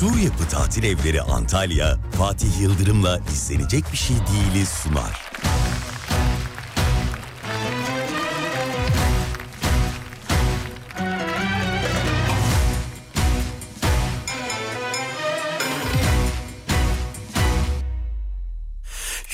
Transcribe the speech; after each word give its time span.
Su 0.00 0.06
Yapı 0.06 0.48
Tatil 0.48 0.82
Evleri 0.82 1.22
Antalya, 1.22 1.96
Fatih 2.18 2.60
Yıldırım'la 2.60 3.20
izlenecek 3.32 3.84
bir 3.92 3.96
şey 3.96 4.16
değiliz 4.16 4.68
sunar. 4.68 5.22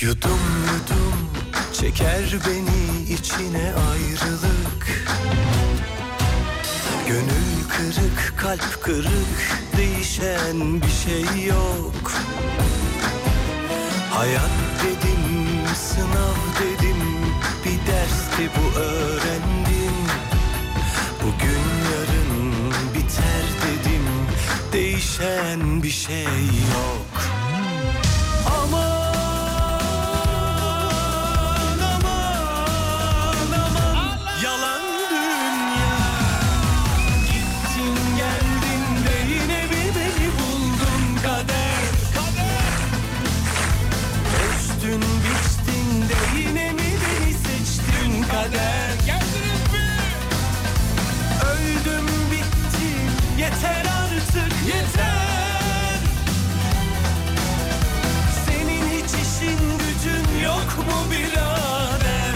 Yudum 0.01 0.39
yudum 0.73 1.29
çeker 1.73 2.23
beni 2.47 3.13
içine 3.13 3.73
ayrılık 3.73 5.07
Gönül 7.07 7.52
kırık 7.77 8.33
kalp 8.37 8.83
kırık 8.83 9.61
değişen 9.77 10.81
bir 10.81 10.91
şey 10.91 11.45
yok. 11.47 12.11
Hayat 14.11 14.51
dedim 14.83 15.67
sınav 15.75 16.37
dedim 16.59 17.01
bir 17.65 17.91
dersti 17.91 18.49
bu 18.57 18.79
öğrendim. 18.79 19.97
Bugün 21.23 21.63
yarın 21.93 22.53
biter 22.93 23.45
dedim 23.63 24.05
değişen 24.73 25.83
bir 25.83 25.89
şey 25.89 26.23
yok 26.73 27.12
mu 60.77 61.11
birader 61.11 62.35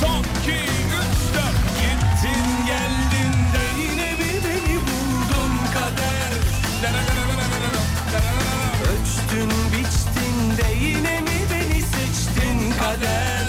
Son 0.00 0.20
iki 0.40 0.58
üç 1.00 1.34
dört 1.34 1.60
Gittin 1.80 2.66
geldin 2.66 3.32
de 3.54 3.82
yine 3.82 4.10
bir 4.18 4.44
beni 4.44 4.76
buldun 4.76 5.52
kader 5.74 6.32
Ölçtün 8.90 9.50
biçtin 9.72 10.56
de 10.56 10.86
yine 10.86 11.20
mi 11.20 11.38
beni 11.52 11.82
seçtin 11.82 12.72
kader 12.80 13.46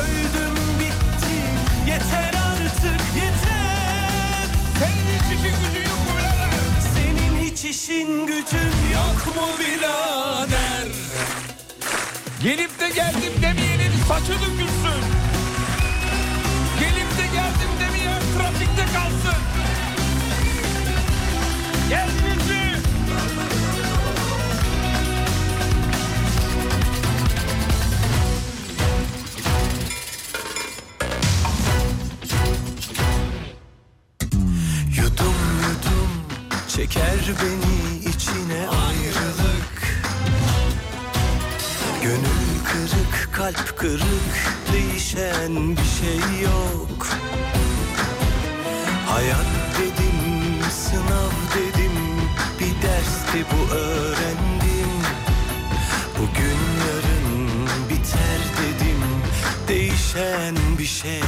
Öldüm 0.00 0.56
bittim 0.80 1.58
yeter 1.86 2.34
artık 2.34 3.00
yeter 3.16 4.48
Senin 4.78 5.08
hiç 5.14 5.42
gücün 5.42 5.80
yok 5.80 5.98
mu 5.98 6.20
Senin 6.94 7.44
hiç 7.44 7.64
işin 7.64 8.26
gücün 8.26 8.72
yok 8.94 9.36
mu 9.36 9.48
birader 9.58 10.07
Gelip 12.42 12.80
de 12.80 12.88
geldim 12.88 13.42
demeyenin 13.42 13.92
saçı 14.08 14.32
dökülsün. 14.32 15.02
Gelip 16.80 17.18
de 17.18 17.26
geldim 17.34 17.70
demeyen 17.80 18.22
trafikte 18.38 18.84
kalsın. 18.94 19.42
Geldiniz 21.88 22.50
mi? 22.50 22.78
Yudum 34.96 35.34
yudum 35.62 36.10
çeker 36.68 37.18
beni 37.42 37.77
kırık 43.78 44.34
değişen 44.72 45.76
bir 45.76 45.90
şey 46.00 46.42
yok. 46.42 47.08
Hayat 49.06 49.46
dedim 49.78 50.70
sınav 50.70 51.32
dedim 51.54 51.92
bir 52.60 52.82
dersti 52.82 53.44
bu 53.52 53.74
öğrendim. 53.74 54.92
Bugün 56.18 56.58
yarın 56.88 57.48
biter 57.88 58.40
dedim 58.58 59.00
değişen 59.68 60.56
bir 60.78 60.86
şey 60.86 61.22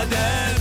kader 0.00 0.56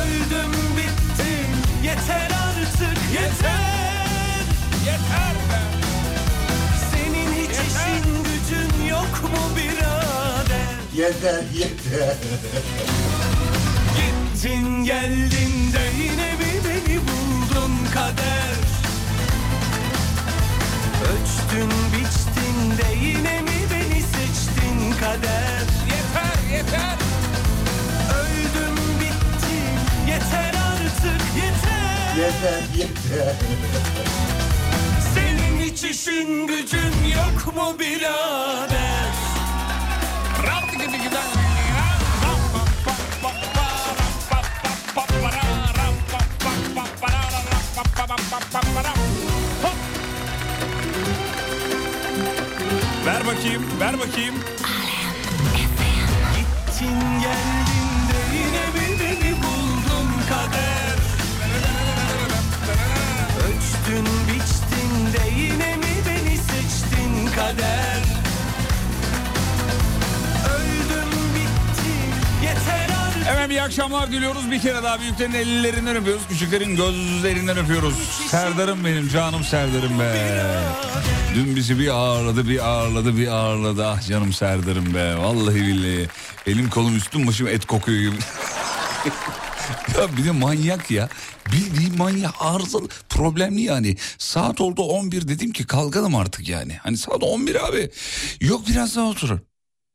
Öldüm 0.00 0.52
bittim 0.76 1.50
yeter 1.82 2.30
artık 2.30 2.98
yeter 3.12 4.44
Yeter 4.86 5.34
be. 5.50 5.60
senin 6.90 7.32
hiç 7.32 7.50
işin 7.50 8.24
gücün 8.24 8.86
yok 8.86 9.22
mu 9.22 9.56
birader? 9.56 10.78
Yeter 10.94 11.42
yeter. 11.54 12.16
Gittin 13.96 14.84
geldin 14.84 15.72
de 15.72 16.02
yine 16.02 16.32
bir 16.38 16.68
beni 16.68 16.98
buldun 17.00 17.72
kader 17.94 18.58
Ölçtün 21.02 21.70
biçtin 21.92 22.70
de 22.78 23.06
yine 23.06 23.40
mi 23.40 23.50
beni 23.70 24.02
seçtin 24.02 24.92
kader 25.00 25.77
Yeter 26.18 26.56
yeter. 26.56 26.96
Öldüm 28.18 28.76
bittim 29.00 29.78
yeter 30.08 30.54
artık 30.54 31.22
yeter 31.36 32.16
Yeter 32.16 32.62
yeter. 32.76 33.34
Senin 35.14 35.60
hiç 35.60 35.84
işin 35.84 36.46
gücün 36.46 36.94
yok 37.14 37.56
mu 37.56 37.78
birader? 37.78 39.12
Rap 40.46 40.72
tıkı 40.72 40.84
tıkı 40.84 41.14
dan 41.14 41.28
ya. 41.70 41.84
Rap 42.22 42.52
pa 42.84 42.98
Ölçtün 63.88 64.04
biçtin 64.28 65.12
de 65.12 65.40
yine 65.40 65.76
mi 65.76 65.86
beni 66.06 66.36
seçtin 66.36 67.26
kader 67.36 68.02
Öldüm 70.54 71.10
bittim 71.34 72.12
yeter 72.42 72.96
artık 73.06 73.22
Efendim 73.22 73.50
iyi 73.50 73.62
akşamlar 73.62 74.12
diliyoruz. 74.12 74.50
Bir 74.50 74.60
kere 74.60 74.82
daha 74.82 75.00
büyüklerin 75.00 75.32
ellerinden 75.32 75.96
öpüyoruz. 75.96 76.22
Küçüklerin 76.28 76.76
gözlerinden 76.76 77.56
öpüyoruz. 77.58 77.94
Serdar'ım 78.30 78.84
benim 78.84 79.08
canım 79.08 79.44
Serdar'ım 79.44 79.98
be. 80.00 80.42
Dün 81.34 81.56
bizi 81.56 81.78
bir 81.78 81.88
ağırladı 81.88 82.48
bir 82.48 82.68
ağırladı 82.68 83.16
bir 83.16 83.28
ağırladı. 83.28 83.86
Ah 83.86 84.08
canım 84.08 84.32
Serdar'ım 84.32 84.94
be. 84.94 85.16
Vallahi 85.16 85.56
billahi. 85.56 86.08
Elim 86.46 86.70
kolum 86.70 86.96
üstüm 86.96 87.26
başım 87.26 87.46
et 87.46 87.66
kokuyor 87.66 88.00
gibi. 88.00 88.16
ya 89.98 90.16
bir 90.16 90.24
de 90.24 90.30
manyak 90.30 90.90
ya. 90.90 91.08
Bildiğin 91.52 91.98
manyak 91.98 92.34
arızalı 92.40 92.88
problemli 93.08 93.62
yani. 93.62 93.96
Saat 94.18 94.60
oldu 94.60 94.82
11 94.82 95.28
dedim 95.28 95.52
ki 95.52 95.66
kalkalım 95.66 96.14
artık 96.14 96.48
yani. 96.48 96.76
Hani 96.76 96.96
saat 96.96 97.22
11 97.22 97.68
abi. 97.68 97.90
Yok 98.40 98.68
biraz 98.68 98.96
daha 98.96 99.08
oturun. 99.08 99.40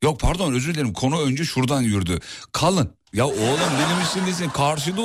Yok 0.02 0.20
pardon 0.20 0.52
özür 0.52 0.74
dilerim 0.74 0.92
konu 0.92 1.20
önce 1.20 1.44
şuradan 1.44 1.82
yürüdü. 1.82 2.18
Kalın. 2.52 2.90
Ya 3.12 3.26
oğlum 3.26 3.70
benim 3.78 4.06
için 4.10 4.26
değilsin. 4.26 4.50
Karşıda 4.54 5.02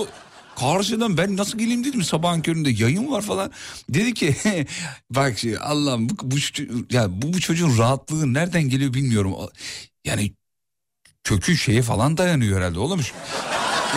Karşıdan 0.60 1.18
ben 1.18 1.38
nasıl 1.38 1.58
geleyim 1.58 1.84
dedim 1.84 2.04
sabahın 2.04 2.42
köründe 2.42 2.70
yayın 2.70 3.12
var 3.12 3.22
falan. 3.22 3.52
Dedi 3.90 4.14
ki 4.14 4.36
bak 5.10 5.40
şey, 5.40 5.58
Allah'ım 5.62 6.10
bu, 6.10 6.14
bu, 6.24 6.36
ya 6.92 7.22
bu, 7.22 7.34
bu 7.34 7.40
çocuğun 7.40 7.78
rahatlığı 7.78 8.34
nereden 8.34 8.64
geliyor 8.64 8.94
bilmiyorum. 8.94 9.36
Yani 10.06 10.34
kökü 11.24 11.58
şeye 11.58 11.82
falan 11.82 12.18
dayanıyor 12.18 12.58
herhalde 12.58 12.80
oğlum. 12.80 13.02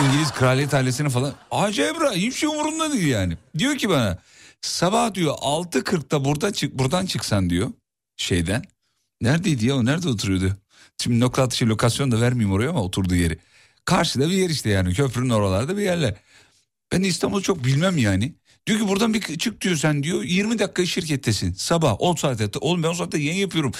İngiliz 0.01 0.31
kraliyet 0.31 0.73
ailesine 0.73 1.09
falan. 1.09 1.33
Acayip 1.51 2.01
rahat 2.01 2.15
hiçbir 2.15 2.31
şey 2.31 2.49
umurunda 2.49 2.93
değil 2.93 3.07
yani. 3.07 3.37
Diyor 3.57 3.77
ki 3.77 3.89
bana 3.89 4.17
sabah 4.61 5.13
diyor 5.13 5.33
6.40'da 5.33 6.25
burada 6.25 6.53
çık, 6.53 6.79
buradan 6.79 7.05
çıksan 7.05 7.49
diyor 7.49 7.71
şeyden. 8.17 8.63
Neredeydi 9.21 9.65
ya 9.65 9.75
o 9.75 9.85
nerede 9.85 10.09
oturuyordu? 10.09 10.57
Şimdi 11.01 11.19
nokta 11.19 11.43
atışı 11.43 11.69
lokasyon 11.69 12.11
da 12.11 12.21
vermeyeyim 12.21 12.53
oraya 12.53 12.69
ama 12.69 12.81
oturduğu 12.81 13.15
yeri. 13.15 13.39
Karşıda 13.85 14.29
bir 14.29 14.33
yer 14.33 14.49
işte 14.49 14.69
yani 14.69 14.93
köprünün 14.93 15.29
oralarda 15.29 15.77
bir 15.77 15.81
yerler. 15.81 16.15
Ben 16.91 17.01
İstanbul'u 17.01 17.41
çok 17.41 17.65
bilmem 17.65 17.97
yani. 17.97 18.35
Diyor 18.67 18.79
ki 18.79 18.87
buradan 18.87 19.13
bir 19.13 19.37
çık 19.37 19.61
diyor 19.61 19.75
sen 19.75 20.03
diyor 20.03 20.23
20 20.23 20.59
dakika 20.59 20.85
şirkettesin 20.85 21.53
sabah 21.53 21.95
10 21.99 22.15
saatte. 22.15 22.59
Oğlum 22.61 22.83
ben 22.83 22.87
o 22.87 22.93
saatte 22.93 23.17
yayın 23.17 23.39
yapıyorum. 23.39 23.71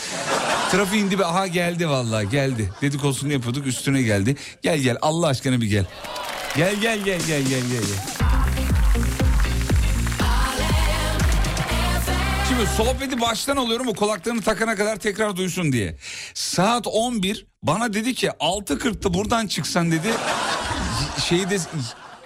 Trafiğin 0.71 1.11
dibi 1.11 1.25
aha 1.25 1.47
geldi 1.47 1.89
vallahi 1.89 2.29
geldi. 2.29 2.69
Dedikodusunu 2.81 3.33
yapıyorduk 3.33 3.67
üstüne 3.67 4.01
geldi. 4.01 4.35
Gel 4.61 4.79
gel 4.79 4.97
Allah 5.01 5.27
aşkına 5.27 5.61
bir 5.61 5.67
gel. 5.67 5.85
Gel 6.57 6.75
gel 6.75 6.99
gel 6.99 7.19
gel 7.27 7.41
gel 7.41 7.61
gel. 7.61 7.69
gel. 7.69 8.27
Şimdi 12.49 12.67
sohbeti 12.77 13.21
baştan 13.21 13.57
alıyorum 13.57 13.87
o 13.87 13.93
kulaklarını 13.93 14.41
takana 14.41 14.75
kadar 14.75 14.95
tekrar 14.95 15.35
duysun 15.35 15.71
diye. 15.71 15.97
Saat 16.33 16.87
11 16.87 17.45
bana 17.63 17.93
dedi 17.93 18.13
ki 18.13 18.27
6.40'da 18.27 19.13
buradan 19.13 19.47
çıksan 19.47 19.91
dedi. 19.91 20.07
Şeyde 21.29 21.57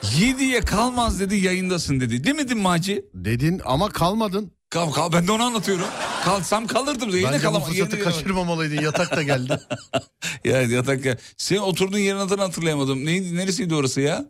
7'ye 0.04 0.62
kalmaz 0.62 1.20
dedi 1.20 1.36
yayındasın 1.36 2.00
dedi. 2.00 2.24
Demedim 2.24 2.60
mi 2.60 2.68
Hacı? 2.68 3.06
Dedin 3.14 3.62
ama 3.66 3.90
kalmadın. 3.90 4.52
Kal, 4.70 4.92
kal, 4.92 5.14
ben 5.14 5.28
de 5.28 5.32
onu 5.32 5.44
anlatıyorum. 5.44 5.86
Kalsam 6.26 6.68
kalırdım. 6.68 7.10
Yine 7.10 7.24
Bence 7.28 7.38
bu 7.38 7.42
kalamam. 7.42 7.70
fırsatı 7.70 7.96
Yine- 7.96 8.04
kaçırmamalıydın. 8.06 8.82
Yatak 8.82 9.16
da 9.16 9.24
geldi. 9.24 9.60
Ya 10.46 10.62
yatak 10.62 11.06
ya. 11.06 11.18
Senin 11.38 11.60
oturduğun 11.60 11.98
yerin 11.98 12.18
adını 12.18 12.42
hatırlayamadım. 12.42 13.06
Neydi, 13.06 13.36
neresiydi 13.36 13.76
orası 13.76 14.02
ya? 14.02 14.26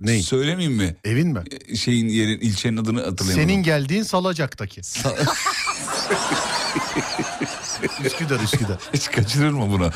Ney? 0.00 0.22
Söylemeyeyim 0.22 0.76
mi? 0.76 0.96
Evin 1.04 1.28
mi? 1.28 1.42
E, 1.68 1.76
Şeyin 1.76 2.08
yerin, 2.08 2.40
ilçenin 2.40 2.76
adını 2.76 3.04
hatırlayamadım. 3.04 3.48
Senin 3.50 3.62
geldiğin 3.62 4.02
Salacak'taki. 4.02 4.80
Üsküdar 8.04 8.40
Üsküdar. 8.40 8.78
Hiç 8.94 9.10
kaçırırma 9.10 9.70
bunu. 9.70 9.84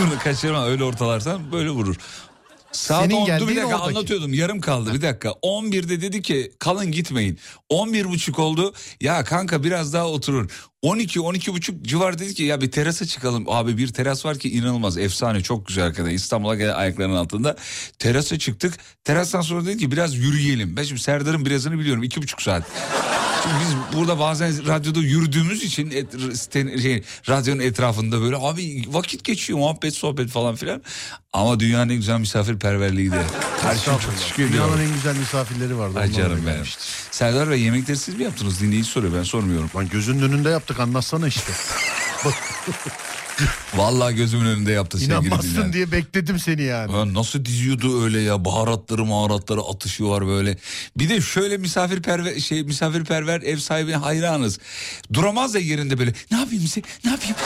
bunu 0.00 0.18
kaçırma 0.24 0.66
öyle 0.66 0.84
ortalarsan 0.84 1.52
böyle 1.52 1.70
vurur. 1.70 1.96
Saat 2.72 3.02
Senin 3.04 3.14
10'du 3.26 3.48
bir 3.48 3.56
dakika 3.56 3.66
oradaki. 3.66 3.82
anlatıyordum 3.96 4.34
yarım 4.34 4.60
kaldı 4.60 4.94
bir 4.94 5.02
dakika. 5.02 5.28
11'de 5.28 6.00
dedi 6.00 6.22
ki 6.22 6.52
kalın 6.58 6.92
gitmeyin. 6.92 7.38
11 7.68 8.04
buçuk 8.04 8.38
oldu 8.38 8.74
ya 9.00 9.24
kanka 9.24 9.64
biraz 9.64 9.92
daha 9.92 10.08
oturur. 10.08 10.50
12 10.82 11.20
12 11.20 11.52
buçuk 11.52 11.82
civar 11.84 12.18
dedi 12.18 12.34
ki 12.34 12.42
ya 12.42 12.60
bir 12.60 12.70
terasa 12.70 13.06
çıkalım. 13.06 13.44
Abi 13.48 13.78
bir 13.78 13.88
teras 13.88 14.24
var 14.24 14.38
ki 14.38 14.50
inanılmaz 14.50 14.98
efsane 14.98 15.40
çok 15.42 15.66
güzel 15.66 15.84
arkadaşlar. 15.84 16.14
İstanbul'a 16.14 16.74
ayaklarının 16.74 17.16
altında. 17.16 17.56
Terasa 17.98 18.38
çıktık. 18.38 18.74
Terastan 19.04 19.40
sonra 19.40 19.64
dedi 19.66 19.78
ki 19.78 19.92
biraz 19.92 20.16
yürüyelim. 20.16 20.76
Ben 20.76 20.82
şimdi 20.82 21.00
Serdar'ın 21.00 21.46
birazını 21.46 21.78
biliyorum 21.78 22.02
iki 22.02 22.22
buçuk 22.22 22.42
saat. 22.42 22.62
Çünkü 23.42 23.56
biz 23.60 23.98
burada 23.98 24.18
bazen 24.18 24.66
radyoda 24.66 24.98
yürüdüğümüz 25.00 25.62
için 25.62 25.90
et, 25.90 26.14
site- 26.14 26.82
şey, 26.82 27.02
radyonun 27.28 27.60
etrafında 27.60 28.20
böyle 28.20 28.36
abi 28.36 28.84
vakit 28.88 29.24
geçiyor 29.24 29.58
muhabbet 29.58 29.94
sohbet 29.94 30.28
falan 30.30 30.56
filan. 30.56 30.82
Ama 31.32 31.60
dünyanın 31.60 31.88
en 31.90 31.96
güzel 31.96 32.18
misafirperverliğiydi. 32.20 33.16
Her 33.62 33.76
şey 33.76 33.94
çok 33.94 34.18
teşekkür 34.18 34.44
ediyorum. 34.44 34.70
Dünyanın 34.74 34.88
en 34.90 34.94
güzel 34.94 35.16
misafirleri 35.16 35.78
vardı. 35.78 35.98
Ay 35.98 36.12
canım 36.12 36.40
benim. 36.46 36.64
Serdar 37.10 37.50
Bey 37.50 37.60
yemekleri 37.60 37.96
siz 37.96 38.14
mi 38.14 38.24
yaptınız? 38.24 38.60
Dinleyici 38.60 38.90
soruyor 38.90 39.14
ben 39.14 39.22
sormuyorum. 39.22 39.70
Lan 39.76 39.88
gözünün 39.88 40.22
önünde 40.22 40.48
yaptık 40.66 40.80
anlatsana 40.80 41.28
işte. 41.28 41.52
Vallahi 43.74 44.14
gözümün 44.14 44.46
önünde 44.46 44.72
yaptı 44.72 44.98
sevgili 44.98 45.12
İnanmazsın 45.14 45.50
dinleyen. 45.54 45.72
diye 45.72 45.92
bekledim 45.92 46.38
seni 46.38 46.62
yani. 46.62 46.92
Ya 46.96 47.14
nasıl 47.14 47.44
diziyordu 47.44 48.04
öyle 48.04 48.20
ya 48.20 48.44
baharatları 48.44 49.04
maharatları 49.04 49.60
atışı 49.60 50.04
var 50.08 50.26
böyle. 50.26 50.56
Bir 50.96 51.08
de 51.08 51.20
şöyle 51.20 51.56
misafirperver 51.56 52.40
şey 52.40 52.62
misafirperver 52.62 53.40
ev 53.42 53.56
sahibine 53.56 53.96
hayranız. 53.96 54.58
Duramaz 55.12 55.54
da 55.54 55.58
yerinde 55.58 55.98
böyle 55.98 56.12
ne 56.30 56.38
yapayım 56.40 56.62
size 56.66 56.82
ne 57.04 57.10
yapayım 57.10 57.36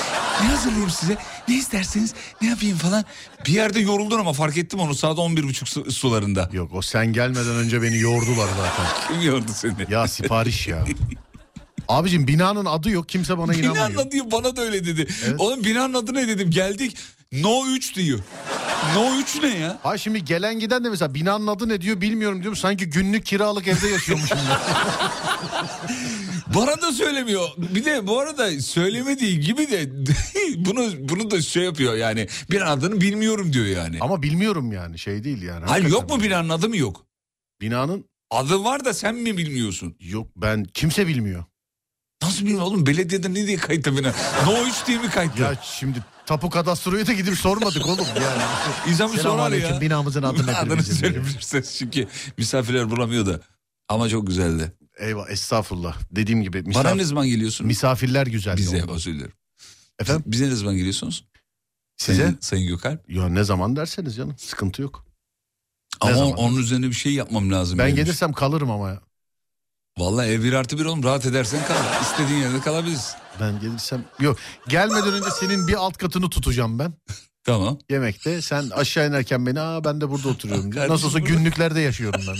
ne 0.42 0.48
hazırlayayım 0.48 0.90
size 0.90 1.16
ne 1.48 1.54
isterseniz 1.54 2.14
ne 2.42 2.48
yapayım 2.48 2.78
falan. 2.78 3.04
Bir 3.46 3.52
yerde 3.52 3.80
yoruldun 3.80 4.18
ama 4.18 4.32
fark 4.32 4.56
ettim 4.56 4.80
onu 4.80 4.94
saat 4.94 5.18
11.30 5.18 5.64
su- 5.66 5.92
sularında. 5.92 6.50
Yok 6.52 6.70
o 6.74 6.82
sen 6.82 7.12
gelmeden 7.12 7.56
önce 7.56 7.82
beni 7.82 7.98
yordular 7.98 8.48
zaten. 8.56 8.86
Kim 9.08 9.28
yordu 9.30 9.52
seni? 9.54 9.74
Ya 9.90 10.08
sipariş 10.08 10.66
ya. 10.68 10.84
Abicim 11.90 12.28
binanın 12.28 12.64
adı 12.64 12.90
yok 12.90 13.08
kimse 13.08 13.38
bana 13.38 13.52
Binanın 13.52 13.74
inanmıyor. 13.74 14.02
adı 14.02 14.10
diyor, 14.10 14.24
bana 14.32 14.56
da 14.56 14.62
öyle 14.62 14.86
dedi. 14.86 15.06
Evet. 15.26 15.40
Oğlum 15.40 15.64
binanın 15.64 15.94
adı 15.94 16.14
ne 16.14 16.28
dedim 16.28 16.50
geldik 16.50 16.96
No 17.32 17.66
3 17.66 17.96
diyor. 17.96 18.18
No 18.94 19.14
3 19.22 19.42
ne 19.42 19.58
ya? 19.58 19.78
Ha 19.82 19.98
şimdi 19.98 20.24
gelen 20.24 20.58
giden 20.58 20.84
de 20.84 20.90
mesela 20.90 21.14
binanın 21.14 21.46
adı 21.46 21.68
ne 21.68 21.80
diyor 21.80 22.00
bilmiyorum 22.00 22.42
diyorum. 22.42 22.56
Sanki 22.56 22.90
günlük 22.90 23.26
kiralık 23.26 23.68
evde 23.68 23.88
yaşıyormuşum. 23.88 24.38
Bana 26.54 26.82
da 26.82 26.92
söylemiyor. 26.92 27.48
Bir 27.58 27.84
de 27.84 28.06
bu 28.06 28.20
arada 28.20 28.60
söylemediği 28.60 29.40
gibi 29.40 29.70
de 29.70 29.90
bunu 30.56 30.88
bunu 30.98 31.30
da 31.30 31.42
şey 31.42 31.64
yapıyor 31.64 31.94
yani. 31.94 32.28
Bir 32.50 32.72
adını 32.72 33.00
bilmiyorum 33.00 33.52
diyor 33.52 33.66
yani. 33.66 33.98
Ama 34.00 34.22
bilmiyorum 34.22 34.72
yani 34.72 34.98
şey 34.98 35.24
değil 35.24 35.42
yani. 35.42 35.64
Hayır 35.66 35.86
yok 35.86 36.10
mu 36.10 36.22
binanın 36.22 36.48
adı 36.48 36.68
mı 36.68 36.76
yok? 36.76 37.06
Binanın 37.60 38.04
Adı 38.30 38.64
var 38.64 38.84
da 38.84 38.94
sen 38.94 39.14
mi 39.14 39.38
bilmiyorsun? 39.38 39.96
yok 40.00 40.26
ben 40.36 40.64
kimse 40.64 41.06
bilmiyor. 41.06 41.44
Nasıl 42.22 42.40
bilmiyorum 42.40 42.66
oğlum 42.66 42.86
belediyede 42.86 43.34
ne 43.34 43.46
diye 43.46 43.56
kayıtlı 43.56 43.96
bina? 43.98 44.14
No 44.46 44.66
3 44.66 44.86
diye 44.86 44.98
mi 44.98 45.10
kayıtlı? 45.10 45.42
Ya 45.42 45.54
şimdi 45.64 46.04
tapu 46.26 46.50
kadastroya 46.50 47.06
da 47.06 47.12
gidip 47.12 47.38
sormadık 47.38 47.86
oğlum 47.86 48.06
yani. 48.16 48.42
İnsan 48.88 49.12
bir 49.12 49.18
sorar 49.18 49.52
ya. 49.52 49.80
binamızın 49.80 50.22
Adını 50.22 50.78
bizim 50.78 50.84
diye. 50.96 51.00
söyleyebilirsiniz 51.00 51.76
çünkü 51.78 52.06
misafirler 52.38 52.90
bulamıyor 52.90 53.26
da. 53.26 53.40
Ama 53.88 54.08
çok 54.08 54.26
güzeldi. 54.26 54.72
Eyvah 54.98 55.30
estağfurullah. 55.30 55.96
Dediğim 56.10 56.42
gibi 56.42 56.64
Bana 56.74 56.88
misaf- 56.88 56.96
ne 56.96 57.04
zaman 57.04 57.26
geliyorsunuz? 57.26 57.66
misafirler 57.68 58.26
güzeldi. 58.26 58.56
Bize 58.60 58.84
özür 58.88 59.14
dilerim. 59.14 59.32
Efendim 59.98 60.22
Bize 60.26 60.48
ne 60.50 60.54
zaman 60.54 60.76
geliyorsunuz? 60.76 61.24
size? 61.96 62.22
Sayın, 62.22 62.38
Sayın 62.40 62.66
Gökalp. 62.68 63.10
Ya 63.10 63.28
ne 63.28 63.44
zaman 63.44 63.76
derseniz 63.76 64.16
canım 64.16 64.34
sıkıntı 64.38 64.82
yok. 64.82 65.04
Ne 66.04 66.10
Ama 66.10 66.18
zaman? 66.18 66.32
onun 66.32 66.56
üzerine 66.56 66.86
bir 66.86 66.92
şey 66.92 67.12
yapmam 67.14 67.52
lazım. 67.52 67.78
Ben 67.78 67.86
benim. 67.86 67.96
gelirsem 67.96 68.32
kalırım 68.32 68.70
ama 68.70 68.88
ya. 68.88 69.00
Vallahi 70.00 70.28
ev 70.28 70.42
bir 70.42 70.52
artı 70.52 70.78
bir 70.78 70.84
oğlum 70.84 71.02
rahat 71.04 71.26
edersen 71.26 71.60
kal. 71.68 72.02
İstediğin 72.02 72.38
yerde 72.40 72.60
kalabilirsin. 72.60 73.14
Ben 73.40 73.60
gelirsem 73.60 74.04
yok 74.20 74.38
gelmeden 74.68 75.12
önce 75.12 75.30
senin 75.40 75.68
bir 75.68 75.74
alt 75.74 75.96
katını 75.96 76.30
tutacağım 76.30 76.78
ben. 76.78 76.92
Tamam. 77.44 77.78
Yemekte 77.90 78.42
sen 78.42 78.70
aşağı 78.70 79.08
inerken 79.08 79.46
beni 79.46 79.60
aa 79.60 79.84
ben 79.84 80.00
de 80.00 80.10
burada 80.10 80.28
oturuyorum. 80.28 80.70
Kardeşim 80.70 80.94
Nasıl 80.94 81.06
olsa 81.06 81.18
burada- 81.20 81.34
günlüklerde 81.34 81.80
yaşıyorum 81.80 82.20
ben. 82.28 82.34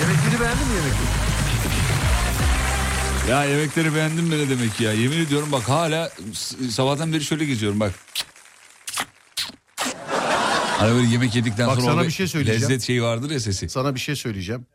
Yemekleri 0.00 0.40
beğendin 0.40 0.66
mi 0.68 0.74
yemekleri? 0.74 1.06
Ya 3.30 3.44
yemekleri 3.44 3.94
beğendim 3.94 4.32
de 4.32 4.38
ne 4.38 4.48
demek 4.50 4.80
ya. 4.80 4.92
Yemin 4.92 5.18
ediyorum 5.26 5.52
bak 5.52 5.68
hala 5.68 6.10
sabahtan 6.70 7.12
beri 7.12 7.24
şöyle 7.24 7.44
geziyorum 7.44 7.80
bak. 7.80 7.92
Hani 10.78 10.94
böyle 10.94 11.06
yemek 11.08 11.34
yedikten 11.34 11.66
Bak 11.68 11.74
sonra 11.80 11.86
sana 11.86 12.02
bir 12.04 12.10
şey 12.10 12.28
söyleyeceğim. 12.28 12.62
lezzet 12.62 12.82
şeyi 12.82 13.02
vardır 13.02 13.30
ya 13.30 13.40
sesi. 13.40 13.68
Sana 13.68 13.94
bir 13.94 14.00
şey 14.00 14.16
söyleyeceğim. 14.16 14.66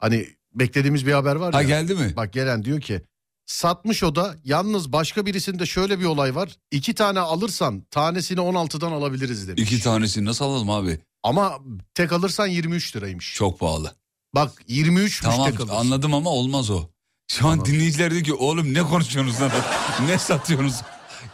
Hani 0.00 0.26
beklediğimiz 0.54 1.06
bir 1.06 1.12
haber 1.12 1.36
var 1.36 1.52
Ha 1.54 1.62
ya. 1.62 1.68
geldi 1.68 1.94
mi? 1.94 2.12
Bak 2.16 2.32
gelen 2.32 2.64
diyor 2.64 2.80
ki 2.80 3.02
satmış 3.46 4.02
o 4.02 4.14
da 4.14 4.34
yalnız 4.44 4.92
başka 4.92 5.26
birisinde 5.26 5.66
şöyle 5.66 6.00
bir 6.00 6.04
olay 6.04 6.34
var. 6.34 6.56
İki 6.70 6.94
tane 6.94 7.20
alırsan 7.20 7.80
tanesini 7.90 8.40
16'dan 8.40 8.92
alabiliriz 8.92 9.48
demiş. 9.48 9.62
İki 9.62 9.80
tanesini 9.82 10.24
nasıl 10.24 10.44
alalım 10.44 10.70
abi? 10.70 10.98
Ama 11.22 11.58
tek 11.94 12.12
alırsan 12.12 12.46
23 12.46 12.96
liraymış. 12.96 13.34
Çok 13.34 13.60
pahalı. 13.60 13.94
Bak 14.34 14.52
23'müş 14.68 15.22
Tamam 15.22 15.50
tek 15.50 15.60
alırsın. 15.60 15.74
anladım 15.76 16.14
ama 16.14 16.30
olmaz 16.30 16.70
o. 16.70 16.82
Şu 17.28 17.46
an 17.46 17.52
Anladım. 17.52 17.72
dinleyiciler 17.72 18.10
diyor 18.10 18.24
ki 18.24 18.34
oğlum 18.34 18.74
ne 18.74 18.82
konuşuyorsunuz 18.82 19.40
lan? 19.40 19.50
ne 20.06 20.18
satıyorsunuz? 20.18 20.74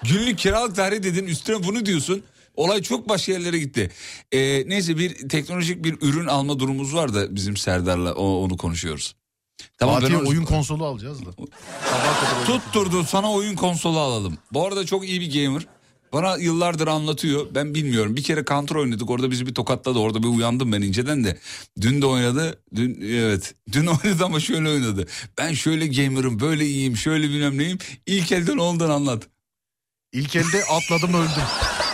Günlük 0.03 0.39
kiralık 0.39 0.77
tarih 0.77 1.03
dedin 1.03 1.27
üstüne 1.27 1.65
bunu 1.65 1.87
diyorsun. 1.87 2.23
Olay 2.57 2.83
çok 2.83 3.09
başka 3.09 3.33
yerlere 3.33 3.59
gitti. 3.59 3.91
Ee, 4.33 4.65
neyse 4.69 4.99
bir 4.99 5.29
teknolojik 5.29 5.85
bir 5.85 5.97
ürün 6.01 6.27
alma 6.27 6.59
durumumuz 6.59 6.95
var 6.95 7.15
da 7.15 7.35
bizim 7.37 7.57
Serdar'la 7.57 8.15
o- 8.15 8.45
onu 8.45 8.57
konuşuyoruz. 8.57 9.15
Tamam 9.79 9.95
ben 9.97 10.01
Fatih'e 10.01 10.29
oyun 10.29 10.45
konsolu 10.45 10.85
alacağız 10.87 11.19
da. 11.27 11.31
Tutturdu 12.47 13.05
sana 13.05 13.33
oyun 13.33 13.55
konsolu 13.57 13.99
alalım. 13.99 14.39
Bu 14.53 14.67
arada 14.67 14.87
çok 14.87 15.09
iyi 15.09 15.21
bir 15.21 15.45
gamer. 15.45 15.67
Bana 16.13 16.37
yıllardır 16.37 16.89
anlatıyor. 16.89 17.47
Ben 17.55 17.75
bilmiyorum. 17.75 18.17
Bir 18.17 18.23
kere 18.23 18.45
Counter 18.45 18.77
oynadık. 18.77 19.11
Orada 19.11 19.31
bizi 19.31 19.47
bir 19.47 19.55
tokatladı. 19.55 19.99
Orada 19.99 20.23
bir 20.23 20.29
uyandım 20.29 20.73
ben 20.73 20.83
inceden 20.83 21.25
de. 21.25 21.39
Dün 21.81 22.03
de 22.03 22.07
oynadı. 22.07 22.61
Dün 22.75 23.01
evet. 23.01 23.55
Dün 23.73 23.87
oynadı 24.05 24.25
ama 24.25 24.41
şöyle 24.41 24.69
oynadı. 24.69 25.07
Ben 25.39 25.53
şöyle 25.55 25.87
gamer'ım, 25.87 26.41
böyle 26.41 26.67
iyiyim, 26.67 26.97
şöyle 26.97 27.29
bilmem 27.29 27.59
neyim. 27.59 27.79
İlk 28.07 28.33
elden 28.33 28.57
oldan 28.59 28.91
anlat. 28.91 29.23
İlk 30.13 30.37
elde 30.37 30.65
atladım 30.71 31.15
öldüm. 31.15 31.43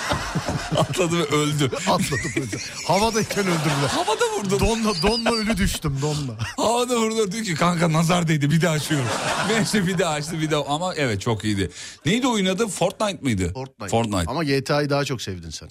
Atladı 0.77 1.19
ve 1.19 1.23
öldü. 1.25 1.71
Atladı 1.89 2.23
böyle. 2.37 2.57
Havadayken 2.87 3.45
öldürdüler. 3.47 3.89
Havada 3.89 4.25
vurdu. 4.39 4.61
Donla, 4.61 5.03
donla 5.03 5.33
ölü 5.33 5.57
düştüm 5.57 5.99
donla. 6.03 6.39
Havada 6.57 6.97
vurdu. 7.01 7.33
Diyor 7.33 7.45
ki 7.45 7.55
kanka 7.55 7.93
nazar 7.93 8.29
değdi 8.29 8.51
bir 8.51 8.61
daha 8.63 8.73
açıyorum. 8.75 9.09
Neyse 9.49 9.87
bir 9.87 9.99
daha 9.99 10.13
açtı 10.13 10.41
bir 10.41 10.51
daha. 10.51 10.65
Ama 10.67 10.95
evet 10.95 11.21
çok 11.21 11.45
iyiydi. 11.45 11.71
Neydi 12.07 12.27
oyun 12.27 12.47
adı? 12.47 12.69
Fortnite 12.69 13.19
mıydı? 13.23 13.53
Fortnite. 13.55 13.89
Fortnite. 13.91 14.25
Ama 14.31 14.45
GTA'yı 14.45 14.91
daha 14.91 15.05
çok 15.05 15.23
sevdin 15.23 15.51
sen. 15.51 15.69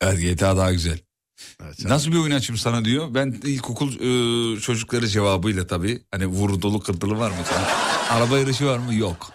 Evet 0.00 0.20
GTA 0.22 0.56
daha 0.56 0.72
güzel. 0.72 0.98
Evet, 1.64 1.74
sen- 1.80 1.90
Nasıl 1.90 2.12
bir 2.12 2.16
oyun 2.16 2.34
açayım 2.34 2.58
sana 2.58 2.84
diyor. 2.84 3.14
Ben 3.14 3.40
ilkokul 3.44 3.92
e, 3.92 4.60
çocukları 4.60 5.08
cevabıyla 5.08 5.66
tabii. 5.66 6.02
Hani 6.10 6.26
vurdulu 6.26 6.80
kırdılı 6.80 7.18
var 7.18 7.30
mı? 7.30 7.36
Araba 8.10 8.38
yarışı 8.38 8.66
var 8.66 8.78
mı? 8.78 8.94
Yok. 8.94 9.32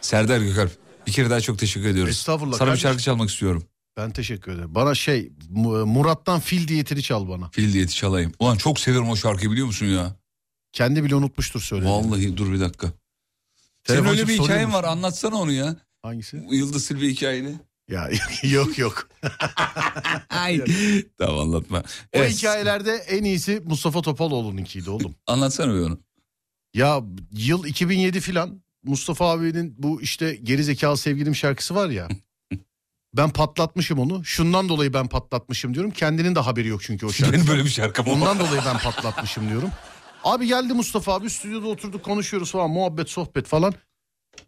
Serdar 0.00 0.38
Gökalp 0.40 0.70
bir 1.06 1.12
kere 1.12 1.30
daha 1.30 1.40
çok 1.40 1.58
teşekkür 1.58 1.88
ediyoruz. 1.88 2.10
Estağfurullah 2.16 2.56
Sana 2.58 2.66
bir 2.66 2.70
kardeşim. 2.70 2.88
şarkı 2.90 3.02
çalmak 3.02 3.30
istiyorum. 3.30 3.64
Ben 3.96 4.10
teşekkür 4.10 4.52
ederim. 4.52 4.74
Bana 4.74 4.94
şey 4.94 5.32
Mu- 5.50 5.86
Murat'tan 5.86 6.40
fil 6.40 6.68
diyetini 6.68 7.02
çal 7.02 7.28
bana. 7.28 7.50
Fil 7.50 7.72
diyeti 7.72 7.94
çalayım. 7.94 8.32
Ulan 8.38 8.56
çok 8.56 8.80
severim 8.80 9.08
o 9.10 9.16
şarkıyı 9.16 9.50
biliyor 9.50 9.66
musun 9.66 9.86
ya? 9.86 10.16
Kendi 10.72 11.04
bile 11.04 11.14
unutmuştur 11.14 11.60
söylediğini. 11.60 11.94
Vallahi 11.94 12.36
dur 12.36 12.52
bir 12.52 12.60
dakika. 12.60 12.92
Senin 13.86 14.04
öyle 14.04 14.28
bir 14.28 14.38
hikayen 14.38 14.66
musun? 14.66 14.78
var 14.78 14.84
anlatsana 14.84 15.36
onu 15.36 15.52
ya. 15.52 15.76
Hangisi? 16.02 16.44
Yıldız 16.50 16.84
Silve 16.84 17.08
hikayeni. 17.08 17.54
Ya 17.88 18.10
yok 18.42 18.78
yok. 18.78 19.08
Ay. 20.30 20.60
tamam 21.18 21.38
anlatma. 21.40 21.78
O 21.78 21.82
Evet, 22.12 22.32
hikayelerde 22.36 22.92
en 22.92 23.24
iyisi 23.24 23.62
Mustafa 23.66 24.02
Topaloğlu'nunkiydi 24.02 24.90
oğlum. 24.90 25.14
Anlatsana 25.26 25.74
bir 25.74 25.80
onu. 25.80 25.98
Ya 26.74 27.02
yıl 27.32 27.64
2007 27.66 28.20
filan 28.20 28.62
Mustafa 28.84 29.30
abinin 29.30 29.74
bu 29.78 30.02
işte 30.02 30.34
geri 30.42 30.64
zekalı 30.64 30.96
sevgilim 30.96 31.34
şarkısı 31.34 31.74
var 31.74 31.90
ya. 31.90 32.08
Ben 33.14 33.30
patlatmışım 33.30 33.98
onu. 33.98 34.24
Şundan 34.24 34.68
dolayı 34.68 34.94
ben 34.94 35.06
patlatmışım 35.06 35.74
diyorum. 35.74 35.90
Kendinin 35.90 36.34
de 36.34 36.40
haberi 36.40 36.68
yok 36.68 36.82
çünkü 36.82 37.06
o 37.06 37.12
şarkı. 37.12 37.32
Benim 37.32 37.48
böyle 37.48 37.64
bir 37.64 37.70
şarkım. 37.70 38.06
Ondan 38.06 38.38
dolayı 38.38 38.62
ben 38.66 38.78
patlatmışım 38.78 39.48
diyorum. 39.48 39.70
Abi 40.24 40.46
geldi 40.46 40.72
Mustafa 40.72 41.14
abi 41.14 41.30
stüdyoda 41.30 41.66
oturduk 41.68 42.04
konuşuyoruz 42.04 42.52
falan 42.52 42.70
muhabbet 42.70 43.10
sohbet 43.10 43.46
falan. 43.46 43.74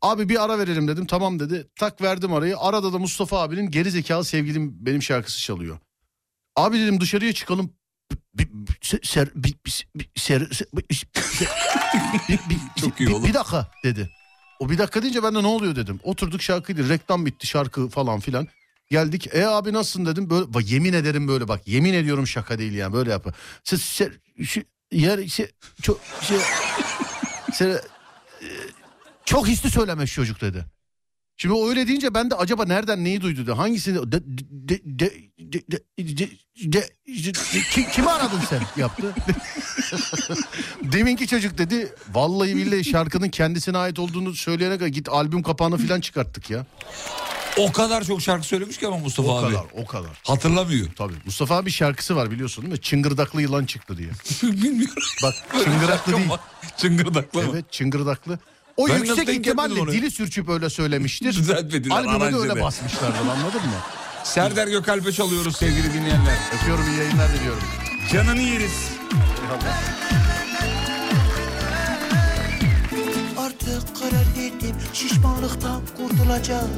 Abi 0.02 0.28
bir 0.28 0.44
ara 0.44 0.58
verelim 0.58 0.88
dedim 0.88 1.06
tamam 1.06 1.40
dedi. 1.40 1.66
Tak 1.76 2.02
verdim 2.02 2.32
arayı. 2.32 2.58
Arada 2.58 2.92
da 2.92 2.98
Mustafa 2.98 3.42
abinin 3.42 3.70
geri 3.70 3.90
zekalı 3.90 4.24
sevgilim 4.24 4.86
benim 4.86 5.02
şarkısı 5.02 5.40
çalıyor. 5.40 5.78
Abi 6.56 6.78
dedim 6.80 7.00
dışarıya 7.00 7.32
çıkalım. 7.32 7.70
Çok 12.80 13.00
iyi 13.00 13.08
oğlum. 13.08 13.24
Bir 13.24 13.34
dakika 13.34 13.70
dedi. 13.84 14.10
O 14.60 14.70
bir 14.70 14.78
dakika 14.78 15.02
deyince 15.02 15.22
ben 15.22 15.34
de 15.34 15.42
ne 15.42 15.46
oluyor 15.46 15.76
dedim. 15.76 16.00
Oturduk 16.02 16.42
şarkıydı 16.42 16.88
reklam 16.88 17.26
bitti 17.26 17.46
şarkı 17.46 17.88
falan 17.88 18.20
filan. 18.20 18.48
Geldik 18.90 19.28
e 19.32 19.46
abi 19.46 19.72
nasılsın 19.72 20.06
dedim. 20.06 20.30
Böyle, 20.30 20.54
bak, 20.54 20.70
yemin 20.70 20.92
ederim 20.92 21.28
böyle 21.28 21.48
bak 21.48 21.68
yemin 21.68 21.94
ediyorum 21.94 22.26
şaka 22.26 22.58
değil 22.58 22.72
yani 22.72 22.92
böyle 22.92 23.10
yapı. 23.10 23.32
Siz 23.64 23.82
ser, 23.82 24.12
şu, 24.44 24.62
yer 24.92 25.26
şey, 25.28 25.50
çok 25.82 26.00
şey, 26.22 26.38
e, 27.70 27.78
çok 29.24 29.48
hisli 29.48 29.70
söylemiş 29.70 30.14
çocuk 30.14 30.40
dedi. 30.40 30.64
Şimdi 31.36 31.54
o 31.54 31.68
öyle 31.68 31.88
deyince 31.88 32.14
ben 32.14 32.30
de 32.30 32.34
acaba 32.34 32.64
nereden 32.64 33.04
neyi 33.04 33.20
duydu 33.20 33.42
dedi. 33.42 33.52
Hangisini 33.52 34.12
de, 34.12 34.12
de, 34.12 34.20
de, 34.68 34.80
de, 34.84 35.10
de, 35.38 35.62
de, 35.98 36.28
de- 36.72 36.72
de- 36.72 36.88
ki- 37.72 37.86
kimi 37.92 38.10
aradın 38.10 38.40
sen 38.50 38.60
yaptı. 38.80 39.14
Deminki 40.82 41.26
çocuk 41.26 41.58
dedi 41.58 41.94
vallahi 42.12 42.56
billahi 42.56 42.84
şarkının 42.84 43.28
kendisine 43.28 43.78
ait 43.78 43.98
olduğunu 43.98 44.34
söyleyene 44.34 44.74
kadar 44.74 44.86
git 44.86 45.08
albüm 45.08 45.42
kapağını 45.42 45.78
falan 45.78 46.00
çıkarttık 46.00 46.50
ya. 46.50 46.66
O 47.58 47.72
kadar 47.72 48.04
çok 48.04 48.22
şarkı 48.22 48.46
söylemiş 48.46 48.78
ki 48.78 48.86
ama 48.86 48.98
Mustafa 48.98 49.28
O 49.28 49.36
abi. 49.38 49.46
kadar 49.54 49.66
o 49.72 49.86
kadar. 49.86 50.20
Hatırlamıyor. 50.24 50.86
Tabii 50.96 51.14
Mustafa 51.24 51.56
abi 51.56 51.70
şarkısı 51.70 52.16
var 52.16 52.30
biliyorsun 52.30 52.62
değil 52.64 52.72
mi? 52.72 52.80
Çıngırdaklı 52.80 53.42
yılan 53.42 53.64
çıktı 53.64 53.96
diye. 53.98 54.08
Bilmiyorum. 54.42 55.02
Bak 55.22 55.34
çıngıraklı 55.64 56.16
değil. 56.16 56.28
var. 56.30 56.40
Çıngırdaklı 56.76 57.42
mı? 57.42 57.48
Evet 57.52 57.72
çıngırdaklı. 57.72 58.38
O 58.76 58.88
Ben 58.88 58.98
yüksek 58.98 59.28
ihtimalle 59.28 59.92
dili 59.92 60.10
sürçüp 60.10 60.48
öyle 60.48 60.70
söylemiştir. 60.70 61.34
Düzeltmediler, 61.38 61.96
Albüme 61.96 62.32
de 62.32 62.36
öyle 62.36 62.62
basmışlardır 62.62 63.18
anladın 63.18 63.60
mı? 63.60 63.76
Serdar 64.24 64.68
Gökalp'e 64.68 65.12
çalıyoruz 65.12 65.56
sevgili 65.56 65.94
dinleyenler. 65.94 66.36
Öpüyorum 66.54 66.84
iyi 66.90 66.98
yayınlar 66.98 67.28
diliyorum. 67.32 67.62
Canını 68.12 68.40
yeriz. 68.42 68.88
Artık 73.38 73.96
karar 74.00 74.24
verdim 74.36 74.76
şişmanlıktan 74.92 75.82
kurtulacağım 75.96 76.70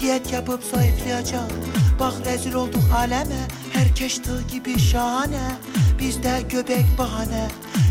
Diyet 0.00 0.32
yapıp 0.32 0.64
zayıflayacağım 0.74 1.52
Bak 2.00 2.14
rezil 2.26 2.54
olduk 2.54 2.82
aleme 2.96 3.48
Herkes 3.72 4.22
tığ 4.22 4.42
gibi 4.52 4.78
şahane 4.78 5.56
Bizde 5.98 6.42
göbek 6.50 6.86
bahane 6.98 7.48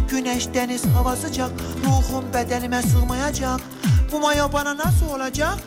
Güneş 0.09 0.53
deniz 0.53 0.85
hava 0.85 1.15
sıcak 1.15 1.51
Ruhum 1.85 2.25
bedenime 2.33 2.81
sığmayacak 2.81 3.61
Bu 4.11 4.19
mayo 4.19 4.53
bana 4.53 4.77
nasıl 4.77 5.09
olacak 5.15 5.57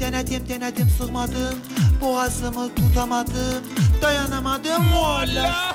Denedim 0.00 0.48
denedim 0.48 0.88
sığmadım 0.98 1.58
Boğazımı 2.00 2.74
tutamadım 2.74 3.64
Dayanamadım 4.02 4.84
Mualla 4.84 5.74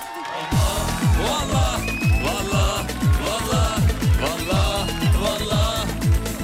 Valla, 1.24 1.80
valla, 2.26 2.86
valla, 3.26 3.76
valla, 4.22 4.88
valla. 5.22 5.86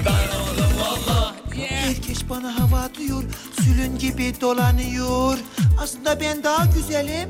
Dayanamadım 0.06 0.72
valla. 0.80 1.36
Herkes 1.70 2.30
bana 2.30 2.60
hava 2.60 2.80
atıyor, 2.80 3.24
sülün 3.64 3.98
gibi 4.00 4.42
dolanıyor. 4.42 5.38
Aslında 5.84 6.20
ben 6.22 6.44
daha 6.44 6.66
güzelim. 6.66 7.30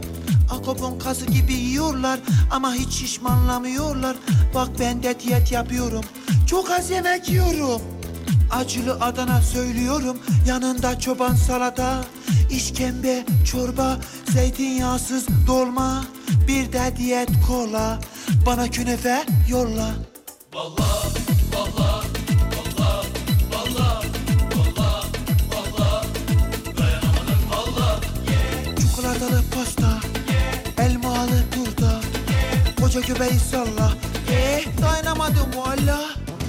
Akopun 0.52 1.00
kası 1.00 1.26
gibi 1.26 1.54
yiyorlar 1.54 2.20
ama 2.52 2.74
hiç 2.74 2.94
şişmanlamıyorlar. 2.94 4.16
Bak 4.56 4.70
ben 4.80 5.04
de 5.04 5.20
diyet 5.20 5.52
yapıyorum. 5.52 6.04
Çok 6.48 6.72
az 6.72 6.90
yemek 6.90 7.30
yiyorum. 7.30 7.82
Acılı 8.52 8.94
Adana 8.94 9.42
söylüyorum. 9.42 10.18
Yanında 10.48 11.00
çoban 11.00 11.36
salata, 11.36 12.04
işkembe, 12.52 13.26
çorba, 13.52 13.98
zeytinyağsız 14.34 15.28
dolma. 15.48 16.04
Bir 16.48 16.74
de 16.74 16.94
diyet 16.98 17.30
kola. 17.48 18.00
Bana 18.46 18.68
künefe 18.68 19.24
yolla. 19.50 19.90
Çikolatalı 28.80 29.44
pasta 29.56 29.81
Koca 32.94 33.08
göbeği 33.08 33.40
salla 33.40 33.94
Eh 34.32 34.66
dayanamadım 34.82 35.50
valla 35.58 36.02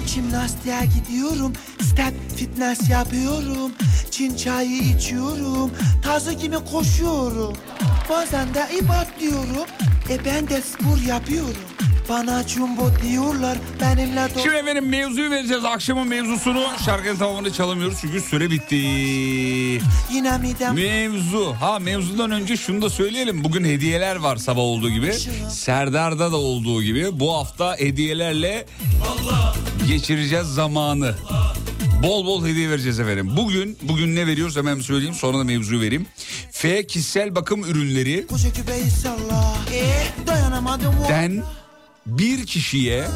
Jimnastiğe 0.07 0.85
gidiyorum 0.95 1.53
Step 1.81 2.13
fitness 2.37 2.89
yapıyorum. 2.89 3.71
Çin 4.11 4.35
çayı 4.35 4.77
içiyorum 4.77 5.71
Tazı 6.03 6.33
gibi 6.33 6.55
koşuyorum. 6.71 7.53
Bazen 8.09 8.53
de 8.53 8.67
ibat 8.81 9.07
diyorum 9.19 9.65
E 10.09 10.25
ben 10.25 10.47
de 10.47 10.61
spor 10.61 10.97
yapıyorum 11.07 11.72
Bana 12.09 12.43
jumbo 12.47 12.89
diyorlar 13.03 13.57
Benimle 13.81 14.19
do- 14.19 14.43
Şimdi 14.43 14.55
efendim 14.55 14.89
mevzuyu 14.89 15.31
vereceğiz. 15.31 15.65
Akşamın 15.65 16.07
mevzusunu 16.07 16.63
şarkının 16.85 17.15
tamamını 17.17 17.53
çalamıyoruz 17.53 17.97
çünkü 18.01 18.21
süre 18.21 18.49
bitti. 18.49 18.75
Yine 20.13 20.37
midem 20.37 20.75
Mevzu. 20.75 21.55
Ha 21.59 21.79
mevzudan 21.79 22.31
önce 22.31 22.57
şunu 22.57 22.81
da 22.81 22.89
söyleyelim. 22.89 23.43
Bugün 23.43 23.65
hediyeler 23.65 24.15
var 24.15 24.37
sabah 24.37 24.61
olduğu 24.61 24.89
gibi. 24.89 25.13
Serdar'da 25.49 26.31
da 26.31 26.37
olduğu 26.37 26.83
gibi. 26.83 27.19
Bu 27.19 27.33
hafta 27.33 27.75
hediyelerle 27.77 28.65
geçireceğiz 29.87 30.47
zamanı. 30.47 31.15
Bol 32.03 32.25
bol 32.25 32.45
hediye 32.47 32.69
vereceğiz 32.69 32.99
efendim. 32.99 33.31
Bugün 33.37 33.77
bugün 33.81 34.15
ne 34.15 34.27
veriyoruz 34.27 34.55
hemen 34.57 34.79
söyleyeyim 34.79 35.15
sonra 35.15 35.37
da 35.39 35.43
mevzuyu 35.43 35.81
vereyim. 35.81 36.05
F 36.51 36.87
kişisel 36.87 37.35
bakım 37.35 37.63
ürünleri 37.63 38.27
Koca 38.27 38.49
göbeği 38.49 38.91
salla 38.91 39.55
Eh 39.73 40.27
dayanamadım 40.27 40.99
valla 40.99 41.09
den 41.09 41.43
bir 42.05 42.45
kişiye 42.45 43.07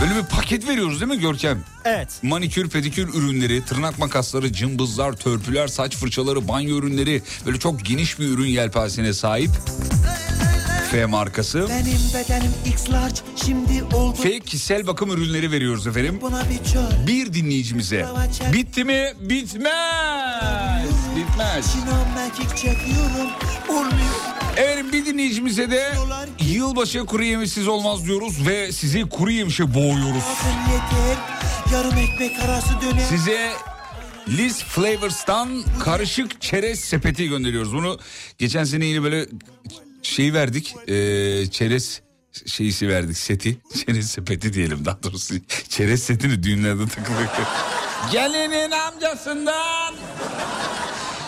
böyle 0.00 0.16
bir 0.16 0.22
paket 0.22 0.68
veriyoruz 0.68 1.00
değil 1.00 1.12
mi 1.12 1.20
Görkem? 1.20 1.64
Evet. 1.84 2.08
Manikür, 2.22 2.68
pedikür 2.68 3.14
ürünleri, 3.14 3.64
tırnak 3.64 3.98
makasları, 3.98 4.52
cımbızlar, 4.52 5.12
törpüler, 5.12 5.68
saç 5.68 5.96
fırçaları, 5.96 6.48
banyo 6.48 6.78
ürünleri 6.78 7.22
böyle 7.46 7.58
çok 7.58 7.84
geniş 7.84 8.18
bir 8.18 8.28
ürün 8.28 8.46
yelpazesine 8.46 9.12
sahip. 9.12 9.50
F 10.90 11.06
markası. 11.06 11.68
Benim 11.68 11.98
bedenim 12.14 12.52
X 12.64 12.90
large 12.90 13.16
şimdi 13.44 13.96
oldu 13.96 14.16
F 14.22 14.40
kişisel 14.40 14.86
bakım 14.86 15.10
ürünleri 15.10 15.50
veriyoruz 15.50 15.86
efendim. 15.86 16.18
buna 16.22 16.42
bir 16.50 17.06
Bir 17.06 17.32
dinleyicimize. 17.32 18.06
Bitti 18.52 18.84
mi? 18.84 19.12
Bitmez. 19.20 20.88
Bitmez. 21.16 21.74
Efendim 24.56 24.92
bir 24.92 25.06
dinleyicimize 25.06 25.70
de 25.70 25.92
yılbaşı 26.40 27.04
kuru 27.04 27.24
yemişsiz 27.24 27.68
olmaz 27.68 28.06
diyoruz 28.06 28.46
ve 28.48 28.72
sizi 28.72 29.08
kuru 29.08 29.30
yemişe 29.30 29.74
boğuyoruz. 29.74 30.22
Size 33.08 33.52
Liz 34.28 34.62
Flavors'tan 34.64 35.64
karışık 35.80 36.40
çerez 36.42 36.80
sepeti 36.80 37.28
gönderiyoruz. 37.28 37.74
Bunu 37.74 37.98
geçen 38.38 38.64
sene 38.64 38.84
yine 38.84 39.02
böyle 39.02 39.26
şey 40.02 40.32
verdik. 40.32 40.74
E, 40.88 40.94
çerez 41.50 42.00
şeysi 42.46 42.88
verdik 42.88 43.16
seti. 43.16 43.56
Çerez 43.86 44.10
sepeti 44.10 44.52
diyelim 44.52 44.84
daha 44.84 45.02
doğrusu. 45.02 45.34
Çerez 45.68 46.02
setini 46.02 46.42
düğünlerde 46.42 46.88
takılıyor. 46.88 47.28
Gelinin 48.12 48.70
amcasından. 48.70 49.94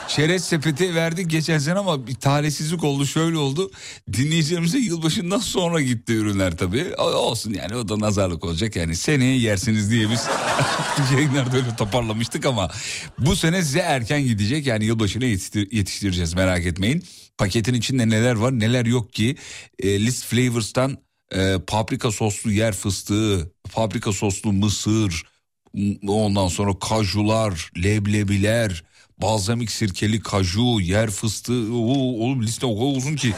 Çerez 0.09 0.45
sepeti 0.45 0.95
verdik 0.95 1.31
geçen 1.31 1.59
sene 1.59 1.79
ama 1.79 2.07
bir 2.07 2.15
talihsizlik 2.15 2.85
oldu 2.85 3.07
şöyle 3.07 3.37
oldu. 3.37 3.71
Dinleyicilerimize 4.13 4.79
yılbaşından 4.79 5.39
sonra 5.39 5.81
gitti 5.81 6.13
ürünler 6.13 6.57
tabii. 6.57 6.95
Olsun 6.97 7.55
yani 7.55 7.77
o 7.77 7.89
da 7.89 7.99
nazarlık 8.01 8.45
olacak 8.45 8.77
yani 8.77 8.97
seneye 8.97 9.39
yersiniz 9.39 9.91
diye 9.91 10.11
biz 10.11 10.27
yayınlarda 11.15 11.57
öyle 11.57 11.77
toparlamıştık 11.77 12.47
ama 12.47 12.71
bu 13.19 13.37
sene 13.37 13.63
size 13.63 13.79
erken 13.79 14.23
gidecek 14.25 14.67
yani 14.67 14.85
yılbaşına 14.85 15.25
yetiştir- 15.25 15.75
yetiştireceğiz 15.77 16.35
merak 16.35 16.67
etmeyin. 16.67 17.05
Paketin 17.39 17.75
içinde 17.75 18.09
neler 18.09 18.35
var 18.35 18.59
neler 18.59 18.87
yok 18.87 19.13
ki 19.13 19.37
e, 19.79 20.01
List 20.07 20.25
Flavors'tan 20.25 20.99
e, 21.35 21.57
paprika 21.67 22.11
soslu 22.11 22.53
yer 22.53 22.75
fıstığı, 22.75 23.53
paprika 23.75 24.13
soslu 24.13 24.53
mısır, 24.53 25.23
ondan 26.09 26.49
sonra 26.49 26.79
kajular, 26.79 27.71
leblebiler, 27.85 28.85
balzamik 29.23 29.71
sirkeli 29.71 30.21
kaju, 30.21 30.81
yer 30.81 31.11
fıstığı. 31.11 31.73
Oo, 31.75 32.25
oğlum 32.25 32.43
liste 32.43 32.67
o 32.67 32.75
kadar 32.79 32.97
uzun 32.97 33.17
ki. 33.17 33.35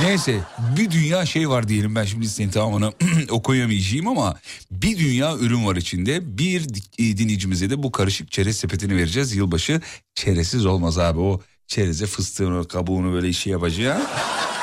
Neyse 0.00 0.40
bir 0.76 0.90
dünya 0.90 1.26
şey 1.26 1.48
var 1.48 1.68
diyelim 1.68 1.94
ben 1.94 2.04
şimdi 2.04 2.24
listenin 2.24 2.50
tamamını 2.50 2.92
okuyamayacağım 3.30 4.08
ama 4.08 4.36
bir 4.70 4.98
dünya 4.98 5.36
ürün 5.36 5.66
var 5.66 5.76
içinde. 5.76 6.38
Bir 6.38 6.68
di- 6.68 7.18
dinleyicimize 7.18 7.70
de 7.70 7.82
bu 7.82 7.92
karışık 7.92 8.32
çerez 8.32 8.56
sepetini 8.56 8.96
vereceğiz. 8.96 9.36
Yılbaşı 9.36 9.80
çerezsiz 10.14 10.66
olmaz 10.66 10.98
abi 10.98 11.20
o 11.20 11.40
çereze 11.66 12.06
fıstığını 12.06 12.68
kabuğunu 12.68 13.12
böyle 13.12 13.28
işi 13.28 13.50
yapacaksın. 13.50 14.06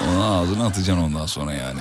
Onu 0.09 0.23
ağzına 0.23 0.65
atacaksın 0.65 1.03
ondan 1.03 1.25
sonra 1.25 1.53
yani. 1.53 1.79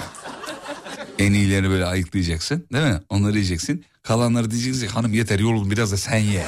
En 1.18 1.32
iyilerini 1.32 1.70
böyle 1.70 1.84
ayıklayacaksın 1.86 2.66
değil 2.72 2.84
mi? 2.84 3.00
Onları 3.08 3.32
yiyeceksin. 3.32 3.84
Kalanları 4.02 4.50
diyeceksin 4.50 4.86
hanım 4.86 5.14
yeter 5.14 5.38
yorulun 5.38 5.70
biraz 5.70 5.92
da 5.92 5.96
sen 5.96 6.18
ye. 6.18 6.46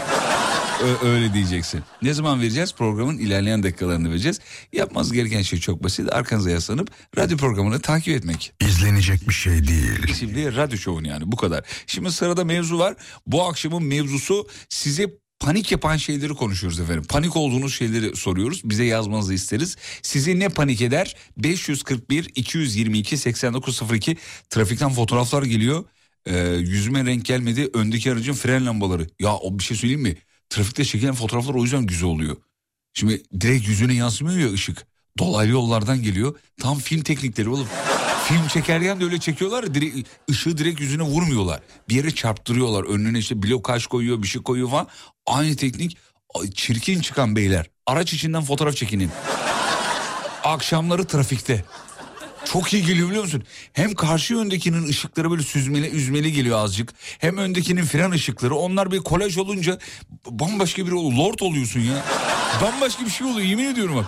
Ö- 0.82 1.08
öyle 1.08 1.34
diyeceksin. 1.34 1.82
Ne 2.02 2.14
zaman 2.14 2.40
vereceğiz? 2.40 2.74
Programın 2.74 3.18
ilerleyen 3.18 3.62
dakikalarını 3.62 4.10
vereceğiz. 4.10 4.40
Yapmanız 4.72 5.12
gereken 5.12 5.42
şey 5.42 5.58
çok 5.58 5.84
basit. 5.84 6.12
Arkanıza 6.12 6.50
yaslanıp 6.50 6.90
radyo 7.16 7.36
programını 7.36 7.80
takip 7.80 8.16
etmek. 8.16 8.52
İzlenecek 8.60 9.28
bir 9.28 9.34
şey 9.34 9.66
değil. 9.68 10.14
Şimdi 10.18 10.56
radyo 10.56 10.78
şovun 10.78 11.04
yani 11.04 11.32
bu 11.32 11.36
kadar. 11.36 11.64
Şimdi 11.86 12.12
sırada 12.12 12.44
mevzu 12.44 12.78
var. 12.78 12.94
Bu 13.26 13.42
akşamın 13.44 13.82
mevzusu 13.82 14.46
size 14.68 15.06
panik 15.40 15.72
yapan 15.72 15.96
şeyleri 15.96 16.34
konuşuyoruz 16.34 16.80
efendim. 16.80 17.04
Panik 17.08 17.36
olduğunuz 17.36 17.74
şeyleri 17.74 18.16
soruyoruz. 18.16 18.60
Bize 18.64 18.84
yazmanızı 18.84 19.34
isteriz. 19.34 19.76
Sizi 20.02 20.38
ne 20.38 20.48
panik 20.48 20.80
eder? 20.82 21.16
541 21.36 22.30
222 22.34 23.16
8902 23.18 24.16
trafikten 24.50 24.90
fotoğraflar 24.92 25.42
geliyor. 25.42 25.84
Ee, 26.26 26.38
yüzüme 26.48 27.04
renk 27.04 27.24
gelmedi. 27.24 27.70
Öndeki 27.74 28.12
aracın 28.12 28.32
fren 28.32 28.66
lambaları. 28.66 29.06
Ya 29.20 29.34
o 29.34 29.58
bir 29.58 29.64
şey 29.64 29.76
söyleyeyim 29.76 30.02
mi? 30.02 30.16
Trafikte 30.50 30.84
çekilen 30.84 31.14
fotoğraflar 31.14 31.54
o 31.54 31.62
yüzden 31.62 31.86
güzel 31.86 32.08
oluyor. 32.08 32.36
Şimdi 32.94 33.22
direkt 33.40 33.68
yüzüne 33.68 33.94
yansımıyor 33.94 34.38
ya 34.38 34.52
ışık. 34.52 34.86
Dolaylı 35.18 35.52
yollardan 35.52 36.02
geliyor. 36.02 36.34
Tam 36.60 36.78
film 36.78 37.02
teknikleri 37.02 37.48
oğlum. 37.48 37.68
Film 38.24 38.48
çekerken 38.48 39.00
de 39.00 39.04
öyle 39.04 39.18
çekiyorlar. 39.20 39.74
Direkt, 39.74 40.08
ışığı 40.30 40.58
direkt 40.58 40.80
yüzüne 40.80 41.02
vurmuyorlar. 41.02 41.60
Bir 41.88 41.94
yere 41.94 42.10
çarptırıyorlar. 42.14 42.84
Önüne 42.84 43.18
işte 43.18 43.42
blokaj 43.42 43.86
koyuyor 43.86 44.22
bir 44.22 44.28
şey 44.28 44.42
koyuyor 44.42 44.70
falan. 44.70 44.88
Aynı 45.26 45.56
teknik. 45.56 45.96
Çirkin 46.54 47.00
çıkan 47.00 47.36
beyler. 47.36 47.66
Araç 47.86 48.12
içinden 48.12 48.42
fotoğraf 48.44 48.76
çekinin. 48.76 49.10
Akşamları 50.44 51.04
trafikte. 51.04 51.64
Çok 52.52 52.72
iyi 52.72 52.86
geliyor 52.86 53.08
biliyor 53.08 53.24
musun? 53.24 53.44
Hem 53.72 53.94
karşı 53.94 54.34
yöndekinin 54.34 54.88
ışıkları 54.88 55.30
böyle 55.30 55.42
süzmeli 55.42 55.88
üzmeli 55.88 56.32
geliyor 56.32 56.58
azıcık. 56.58 56.94
Hem 57.18 57.36
öndekinin 57.38 57.84
fren 57.84 58.10
ışıkları. 58.10 58.54
Onlar 58.54 58.90
bir 58.90 58.98
kolaj 58.98 59.38
olunca 59.38 59.78
bambaşka 60.30 60.86
bir 60.86 60.92
lord 60.92 61.38
oluyorsun 61.40 61.80
ya. 61.80 62.04
Bambaşka 62.62 63.04
bir 63.04 63.10
şey 63.10 63.26
oluyor 63.26 63.46
yemin 63.46 63.64
ediyorum 63.64 63.96
bak. 63.96 64.06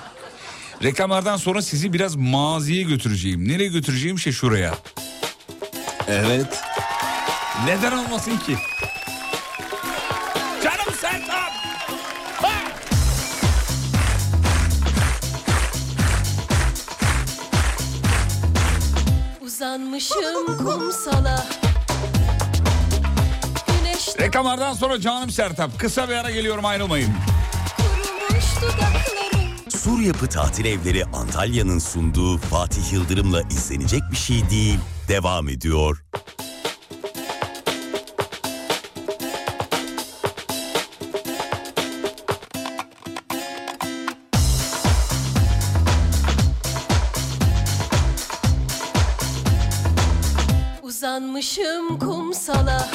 Reklamlardan 0.83 1.37
sonra 1.37 1.63
sizi 1.63 1.93
biraz 1.93 2.17
maziye 2.17 2.83
götüreceğim. 2.83 3.49
Nereye 3.49 3.69
götüreceğim 3.69 4.19
şey 4.19 4.33
şuraya. 4.33 4.75
Evet. 6.09 6.47
Neden 7.67 7.93
olmasın 7.93 8.37
ki? 8.37 8.57
Uzanmışım 19.59 20.59
kumsala 20.59 21.47
Güneş 23.67 24.09
Reklamlardan 24.21 24.73
sonra 24.73 25.01
canım 25.01 25.31
Sertab. 25.31 25.71
Kısa 25.79 26.09
bir 26.09 26.15
ara 26.15 26.31
geliyorum 26.31 26.65
ayrılmayın. 26.65 27.11
Sur 29.69 30.01
Yapı 30.01 30.27
Tatil 30.29 30.65
Evleri 30.65 31.05
Antalya'nın 31.05 31.79
sunduğu 31.79 32.39
Fatih 32.39 32.93
Yıldırım'la 32.93 33.43
izlenecek 33.43 34.03
bir 34.11 34.17
şey 34.17 34.51
değil. 34.51 34.79
Devam 35.09 35.49
ediyor. 35.49 36.05
Uzanmışım 51.19 51.99
kumsala 51.99 52.91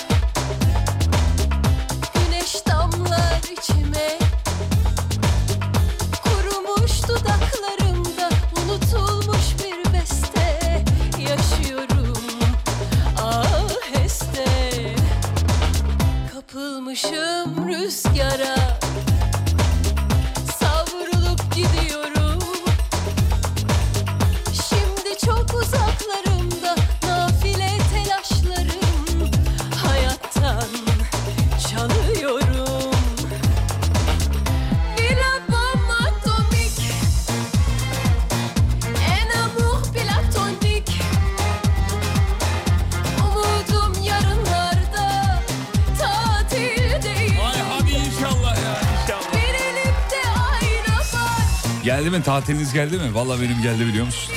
mi 52.13 52.23
tatiliniz 52.23 52.73
geldi 52.73 52.97
mi? 52.97 53.15
Vallahi 53.15 53.41
benim 53.41 53.62
geldi 53.62 53.86
biliyor 53.88 54.06
musun? 54.06 54.34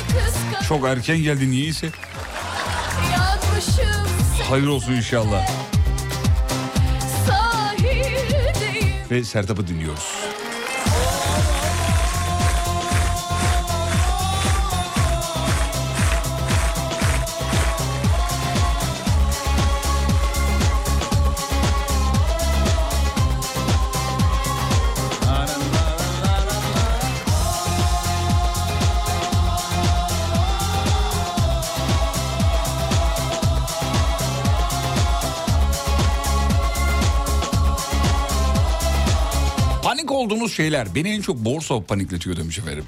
Çok 0.69 0.89
erken 0.89 1.17
geldi 1.19 1.51
niyeyse. 1.51 1.89
Hayır 4.51 4.67
olsun 4.67 4.93
inşallah. 4.93 5.47
Ve 9.11 9.25
Sertab'ı 9.25 9.69
dinliyoruz. 9.69 10.16
Şeyler 40.57 40.95
beni 40.95 41.09
en 41.11 41.21
çok 41.21 41.37
borsa 41.37 41.85
panikletiyor 41.85 42.37
demiş 42.37 42.59
efendim. 42.59 42.85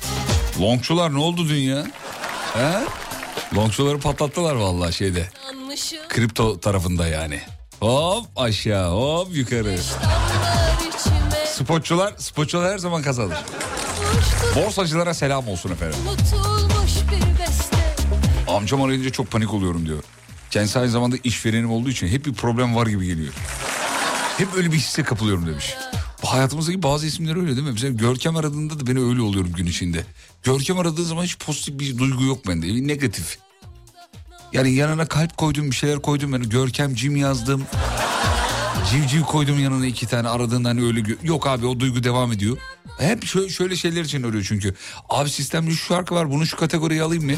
Longçular 0.60 1.14
ne 1.14 1.18
oldu 1.18 1.48
dünya? 1.48 1.86
He? 2.54 2.80
Longçuları 3.56 3.98
patlattılar 4.00 4.54
vallahi 4.54 4.92
şeyde. 4.92 5.28
Kripto 6.08 6.60
tarafında 6.60 7.06
yani. 7.06 7.40
Hop 7.80 8.26
aşağı 8.36 8.90
hop 8.90 9.28
yukarı. 9.36 9.78
Spotçular, 11.46 12.14
spotçular 12.18 12.72
her 12.72 12.78
zaman 12.78 13.02
kazanır. 13.02 13.36
Borsacılara 14.56 15.14
selam 15.14 15.48
olsun 15.48 15.72
efendim. 15.72 15.98
Amcam 18.48 18.82
arayınca 18.82 19.10
çok 19.10 19.30
panik 19.30 19.54
oluyorum 19.54 19.86
diyor. 19.86 20.02
Kendisi 20.50 20.78
aynı 20.78 20.90
zamanda 20.90 21.16
işverenim 21.24 21.70
olduğu 21.70 21.90
için 21.90 22.08
hep 22.08 22.26
bir 22.26 22.32
problem 22.34 22.76
var 22.76 22.86
gibi 22.86 23.06
geliyor. 23.06 23.32
Hep 24.38 24.48
öyle 24.56 24.72
bir 24.72 24.76
hisse 24.76 25.02
kapılıyorum 25.02 25.46
demiş. 25.46 25.74
Hayatımızdaki 26.24 26.82
bazı 26.82 27.06
isimler 27.06 27.36
öyle 27.36 27.56
değil 27.56 27.66
mi? 27.66 27.72
Mesela 27.72 27.92
Görkem 27.94 28.36
aradığında 28.36 28.80
da 28.80 28.86
ben 28.86 28.96
öyle 28.96 29.20
oluyorum 29.20 29.52
gün 29.52 29.66
içinde. 29.66 30.04
Görkem 30.42 30.78
aradığı 30.78 31.04
zaman 31.04 31.24
hiç 31.24 31.38
pozitif 31.38 31.78
bir 31.78 31.98
duygu 31.98 32.24
yok 32.24 32.46
bende. 32.48 32.66
Bir 32.66 32.88
negatif. 32.88 33.38
Yani 34.52 34.72
yanına 34.74 35.06
kalp 35.06 35.36
koydum 35.36 35.70
bir 35.70 35.76
şeyler 35.76 36.02
koydum. 36.02 36.32
Yani 36.32 36.48
Görkem 36.48 36.94
Cim 36.94 37.16
yazdım. 37.16 37.62
Civciv 38.90 39.22
koydum 39.22 39.58
yanına 39.60 39.86
iki 39.86 40.06
tane 40.06 40.28
aradığında 40.28 40.68
hani 40.68 40.84
öyle 40.84 41.02
yok 41.22 41.46
abi 41.46 41.66
o 41.66 41.80
duygu 41.80 42.04
devam 42.04 42.32
ediyor. 42.32 42.56
Hep 42.98 43.24
şöyle, 43.26 43.48
şöyle 43.48 43.76
şeyler 43.76 44.04
için 44.04 44.22
arıyor 44.22 44.44
çünkü. 44.48 44.74
Abi 45.08 45.30
sistemde 45.30 45.70
şu 45.70 45.76
şarkı 45.86 46.14
var 46.14 46.30
bunu 46.30 46.46
şu 46.46 46.56
kategoriye 46.56 47.02
alayım 47.02 47.24
mı? 47.24 47.32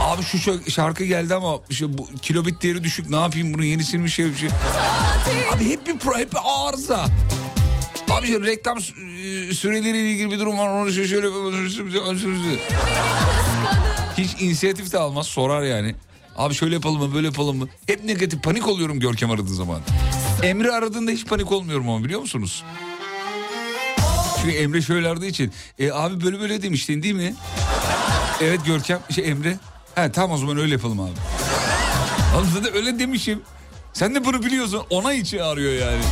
Abi 0.00 0.22
şu 0.22 0.38
şa- 0.38 0.70
şarkı 0.70 1.04
geldi 1.04 1.34
ama 1.34 1.58
işte 1.70 1.98
bu 1.98 2.08
kilobit 2.22 2.62
değeri 2.62 2.84
düşük 2.84 3.10
ne 3.10 3.16
yapayım 3.16 3.54
bunu 3.54 3.64
yenisini 3.64 4.04
bir 4.04 4.08
şey 4.08 4.26
bir 4.26 4.36
şey. 4.36 4.48
Abi 5.54 5.64
hep 5.70 5.86
bir 5.86 5.92
hep 6.18 6.32
bir 6.32 6.38
arıza. 6.44 7.06
Abi 8.10 8.26
işte 8.26 8.40
reklam 8.40 8.78
sü- 8.78 9.54
süreleriyle 9.54 10.10
ilgili 10.10 10.30
bir 10.30 10.38
durum 10.38 10.58
var 10.58 10.68
onu 10.68 10.92
şöyle 10.92 11.08
şöyle 11.08 11.28
hiç 14.18 14.42
inisiyatif 14.42 14.92
de 14.92 14.98
almaz 14.98 15.26
sorar 15.26 15.62
yani. 15.62 15.94
Abi 16.36 16.54
şöyle 16.54 16.74
yapalım 16.74 17.02
mı 17.02 17.14
böyle 17.14 17.26
yapalım 17.26 17.56
mı? 17.56 17.68
Hep 17.86 18.04
negatif 18.04 18.42
panik 18.42 18.68
oluyorum 18.68 19.00
Görkem 19.00 19.30
aradığı 19.30 19.54
zaman. 19.54 19.80
Emre 20.42 20.70
aradığında 20.72 21.10
hiç 21.10 21.26
panik 21.26 21.52
olmuyorum 21.52 21.88
ama 21.90 22.04
biliyor 22.04 22.20
musunuz? 22.20 22.64
Çünkü 24.42 24.56
Emre 24.56 24.82
şöyle 24.82 25.08
aradığı 25.08 25.26
için. 25.26 25.52
E, 25.78 25.92
abi 25.92 26.24
böyle 26.24 26.40
böyle 26.40 26.62
demiştin 26.62 27.02
değil 27.02 27.14
mi? 27.14 27.34
Evet 28.40 28.60
Görkem 28.66 29.00
şey 29.14 29.28
Emre. 29.30 29.58
He 29.94 30.12
tamam 30.12 30.30
o 30.36 30.38
zaman 30.38 30.58
öyle 30.58 30.72
yapalım 30.72 31.00
abi. 31.00 31.10
Oğlum 32.36 32.48
zaten 32.54 32.74
öyle 32.76 32.98
demişim. 32.98 33.42
Sen 33.92 34.14
de 34.14 34.24
bunu 34.24 34.42
biliyorsun. 34.42 34.82
Ona 34.90 35.12
içi 35.12 35.42
arıyor 35.42 35.72
yani. 35.72 36.02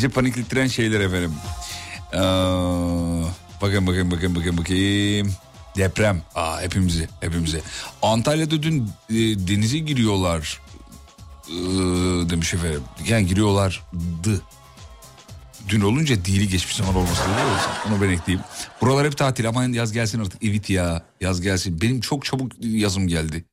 Sizi 0.00 0.12
paniklettiren 0.12 0.66
şeyler 0.66 1.00
efendim. 1.00 1.32
Ee, 2.12 2.18
bakın 3.62 3.86
bakın 3.86 4.10
bakın 4.10 4.34
bakın 4.34 4.58
bakayım. 4.58 5.34
Deprem. 5.76 6.22
Aa, 6.34 6.60
hepimizi 6.60 7.08
hepimizi. 7.20 7.62
Antalya'da 8.02 8.62
dün 8.62 8.90
e, 9.10 9.14
denize 9.48 9.78
giriyorlar. 9.78 10.60
Ee, 11.48 11.52
demiş 12.30 12.54
efendim. 12.54 12.82
Yani 13.08 13.26
giriyorlardı. 13.26 14.42
Dün 15.68 15.80
olunca 15.80 16.24
dili 16.24 16.48
geçmiş 16.48 16.76
zaman 16.76 16.94
olması 16.94 17.22
gerekiyor. 17.22 17.48
Onu 17.88 18.02
ben 18.02 18.08
ekleyeyim. 18.08 18.44
Buralar 18.80 19.06
hep 19.06 19.16
tatil 19.16 19.48
aman 19.48 19.72
yaz 19.72 19.92
gelsin 19.92 20.20
artık. 20.20 20.44
Evet 20.44 20.70
ya 20.70 21.02
yaz 21.20 21.40
gelsin. 21.40 21.80
Benim 21.80 22.00
çok 22.00 22.24
çabuk 22.24 22.52
yazım 22.60 23.08
geldi. 23.08 23.44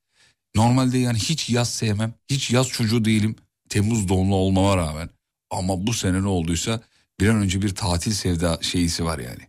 Normalde 0.55 0.97
yani 0.97 1.17
hiç 1.17 1.49
yaz 1.49 1.69
sevmem. 1.69 2.13
Hiç 2.29 2.51
yaz 2.51 2.67
çocuğu 2.67 3.05
değilim. 3.05 3.36
Temmuz 3.69 4.10
doğumlu 4.10 4.36
olmama 4.36 4.77
rağmen. 4.77 5.16
Ama 5.51 5.88
bu 5.88 5.93
sene 5.93 6.21
ne 6.21 6.27
olduysa 6.27 6.81
bir 7.19 7.29
an 7.29 7.36
önce 7.36 7.62
bir 7.62 7.75
tatil 7.75 8.12
sevda 8.12 8.60
şeyisi 8.62 9.05
var 9.05 9.19
yani. 9.19 9.47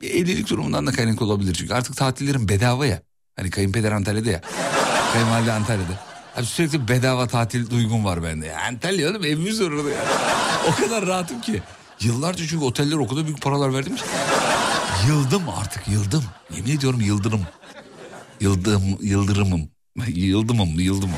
Bir 0.00 0.10
evlilik 0.10 0.50
durumundan 0.50 0.86
da 0.86 0.92
kaynaklı 0.92 1.26
olabilir. 1.26 1.54
Çünkü 1.54 1.74
artık 1.74 1.96
tatillerim 1.96 2.48
bedava 2.48 2.86
ya. 2.86 3.02
Hani 3.36 3.50
kayınpeder 3.50 3.92
Antalya'da 3.92 4.30
ya. 4.30 4.40
Kayınvalide 5.12 5.52
Antalya'da. 5.52 6.04
Abi 6.36 6.46
sürekli 6.46 6.88
bedava 6.88 7.26
tatil 7.26 7.70
duygum 7.70 8.04
var 8.04 8.22
bende. 8.22 8.46
Ya 8.46 8.60
Antalya 8.60 9.10
oğlum 9.10 9.24
evimiz 9.24 9.60
orada 9.60 9.90
ya. 9.90 10.04
O 10.68 10.74
kadar 10.74 11.06
rahatım 11.06 11.40
ki. 11.40 11.62
Yıllarca 12.00 12.46
çünkü 12.46 12.64
oteller 12.64 12.96
o 12.96 13.08
kadar 13.08 13.24
büyük 13.24 13.42
paralar 13.42 13.74
verdim 13.74 13.96
ki. 13.96 14.02
Yıldım 15.08 15.48
artık 15.48 15.88
yıldım. 15.88 16.24
Yemin 16.56 16.76
ediyorum 16.76 17.00
yıldırım. 17.00 17.46
Yıldım, 18.40 18.98
yıldırımım. 19.00 19.70
Yıldımım, 20.06 20.80
yıldımım. 20.80 21.16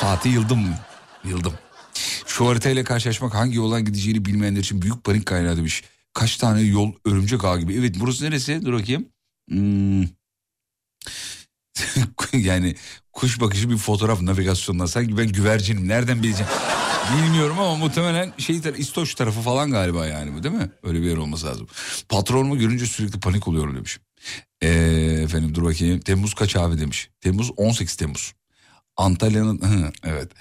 Fatih 0.00 0.32
yıldım, 0.32 0.74
yıldım. 1.24 1.52
Şu 2.32 2.48
haritayla 2.48 2.84
karşılaşmak 2.84 3.34
hangi 3.34 3.56
yoldan 3.56 3.84
gideceğini 3.84 4.24
bilmeyenler 4.24 4.60
için 4.60 4.82
büyük 4.82 5.04
panik 5.04 5.26
kaynağı 5.26 5.56
demiş. 5.56 5.82
Kaç 6.14 6.36
tane 6.36 6.60
yol 6.60 6.92
örümcek 7.04 7.44
ağı 7.44 7.60
gibi. 7.60 7.74
Evet 7.74 7.96
burası 8.00 8.24
neresi? 8.24 8.62
Dur 8.64 8.72
bakayım. 8.72 9.08
Hmm. 9.48 10.02
yani 12.32 12.74
kuş 13.12 13.40
bakışı 13.40 13.70
bir 13.70 13.76
fotoğraf 13.76 14.22
navigasyondan. 14.22 14.86
Sanki 14.86 15.18
ben 15.18 15.28
güvercinim. 15.32 15.88
Nereden 15.88 16.22
bileceğim? 16.22 16.52
Bilmiyorum 17.16 17.58
ama 17.58 17.74
muhtemelen 17.74 18.32
şey 18.38 18.56
tar- 18.56 18.76
İstoç 18.76 19.14
tarafı 19.14 19.40
falan 19.40 19.70
galiba 19.70 20.06
yani 20.06 20.34
bu 20.34 20.42
değil 20.42 20.54
mi? 20.54 20.70
Öyle 20.82 21.02
bir 21.02 21.06
yer 21.06 21.16
olması 21.16 21.46
lazım. 21.46 21.66
Patronumu 22.08 22.58
görünce 22.58 22.86
sürekli 22.86 23.20
panik 23.20 23.48
oluyorum 23.48 23.76
demiş. 23.76 23.98
Ee, 24.60 24.68
efendim 25.22 25.54
dur 25.54 25.64
bakayım. 25.64 26.00
Temmuz 26.00 26.34
kaç 26.34 26.56
abi 26.56 26.80
demiş. 26.80 27.10
Temmuz 27.20 27.50
18 27.56 27.96
Temmuz. 27.96 28.32
Antalya'nın 28.96 29.60
evet. 30.04 30.32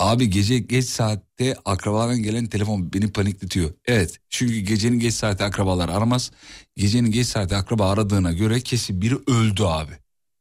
Abi 0.00 0.30
gece 0.30 0.58
geç 0.58 0.84
saatte 0.84 1.56
akrabalardan 1.64 2.22
gelen 2.22 2.46
telefon 2.46 2.92
beni 2.92 3.12
panikletiyor. 3.12 3.70
Evet 3.86 4.20
çünkü 4.28 4.58
gecenin 4.60 4.98
geç 4.98 5.14
saati 5.14 5.44
akrabalar 5.44 5.88
aramaz. 5.88 6.30
Gecenin 6.76 7.10
geç 7.10 7.26
saati 7.26 7.56
akraba 7.56 7.90
aradığına 7.90 8.32
göre 8.32 8.60
kesin 8.60 9.00
biri 9.02 9.14
öldü 9.26 9.62
abi. 9.64 9.92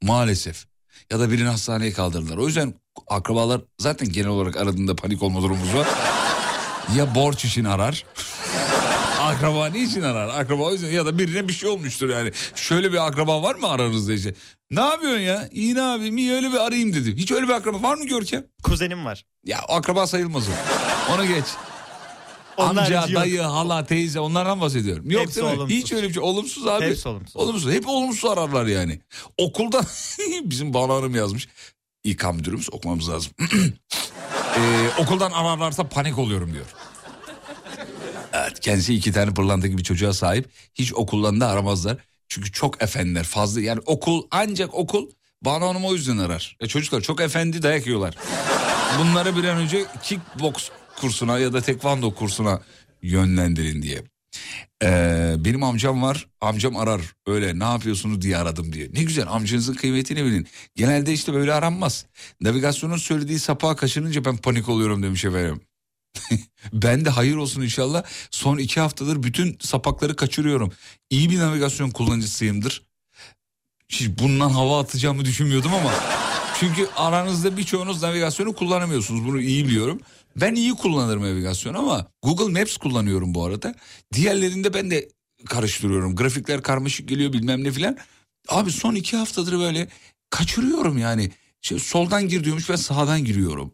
Maalesef. 0.04 0.66
Ya 1.12 1.20
da 1.20 1.32
birini 1.32 1.48
hastaneye 1.48 1.92
kaldırdılar. 1.92 2.38
O 2.38 2.48
yüzden 2.48 2.74
akrabalar 3.08 3.62
zaten 3.80 4.10
genel 4.10 4.28
olarak 4.30 4.58
aradığında 4.58 4.96
panik 4.96 5.24
olma 5.24 5.42
durumumuz 5.42 5.76
var. 5.76 5.88
Ya 6.98 7.16
borç 7.16 7.46
için 7.46 7.64
arar. 7.64 8.06
Akraba 9.30 9.66
ne 9.66 9.80
için 9.84 10.02
arar? 10.02 10.28
Akraba 10.42 10.64
o 10.64 10.72
yüzden 10.72 10.92
ya 10.92 11.06
da 11.06 11.18
birine 11.20 11.48
bir 11.48 11.54
şey 11.54 11.70
olmuştur 11.70 12.10
yani. 12.10 12.32
Şöyle 12.56 12.92
bir 12.92 13.08
akraba 13.08 13.44
var 13.44 13.56
mı 13.56 13.68
aranızda 13.70 14.14
işte? 14.14 14.34
Ne 14.72 14.82
yapıyorsun 14.82 15.20
ya? 15.20 15.50
İyi 15.52 15.76
ne 15.76 15.80
yapayım? 15.80 16.18
İyi 16.18 16.34
öyle 16.34 16.52
bir 16.52 16.58
arayayım 16.58 16.94
dedim. 16.94 17.16
Hiç 17.18 17.32
öyle 17.32 17.48
bir 17.48 17.54
akraba 17.54 17.82
var 17.82 17.96
mı 17.98 18.06
Görkem? 18.06 18.46
Kuzenim 18.64 19.06
var. 19.06 19.26
Ya 19.46 19.60
akraba 19.60 20.08
sayılmaz 20.08 20.44
o. 20.50 20.52
Onu 21.14 21.28
geç. 21.28 21.46
Onlar 22.58 22.84
Amca, 22.84 22.96
yok. 23.08 23.16
dayı, 23.16 23.42
hala, 23.42 23.86
teyze 23.86 24.20
onlardan 24.20 24.62
bahsediyorum. 24.62 25.12
Yok 25.12 25.22
Hepsi 25.22 25.36
değil 25.36 25.48
mi? 25.48 25.54
olumsuz. 25.54 25.78
Hiç 25.78 25.94
öyle 25.94 26.08
bir 26.10 26.14
şey. 26.14 26.24
Olumsuz 26.24 26.68
abi. 26.68 26.86
Hepsi 26.86 27.10
olumsuz. 27.10 27.36
Olumsuz. 27.36 27.72
Hep 27.74 27.88
olumsuz 27.88 28.32
ararlar 28.32 28.66
yani. 28.66 29.00
Okuldan 29.38 29.86
bizim 30.44 30.74
Banu 30.74 30.94
Hanım 30.94 31.16
yazmış. 31.16 31.48
İK 32.04 32.34
müdürümüz 32.34 32.74
okumamız 32.74 33.10
lazım. 33.10 33.32
Ee, 34.58 34.90
okuldan 35.02 35.32
ararlarsa 35.32 35.90
panik 35.90 36.18
oluyorum 36.20 36.54
diyor. 36.54 36.66
Evet 38.34 38.60
kendisi 38.60 38.96
iki 38.96 39.12
tane 39.12 39.34
pırlanta 39.34 39.68
gibi 39.68 39.84
çocuğa 39.84 40.14
sahip. 40.14 40.50
Hiç 40.76 40.94
okuldan 40.94 41.42
da 41.42 41.48
aramazlar. 41.48 41.98
Çünkü 42.28 42.52
çok 42.52 42.84
efendiler 42.84 43.24
fazla. 43.24 43.62
Yani 43.62 43.80
okul 43.86 44.24
ancak 44.32 44.74
okul 44.74 45.10
Banu 45.42 45.66
Hanım 45.66 45.86
o 45.86 45.94
yüzden 45.94 46.18
arar. 46.18 46.58
E 46.60 46.68
çocuklar 46.68 47.02
çok 47.02 47.22
efendi 47.22 47.62
dayak 47.62 47.88
yiyorlar. 47.88 48.16
Bunları 49.00 49.36
bir 49.36 49.44
an 49.44 49.58
önce 49.58 49.86
kickbox 50.04 50.70
kursuna 50.96 51.40
ya 51.40 51.54
da 51.54 51.62
tekvando 51.62 52.14
kursuna 52.14 52.62
yönlendirin 53.02 53.82
diye. 53.82 54.04
Ee, 54.84 55.36
benim 55.38 55.64
amcam 55.64 56.04
var 56.04 56.28
amcam 56.42 56.78
arar 56.78 57.02
öyle 57.28 57.60
ne 57.60 57.64
yapıyorsunuz 57.64 58.22
diye 58.22 58.38
aradım 58.38 58.74
diye. 58.74 58.88
Ne 58.94 59.04
güzel 59.04 59.28
amcanızın 59.28 59.74
kıymetini 59.74 60.26
bilin. 60.26 60.48
Genelde 60.76 61.14
işte 61.14 61.34
böyle 61.34 61.54
aranmaz. 61.54 62.06
Navigasyonun 62.42 62.98
söylediği 62.98 63.40
sapağı 63.40 63.76
kaçırınca 63.76 64.26
ben 64.26 64.38
panik 64.38 64.70
oluyorum 64.70 65.04
demiş 65.04 65.26
efendim. 65.26 65.62
ben 66.74 67.06
de 67.06 67.10
hayır 67.10 67.36
olsun 67.36 67.62
inşallah 67.62 68.04
son 68.32 68.58
iki 68.58 68.80
haftadır 68.80 69.24
bütün 69.24 69.58
sapakları 69.62 70.16
kaçırıyorum. 70.16 70.72
İyi 71.10 71.30
bir 71.30 71.40
navigasyon 71.40 71.90
kullanıcısıyımdır. 71.90 72.84
Hiç 73.90 74.10
bundan 74.20 74.50
hava 74.50 74.80
atacağımı 74.80 75.26
düşünmüyordum 75.26 75.74
ama. 75.74 75.94
Çünkü 76.60 76.88
aranızda 76.96 77.58
birçoğunuz 77.58 78.04
navigasyonu 78.04 78.54
kullanamıyorsunuz. 78.54 79.26
Bunu 79.26 79.42
iyi 79.42 79.68
biliyorum. 79.68 80.02
Ben 80.36 80.56
iyi 80.56 80.74
kullanırım 80.74 81.24
navigasyonu 81.24 81.80
ama 81.80 82.08
Google 82.24 82.60
Maps 82.60 82.78
kullanıyorum 82.78 83.36
bu 83.36 83.46
arada. 83.46 83.76
Diğerlerinde 84.14 84.74
ben 84.74 84.92
de 84.92 85.10
karıştırıyorum. 85.46 86.16
Grafikler 86.16 86.62
karmaşık 86.62 87.10
geliyor 87.10 87.34
bilmem 87.34 87.64
ne 87.64 87.72
filan. 87.72 87.98
Abi 88.48 88.72
son 88.72 88.96
iki 88.96 89.18
haftadır 89.18 89.60
böyle 89.60 89.88
kaçırıyorum 90.30 90.98
yani. 90.98 91.32
Şey, 91.62 91.80
soldan 91.80 92.28
gir 92.28 92.44
diyormuş 92.44 92.70
ben 92.70 92.76
sağdan 92.76 93.26
giriyorum. 93.26 93.74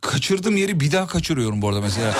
Kaçırdığım 0.00 0.56
yeri 0.56 0.80
bir 0.80 0.92
daha 0.92 1.06
kaçırıyorum 1.06 1.62
bu 1.62 1.68
arada 1.68 1.80
mesela. 1.80 2.14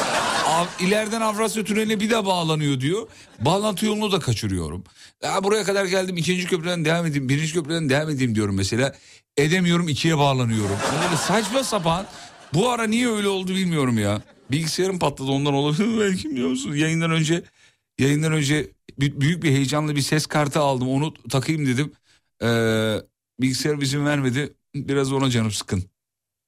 Av, 0.47 0.67
ileriden 0.81 1.21
Avrasya 1.21 1.65
Tüneli'ne 1.65 2.01
bir 2.01 2.11
daha 2.11 2.27
bağlanıyor 2.27 2.81
diyor. 2.81 3.09
Bağlantı 3.41 3.87
yolunu 3.87 4.13
da 4.13 4.21
kaçırıyorum. 4.21 4.85
Ya 5.23 5.45
buraya 5.45 5.65
kadar 5.65 5.85
geldim 5.85 6.17
ikinci 6.17 6.47
köprüden 6.47 6.85
devam 6.85 7.07
edeyim, 7.07 7.29
birinci 7.29 7.53
köprüden 7.53 7.89
devam 7.89 8.11
edeyim 8.11 8.35
diyorum 8.35 8.57
mesela. 8.57 8.95
Edemiyorum 9.37 9.89
ikiye 9.89 10.19
bağlanıyorum. 10.19 10.77
Böyle 11.05 11.17
saçma 11.17 11.65
sapan. 11.65 12.07
Bu 12.55 12.71
ara 12.71 12.85
niye 12.85 13.09
öyle 13.09 13.29
oldu 13.29 13.55
bilmiyorum 13.55 13.99
ya. 13.99 14.23
Bilgisayarım 14.51 14.99
patladı 14.99 15.31
ondan 15.31 15.55
olabilir 15.55 16.01
belki 16.01 16.31
biliyor 16.31 16.49
musun? 16.49 16.75
Yayından 16.75 17.11
önce 17.11 17.43
yayından 17.99 18.33
önce 18.33 18.71
büyük 18.99 19.43
bir 19.43 19.51
heyecanlı 19.51 19.97
bir 19.97 20.01
ses 20.01 20.27
kartı 20.27 20.61
aldım. 20.61 20.89
Onu 20.89 21.15
takayım 21.31 21.67
dedim. 21.67 21.93
Ee, 22.43 22.97
bilgisayar 23.41 23.79
izin 23.79 24.07
vermedi. 24.07 24.53
Biraz 24.75 25.13
ona 25.13 25.31
canım 25.31 25.51
sıkın. 25.51 25.92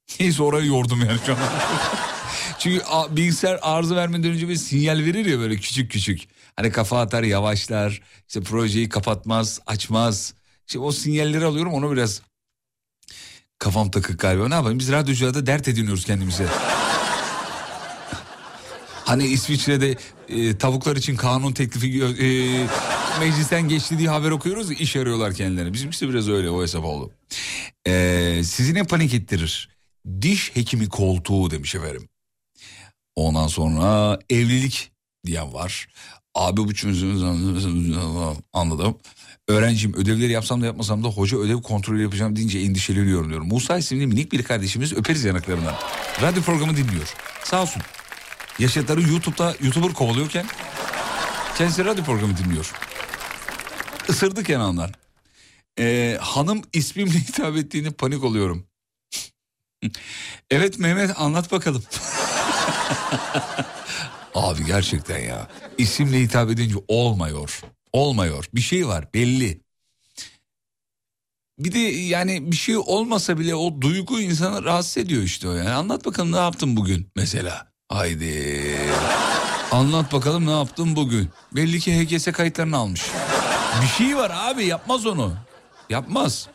Neyse 0.20 0.42
orayı 0.42 0.66
yordum 0.66 1.00
yani 1.08 1.18
şu 1.26 1.32
an. 1.32 1.38
Çünkü 2.58 2.82
bilgisayar 3.10 3.58
arıza 3.62 3.96
vermeden 3.96 4.30
önce 4.30 4.48
bir 4.48 4.56
sinyal 4.56 4.98
verir 4.98 5.26
ya 5.26 5.38
böyle 5.38 5.56
küçük 5.56 5.90
küçük. 5.90 6.20
Hani 6.56 6.70
kafa 6.70 7.00
atar 7.00 7.22
yavaşlar. 7.22 8.00
işte 8.28 8.40
projeyi 8.40 8.88
kapatmaz 8.88 9.60
açmaz. 9.66 10.34
İşte 10.66 10.78
o 10.78 10.92
sinyalleri 10.92 11.44
alıyorum 11.44 11.72
onu 11.72 11.92
biraz 11.92 12.22
kafam 13.58 13.90
takık 13.90 14.20
galiba. 14.20 14.48
Ne 14.48 14.54
yapayım 14.54 14.78
biz 14.78 14.92
radyocularda 14.92 15.46
dert 15.46 15.68
ediniyoruz 15.68 16.04
kendimize. 16.04 16.46
Hani 19.04 19.26
İsviçre'de 19.26 19.96
e, 20.28 20.58
tavuklar 20.58 20.96
için 20.96 21.16
kanun 21.16 21.52
teklifi 21.52 21.86
gö- 21.86 22.18
e, 22.22 22.66
meclisten 23.20 23.68
geçti 23.68 23.98
diye 23.98 24.08
haber 24.08 24.30
okuyoruz 24.30 24.70
iş 24.72 24.96
arıyorlar 24.96 25.34
kendilerine. 25.34 25.72
Bizimkisi 25.72 26.08
biraz 26.08 26.28
öyle 26.28 26.50
o 26.50 26.62
hesap 26.62 26.84
oldu. 26.84 27.12
E, 27.86 28.40
sizi 28.44 28.74
ne 28.74 28.84
panik 28.84 29.14
ettirir? 29.14 29.73
Diş 30.20 30.56
hekimi 30.56 30.88
koltuğu 30.88 31.50
demiş 31.50 31.74
efendim. 31.74 32.08
Ondan 33.16 33.46
sonra 33.46 34.18
evlilik 34.30 34.92
diyen 35.26 35.54
var. 35.54 35.88
Abi 36.34 36.56
bu 36.56 36.74
anladım. 38.52 38.98
Öğrencim 39.48 39.94
ödevleri 39.94 40.32
yapsam 40.32 40.62
da 40.62 40.66
yapmasam 40.66 41.04
da 41.04 41.08
hoca 41.08 41.38
ödev 41.38 41.62
kontrolü 41.62 42.02
yapacağım 42.02 42.36
deyince 42.36 42.58
endişeleniyorum 42.58 43.28
diyorum. 43.28 43.48
Musa 43.48 43.78
isimli 43.78 44.06
minik 44.06 44.32
bir 44.32 44.42
kardeşimiz 44.42 44.92
öperiz 44.92 45.24
yanaklarından. 45.24 45.74
Radyo 46.22 46.42
programı 46.42 46.76
dinliyor. 46.76 47.14
Sağ 47.44 47.62
olsun. 47.62 47.82
Yaşıtları 48.58 49.02
YouTube'da 49.02 49.54
YouTuber 49.62 49.92
kovalıyorken 49.92 50.46
kendisi 51.58 51.84
radyo 51.84 52.04
programı 52.04 52.36
dinliyor. 52.36 52.72
Isırdı 54.08 54.42
kenarından. 54.42 54.90
Ee, 55.78 56.18
hanım 56.20 56.62
ismimle 56.72 57.18
hitap 57.18 57.56
ettiğini 57.56 57.90
panik 57.90 58.24
oluyorum. 58.24 58.66
Evet 60.51 60.79
Mehmet 60.79 61.20
anlat 61.20 61.53
bakalım. 61.53 61.83
Abi 64.35 64.66
gerçekten 64.66 65.18
ya. 65.18 65.49
İsimle 65.79 66.20
hitap 66.20 66.51
edince 66.51 66.77
olmuyor. 66.88 67.61
Olmuyor. 67.92 68.44
Bir 68.55 68.61
şey 68.61 68.88
var 68.88 69.09
belli. 69.14 69.64
Bir 71.59 71.73
de 71.73 71.79
yani 71.79 72.53
bir 72.53 72.57
şey 72.57 72.77
olmasa 72.77 73.38
bile 73.38 73.55
o 73.55 73.81
duygu 73.81 74.20
insanı 74.20 74.64
rahatsız 74.64 74.99
ediyor 74.99 75.23
işte 75.23 75.49
o 75.49 75.53
yani. 75.53 75.70
Anlat 75.70 76.05
bakalım 76.05 76.33
ne 76.33 76.37
yaptın 76.37 76.77
bugün 76.77 77.11
mesela. 77.16 77.68
Haydi. 77.88 78.77
Anlat 79.70 80.12
bakalım 80.12 80.47
ne 80.47 80.51
yaptın 80.51 80.97
bugün. 80.97 81.31
Belli 81.53 81.81
ki 81.81 82.01
HGS 82.01 82.33
kayıtlarını 82.33 82.77
almış. 82.77 83.03
Bir 83.83 83.87
şey 83.87 84.16
var 84.16 84.33
abi 84.35 84.64
yapmaz 84.64 85.07
onu. 85.07 85.35
Yapmaz. 85.90 86.49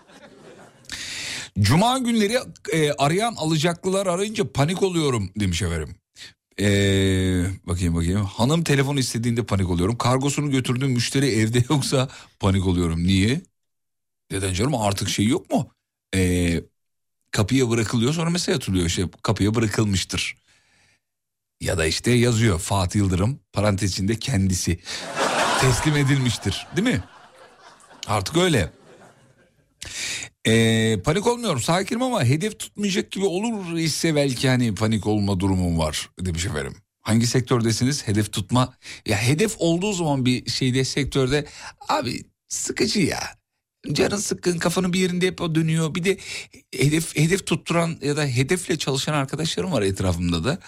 Cuma 1.61 1.97
günleri 1.97 2.39
e, 2.73 2.91
arayan 2.91 3.35
alacaklılar 3.35 4.07
arayınca 4.07 4.51
panik 4.51 4.83
oluyorum 4.83 5.31
demiş 5.35 5.61
efendim. 5.61 5.95
Ee, 6.59 7.45
bakayım 7.63 7.95
bakayım. 7.95 8.25
Hanım 8.25 8.63
telefon 8.63 8.97
istediğinde 8.97 9.45
panik 9.45 9.69
oluyorum. 9.69 9.97
Kargosunu 9.97 10.51
götürdüğüm 10.51 10.91
müşteri 10.91 11.27
evde 11.27 11.63
yoksa 11.69 12.09
panik 12.39 12.67
oluyorum. 12.67 13.03
Niye? 13.03 13.41
Neden 14.31 14.53
canım 14.53 14.75
artık 14.75 15.09
şey 15.09 15.25
yok 15.25 15.51
mu? 15.51 15.71
Ee, 16.15 16.61
kapıya 17.31 17.69
bırakılıyor 17.69 18.13
sonra 18.13 18.29
mesaj 18.29 18.55
atılıyor 18.55 18.85
işte 18.85 19.09
kapıya 19.23 19.55
bırakılmıştır. 19.55 20.37
Ya 21.61 21.77
da 21.77 21.85
işte 21.85 22.11
yazıyor 22.11 22.59
Fatih 22.59 22.99
Yıldırım 22.99 23.39
parantez 23.53 23.91
içinde 23.91 24.19
kendisi 24.19 24.79
teslim 25.61 25.95
edilmiştir 25.95 26.67
değil 26.75 26.87
mi? 26.87 27.03
Artık 28.07 28.37
öyle. 28.37 28.71
Ee, 30.49 30.99
panik 31.03 31.27
olmuyorum 31.27 31.61
sakinim 31.61 32.01
ama 32.01 32.23
hedef 32.23 32.59
tutmayacak 32.59 33.11
gibi 33.11 33.25
olur 33.25 33.77
ise 33.77 34.15
belki 34.15 34.49
hani 34.49 34.75
panik 34.75 35.07
olma 35.07 35.39
durumum 35.39 35.79
var 35.79 36.09
demiş 36.19 36.45
efendim. 36.45 36.75
Hangi 37.01 37.27
sektördesiniz? 37.27 38.07
Hedef 38.07 38.31
tutma. 38.31 38.73
Ya 39.05 39.17
hedef 39.17 39.55
olduğu 39.57 39.93
zaman 39.93 40.25
bir 40.25 40.49
şeyde 40.49 40.83
sektörde 40.83 41.45
abi 41.89 42.23
sıkıcı 42.47 42.99
ya. 42.99 43.19
Canın 43.91 44.17
sıkkın 44.17 44.57
kafanın 44.57 44.93
bir 44.93 44.99
yerinde 44.99 45.27
hep 45.27 45.41
o 45.41 45.55
dönüyor. 45.55 45.95
Bir 45.95 46.03
de 46.03 46.17
hedef 46.75 47.15
hedef 47.17 47.45
tutturan 47.45 47.97
ya 48.01 48.17
da 48.17 48.25
hedefle 48.25 48.77
çalışan 48.77 49.13
arkadaşlarım 49.13 49.71
var 49.71 49.81
etrafımda 49.81 50.43
da. 50.43 50.59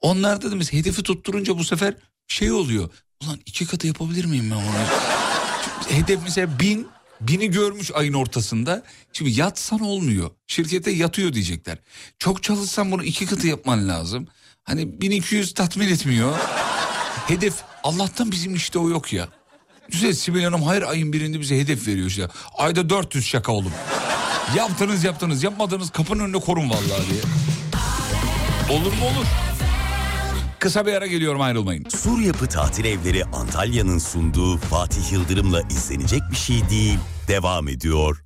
Onlar 0.00 0.42
da 0.42 0.56
mesela 0.56 0.80
hedefi 0.80 1.02
tutturunca 1.02 1.58
bu 1.58 1.64
sefer 1.64 1.94
şey 2.28 2.52
oluyor. 2.52 2.90
Ulan 3.24 3.38
iki 3.46 3.66
katı 3.66 3.86
yapabilir 3.86 4.24
miyim 4.24 4.50
ben? 4.50 4.60
Çünkü 5.64 5.94
hedef 6.02 6.20
mesela 6.24 6.60
bin 6.60 6.86
Bini 7.20 7.50
görmüş 7.50 7.90
ayın 7.94 8.12
ortasında. 8.12 8.82
Şimdi 9.12 9.40
yatsan 9.40 9.80
olmuyor. 9.80 10.30
Şirkete 10.46 10.90
yatıyor 10.90 11.32
diyecekler. 11.32 11.78
Çok 12.18 12.42
çalışsan 12.42 12.92
bunu 12.92 13.04
iki 13.04 13.26
katı 13.26 13.46
yapman 13.46 13.88
lazım. 13.88 14.28
Hani 14.64 15.00
1200 15.00 15.54
tatmin 15.54 15.88
etmiyor. 15.88 16.36
Hedef 17.26 17.54
Allah'tan 17.82 18.30
bizim 18.30 18.54
işte 18.54 18.78
o 18.78 18.88
yok 18.90 19.12
ya. 19.12 19.28
Güzel 19.88 20.12
Sibel 20.12 20.44
Hanım 20.44 20.62
hayır 20.62 20.82
ayın 20.82 21.12
birinde 21.12 21.40
bize 21.40 21.58
hedef 21.58 21.88
veriyor 21.88 22.06
işte. 22.06 22.28
Ayda 22.58 22.90
400 22.90 23.26
şaka 23.26 23.52
oğlum. 23.52 23.72
Yaptınız 24.56 25.04
yaptınız 25.04 25.42
yapmadınız 25.42 25.90
kapının 25.90 26.24
önünde 26.24 26.38
korun 26.38 26.70
vallahi 26.70 27.10
diye. 27.10 27.20
Olur 28.78 28.92
mu 28.92 29.04
olur. 29.04 29.47
Kısa 30.58 30.86
bir 30.86 30.92
ara 30.92 31.06
geliyorum 31.06 31.40
ayrılmayın. 31.40 31.84
Sur 31.88 32.18
Yapı 32.18 32.46
Tatil 32.46 32.84
Evleri 32.84 33.24
Antalya'nın 33.24 33.98
sunduğu 33.98 34.56
Fatih 34.56 35.12
Yıldırım'la 35.12 35.62
izlenecek 35.62 36.20
bir 36.30 36.36
şey 36.36 36.68
değil. 36.70 36.98
Devam 37.28 37.68
ediyor. 37.68 38.24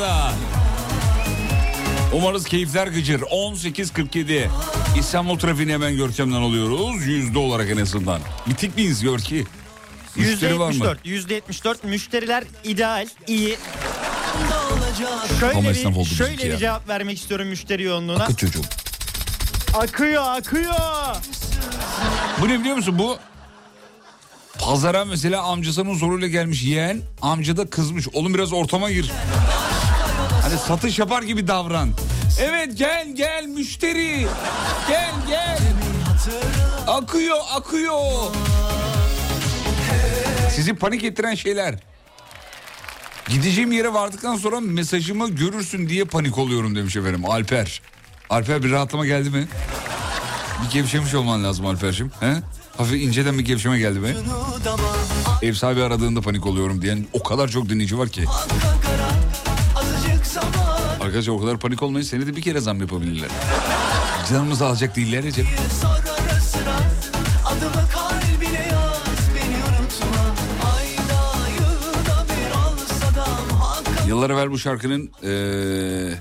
Daha. 0.00 0.34
Umarız 2.12 2.44
keyifler 2.44 2.86
gıcır. 2.86 3.20
18.47. 3.20 4.48
İstanbul 4.98 5.38
trafiğini 5.38 5.72
hemen 5.72 5.96
Görkem'den 5.96 6.36
alıyoruz. 6.36 7.06
Yüzde 7.06 7.38
olarak 7.38 7.70
en 7.70 7.76
azından. 7.76 8.20
Bitik 8.46 8.76
miyiz 8.76 9.02
Görki? 9.02 9.44
Müşteri 10.16 10.58
var 10.58 10.72
mı? 10.72 10.84
%74. 10.84 10.96
%74 11.04 11.86
müşteriler 11.86 12.44
ideal, 12.64 13.06
iyi. 13.26 13.56
Şöyle 15.40 15.68
esnaf 15.68 15.96
bir, 15.96 16.04
şöyle 16.04 16.46
ya. 16.46 16.52
bir 16.52 16.58
cevap 16.58 16.88
vermek 16.88 17.18
istiyorum 17.18 17.48
müşteri 17.48 17.82
yoğunluğuna. 17.82 18.24
Akı 18.24 18.36
çocuğum. 18.36 18.62
Akıyor, 19.74 20.22
akıyor. 20.26 20.74
Bu 22.40 22.48
ne 22.48 22.60
biliyor 22.60 22.76
musun? 22.76 22.98
Bu 22.98 23.18
pazara 24.58 25.04
mesela 25.04 25.42
amcasının 25.42 25.94
zoruyla 25.94 26.28
gelmiş 26.28 26.62
yeğen 26.62 27.02
amca 27.22 27.56
da 27.56 27.70
kızmış. 27.70 28.08
Oğlum 28.12 28.34
biraz 28.34 28.52
ortama 28.52 28.90
gir. 28.90 29.12
Hani 30.56 30.66
satış 30.66 30.98
yapar 30.98 31.22
gibi 31.22 31.48
davran. 31.48 31.90
Evet 32.40 32.78
gel 32.78 33.14
gel 33.14 33.46
müşteri. 33.46 34.26
Gel 34.88 35.12
gel. 35.28 35.58
Akıyor 36.86 37.38
akıyor. 37.54 38.00
Sizi 40.54 40.74
panik 40.74 41.04
ettiren 41.04 41.34
şeyler. 41.34 41.74
Gideceğim 43.28 43.72
yere 43.72 43.94
vardıktan 43.94 44.36
sonra 44.36 44.60
mesajımı 44.60 45.30
görürsün 45.30 45.88
diye 45.88 46.04
panik 46.04 46.38
oluyorum 46.38 46.76
demiş 46.76 46.96
efendim 46.96 47.24
Alper. 47.30 47.82
Alper 48.30 48.62
bir 48.62 48.70
rahatlama 48.70 49.06
geldi 49.06 49.30
mi? 49.30 49.48
Bir 50.64 50.70
gevşemiş 50.70 51.14
olman 51.14 51.44
lazım 51.44 51.66
Alper'cim. 51.66 52.10
He? 52.20 52.32
Hafif 52.76 53.02
inceden 53.02 53.38
bir 53.38 53.44
gevşeme 53.44 53.78
geldi 53.78 53.98
mi? 53.98 54.14
Ev 55.42 55.52
sahibi 55.52 55.82
aradığında 55.82 56.20
panik 56.20 56.46
oluyorum 56.46 56.82
diyen 56.82 57.06
o 57.12 57.22
kadar 57.22 57.48
çok 57.48 57.68
dinleyici 57.68 57.98
var 57.98 58.08
ki. 58.08 58.24
Arkadaşlar 61.06 61.32
o 61.32 61.40
kadar 61.40 61.58
panik 61.58 61.82
olmayın 61.82 62.04
senede 62.06 62.36
bir 62.36 62.42
kere 62.42 62.60
zam 62.60 62.80
yapabilirler. 62.80 63.28
Canımızı 64.30 64.66
alacak 64.66 64.96
değiller 64.96 65.24
ya. 65.24 65.32
cep. 65.32 65.46
sor 65.82 65.88
ara 65.88 66.40
sıra 66.40 66.76
Adımı 67.46 67.88
kalbine 67.92 68.68
yaz 68.72 69.28
beni 69.34 69.56
unutma 69.56 70.34
Ayda 70.76 71.48
yılda 71.48 72.24
bir 72.28 72.50
olsa 72.56 73.14
da 73.16 73.26
muhakkak 73.52 74.08
Yıllar 74.08 74.30
evvel 74.30 74.50
bu 74.50 74.58
şarkının 74.58 75.10
eee, 75.22 76.18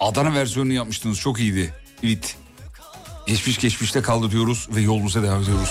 Adana 0.00 0.34
versiyonunu 0.34 0.72
yapmıştınız. 0.72 1.18
Çok 1.18 1.40
iyiydi. 1.40 1.74
Evet. 2.04 2.36
Geçmiş 3.26 3.58
geçmişte 3.58 4.02
kaldı 4.02 4.30
diyoruz 4.30 4.68
ve 4.76 4.80
yolumuza 4.80 5.22
devam 5.22 5.42
ediyoruz. 5.42 5.70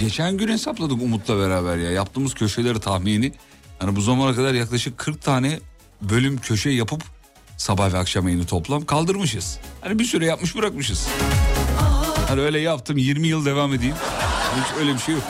Geçen 0.00 0.36
gün 0.36 0.48
hesapladık 0.48 1.02
Umut'la 1.02 1.38
beraber 1.38 1.76
ya. 1.76 1.90
Yaptığımız 1.90 2.34
köşeleri 2.34 2.80
tahmini. 2.80 3.32
Hani 3.78 3.96
bu 3.96 4.00
zamana 4.00 4.34
kadar 4.34 4.54
yaklaşık 4.54 4.98
40 4.98 5.22
tane 5.22 5.60
bölüm 6.10 6.38
köşe 6.38 6.70
yapıp 6.70 7.02
sabah 7.56 7.92
ve 7.92 7.98
akşam 7.98 8.28
yayını 8.28 8.46
toplam 8.46 8.84
kaldırmışız. 8.84 9.58
Hani 9.80 9.98
bir 9.98 10.04
süre 10.04 10.26
yapmış 10.26 10.56
bırakmışız. 10.56 11.08
Hani 12.28 12.40
öyle 12.40 12.60
yaptım 12.60 12.96
20 12.96 13.28
yıl 13.28 13.44
devam 13.44 13.74
edeyim. 13.74 13.94
Hiç 14.56 14.78
öyle 14.78 14.94
bir 14.94 14.98
şey 14.98 15.14
yok. 15.14 15.24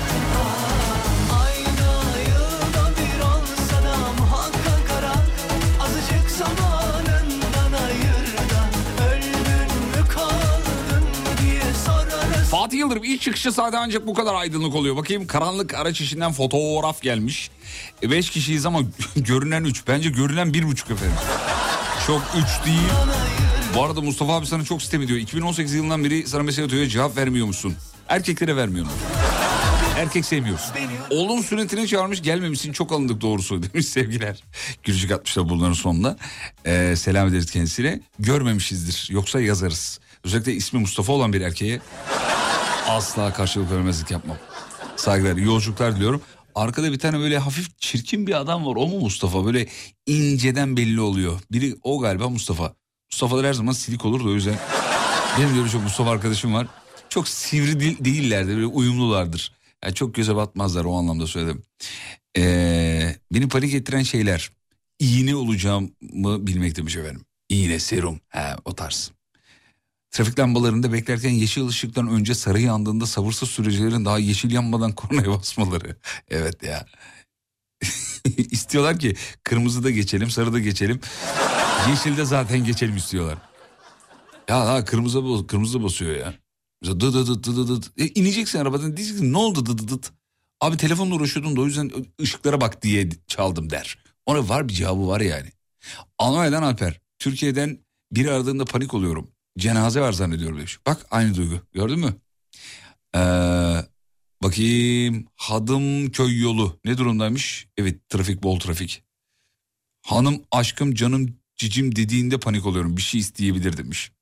Ara 12.72 12.76
Fatih 12.76 12.78
Yıldırım 12.80 13.04
ilk 13.04 13.20
çıkışı 13.20 13.52
sade 13.52 13.78
ancak 13.78 14.06
bu 14.06 14.14
kadar 14.14 14.35
aydınlık 14.35 14.74
oluyor. 14.74 14.96
Bakayım 14.96 15.26
karanlık 15.26 15.74
araç 15.74 16.00
işinden 16.00 16.32
fotoğraf 16.32 17.02
gelmiş. 17.02 17.50
5 18.02 18.30
kişiyiz 18.30 18.66
ama 18.66 18.80
görünen 19.16 19.64
3. 19.64 19.88
Bence 19.88 20.11
görünen 20.11 20.48
1,5 20.48 20.92
efendim. 20.92 21.16
Çok 22.06 22.22
3 22.37 22.66
değil. 22.66 22.88
Bu 23.74 23.82
arada 23.85 24.00
Mustafa 24.00 24.37
abi 24.37 24.46
sana 24.46 24.64
çok 24.64 24.82
sitem 24.82 25.02
ediyor. 25.02 25.18
2018 25.18 25.74
yılından 25.74 26.04
beri 26.04 26.26
sana 26.26 26.42
mesaj 26.42 26.64
atıyor 26.64 26.87
cevap 26.87 27.16
vermiyor 27.16 27.46
musun? 27.46 27.74
Erkeklere 28.08 28.56
vermiyorum. 28.56 28.92
Erkek 29.96 30.24
sevmiyoruz. 30.24 30.72
Oğlun 31.11 31.42
sünnetine 31.42 31.87
çağırmış 31.87 32.22
gelmemişsin 32.22 32.72
çok 32.72 32.92
alındık 32.92 33.20
doğrusu 33.20 33.62
demiş 33.72 33.87
sevgiler. 33.87 34.44
Gülücük 34.82 35.11
atmışlar 35.11 35.48
bunların 35.48 35.72
sonunda. 35.72 36.16
Ee, 36.66 36.94
selam 36.96 37.28
ederiz 37.28 37.50
kendisine. 37.50 38.00
Görmemişizdir 38.18 39.08
yoksa 39.11 39.40
yazarız. 39.40 40.00
Özellikle 40.24 40.52
ismi 40.52 40.80
Mustafa 40.80 41.12
olan 41.12 41.32
bir 41.32 41.40
erkeğe 41.40 41.80
asla 42.88 43.32
karşılık 43.32 43.70
vermezlik 43.70 44.11
yapmam. 44.11 44.37
Saygılar, 44.96 45.37
iyi 45.37 45.46
yolculuklar 45.46 45.96
diliyorum. 45.96 46.22
Arkada 46.54 46.92
bir 46.92 46.98
tane 46.98 47.18
böyle 47.18 47.38
hafif 47.38 47.78
çirkin 47.78 48.26
bir 48.26 48.40
adam 48.40 48.66
var. 48.66 48.76
O 48.76 48.87
mu 48.87 49.00
Mustafa? 49.00 49.44
Böyle 49.46 49.66
inceden 50.06 50.76
belli 50.76 51.00
oluyor. 51.00 51.40
Biri 51.52 51.76
o 51.82 52.00
galiba 52.00 52.28
Mustafa. 52.28 52.74
Mustafa'lar 53.12 53.46
her 53.46 53.52
zaman 53.52 53.72
silik 53.72 54.04
olur 54.04 54.24
da 54.24 54.28
o 54.28 54.32
yüzden. 54.32 54.58
Benim 55.38 55.54
de 55.54 55.58
öyle 55.58 55.70
çok 55.70 55.82
Mustafa 55.82 56.11
arkadaşım 56.11 56.54
var. 56.54 56.66
Çok 57.08 57.28
sivri 57.28 57.80
değil, 57.80 57.96
değillerdir. 58.00 58.54
Böyle 58.54 58.66
uyumlulardır. 58.66 59.52
Yani 59.85 59.94
çok 59.94 60.14
göze 60.14 60.37
batmazlar 60.37 60.85
o 60.85 60.98
anlamda 60.98 61.26
söyledim. 61.26 61.62
Ee, 62.38 63.16
beni 63.32 63.48
panik 63.48 63.74
ettiren 63.74 64.02
şeyler. 64.02 64.50
İğne 64.98 65.37
olacağımı 65.37 66.46
bilmek 66.46 66.76
demiş 66.76 66.96
efendim. 66.96 67.24
İğne, 67.48 67.78
serum. 67.78 68.20
He, 68.28 68.56
o 68.64 68.74
tarz. 68.74 69.12
Trafik 70.12 70.38
lambalarında 70.38 70.92
beklerken 70.92 71.31
yeşil 71.31 71.66
ışıktan 71.68 72.09
önce 72.09 72.35
sarı 72.35 72.61
yandığında 72.61 73.07
sabırsız 73.07 73.48
sürücülerin 73.48 74.05
daha 74.05 74.18
yeşil 74.18 74.51
yanmadan 74.51 74.92
kornaya 74.94 75.31
basmaları. 75.31 75.96
Evet 76.31 76.62
ya. 76.62 76.87
İstiyorlar 78.37 78.98
ki 78.98 79.16
kırmızıda 79.44 79.90
geçelim, 79.90 80.31
sarıda 80.31 80.59
geçelim. 80.59 81.01
Yeşilde 81.90 82.25
zaten 82.25 82.64
geçelim 82.64 82.96
istiyorlar. 82.96 83.38
Ya 84.48 84.66
ha 84.68 84.85
kırmızı 84.85 85.25
bas, 85.25 85.46
kırmızı 85.46 85.83
basıyor 85.83 86.16
ya. 86.16 86.35
Dı 86.85 87.01
dı 87.01 87.27
dı 87.27 87.44
dı 87.44 87.68
dı 87.68 87.83
dı. 87.83 87.87
E, 87.98 88.07
ineceksin 88.07 88.59
arabadan 88.59 88.96
diyeceksin 88.96 89.33
ne 89.33 89.38
oldu 89.38 89.66
dı 89.66 89.79
dı 89.79 90.03
dı. 90.03 90.07
Abi 90.61 90.77
telefonla 90.77 91.14
uğraşıyordum 91.14 91.57
da 91.57 91.61
o 91.61 91.66
yüzden 91.66 91.90
ışıklara 92.20 92.61
bak 92.61 92.83
diye 92.83 93.09
çaldım 93.27 93.70
der. 93.70 93.98
Ona 94.27 94.48
var 94.48 94.68
bir 94.68 94.75
cevabı 94.75 95.09
var 95.09 95.20
yani. 95.20 95.48
Almanya'dan 96.18 96.62
Alper. 96.62 97.01
Türkiye'den 97.18 97.79
biri 98.12 98.31
aradığında 98.33 98.64
panik 98.64 98.94
oluyorum. 98.94 99.31
Cenaze 99.59 100.01
var 100.01 100.12
zannediyorum 100.12 100.59
demiş. 100.59 100.79
Bak 100.87 101.07
aynı 101.11 101.35
duygu 101.35 101.61
gördün 101.73 101.99
mü? 101.99 102.15
Ee, 103.15 103.19
bakayım 104.43 105.27
Hadımköy 105.37 106.41
yolu 106.41 106.81
ne 106.85 106.99
durumdaymış? 106.99 107.69
Evet 107.77 108.09
trafik 108.09 108.43
bol 108.43 108.61
trafik. 108.61 109.03
Hanım 110.03 110.43
aşkım 110.51 110.95
canım 110.95 111.37
cicim 111.57 111.97
dediğinde 111.97 112.41
panik 112.41 112.67
oluyorum. 112.67 112.97
Bir 112.97 113.03
şey 113.03 113.21
isteyebilir 113.21 113.77
demiş. 113.77 114.12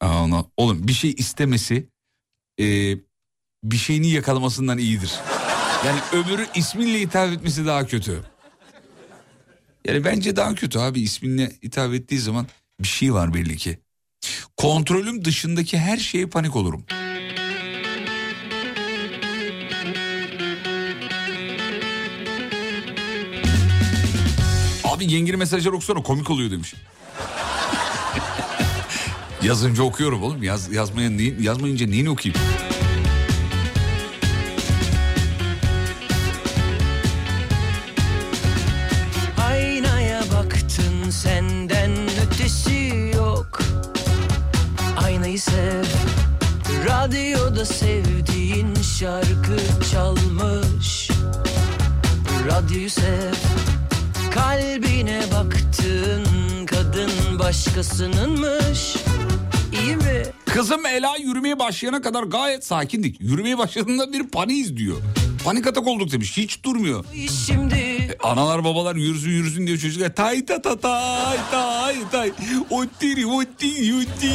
Aa, 0.00 0.24
ona, 0.24 0.44
oğlum 0.56 0.88
bir 0.88 0.92
şey 0.92 1.14
istemesi 1.18 1.88
e, 2.60 2.96
bir 3.64 3.76
şeyini 3.76 4.10
yakalamasından 4.10 4.78
iyidir. 4.78 5.12
Yani 5.86 6.00
öbürü 6.12 6.46
isminle 6.54 7.00
hitap 7.00 7.32
etmesi 7.32 7.66
daha 7.66 7.86
kötü. 7.86 8.24
Yani 9.84 10.04
bence 10.04 10.36
daha 10.36 10.54
kötü 10.54 10.78
abi 10.78 11.00
isminle 11.00 11.52
hitap 11.62 11.94
ettiği 11.94 12.18
zaman 12.18 12.46
bir 12.80 12.88
şey 12.88 13.14
var 13.14 13.34
belli 13.34 13.56
ki. 13.56 13.78
Kontrolüm 14.60 15.24
dışındaki 15.24 15.78
her 15.78 15.96
şeye 15.96 16.26
panik 16.26 16.56
olurum. 16.56 16.82
Abi 24.84 25.12
yengini 25.12 25.36
mesajlar 25.36 25.72
okusana 25.72 26.02
komik 26.02 26.30
oluyor 26.30 26.50
demiş. 26.50 26.74
Yazınca 29.42 29.82
okuyorum 29.82 30.22
oğlum. 30.22 30.42
Yaz, 30.42 30.72
yazmaya, 30.72 31.10
yazmayınca 31.40 31.86
neyini 31.86 32.10
okuyayım? 32.10 32.40
Sev 52.70 53.32
Kalbine 54.34 55.20
baktın 55.34 56.26
kadın 56.66 57.38
başkasınınmış 57.38 58.96
İyi 59.72 59.96
mi? 59.96 60.22
Kızım 60.46 60.86
Ela 60.86 61.16
yürümeye 61.16 61.58
başlayana 61.58 62.02
kadar 62.02 62.22
gayet 62.22 62.66
sakindik. 62.66 63.20
Yürümeye 63.20 63.58
başladığında 63.58 64.12
bir 64.12 64.28
paniğiz 64.28 64.76
diyor. 64.76 64.96
Panik 65.44 65.66
atak 65.66 65.86
olduk 65.86 66.12
demiş. 66.12 66.36
Hiç 66.36 66.64
durmuyor. 66.64 67.04
Şimdi 67.46 67.74
E, 67.74 68.18
analar 68.22 68.64
babalar 68.64 68.96
yürüsün 68.96 69.30
yürüsün 69.30 69.66
diyor 69.66 69.78
çocuklar. 69.78 70.14
Tay 70.14 70.44
ta 70.46 70.62
ta 70.62 70.76
tay 70.76 71.38
tay 71.50 71.96
tay. 72.12 72.32
Ottiri 72.70 73.26
otti 73.26 73.94
otti. 73.94 74.30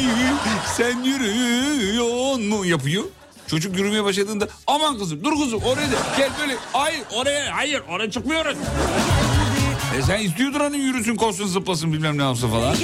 Sen 0.76 1.02
yürüyor 1.02 2.38
mu 2.38 2.64
yapıyor. 2.66 3.04
Çocuk 3.46 3.76
yürümeye 3.78 4.04
başladığında 4.04 4.48
aman 4.66 4.98
kızım 4.98 5.24
dur 5.24 5.32
kızım 5.42 5.62
oraya 5.62 5.86
da 5.92 5.96
gel 6.18 6.30
böyle 6.40 6.56
hayır 6.72 7.00
oraya 7.14 7.56
hayır 7.56 7.82
oraya 7.88 8.10
çıkmıyoruz. 8.10 8.56
E 9.98 10.02
sen 10.02 10.18
istiyordun 10.18 10.60
hani 10.60 10.76
yürüsün 10.78 11.16
koşsun 11.16 11.46
zıplasın 11.46 11.92
bilmem 11.92 12.18
ne 12.18 12.22
yapsın 12.22 12.50
falan. 12.50 12.76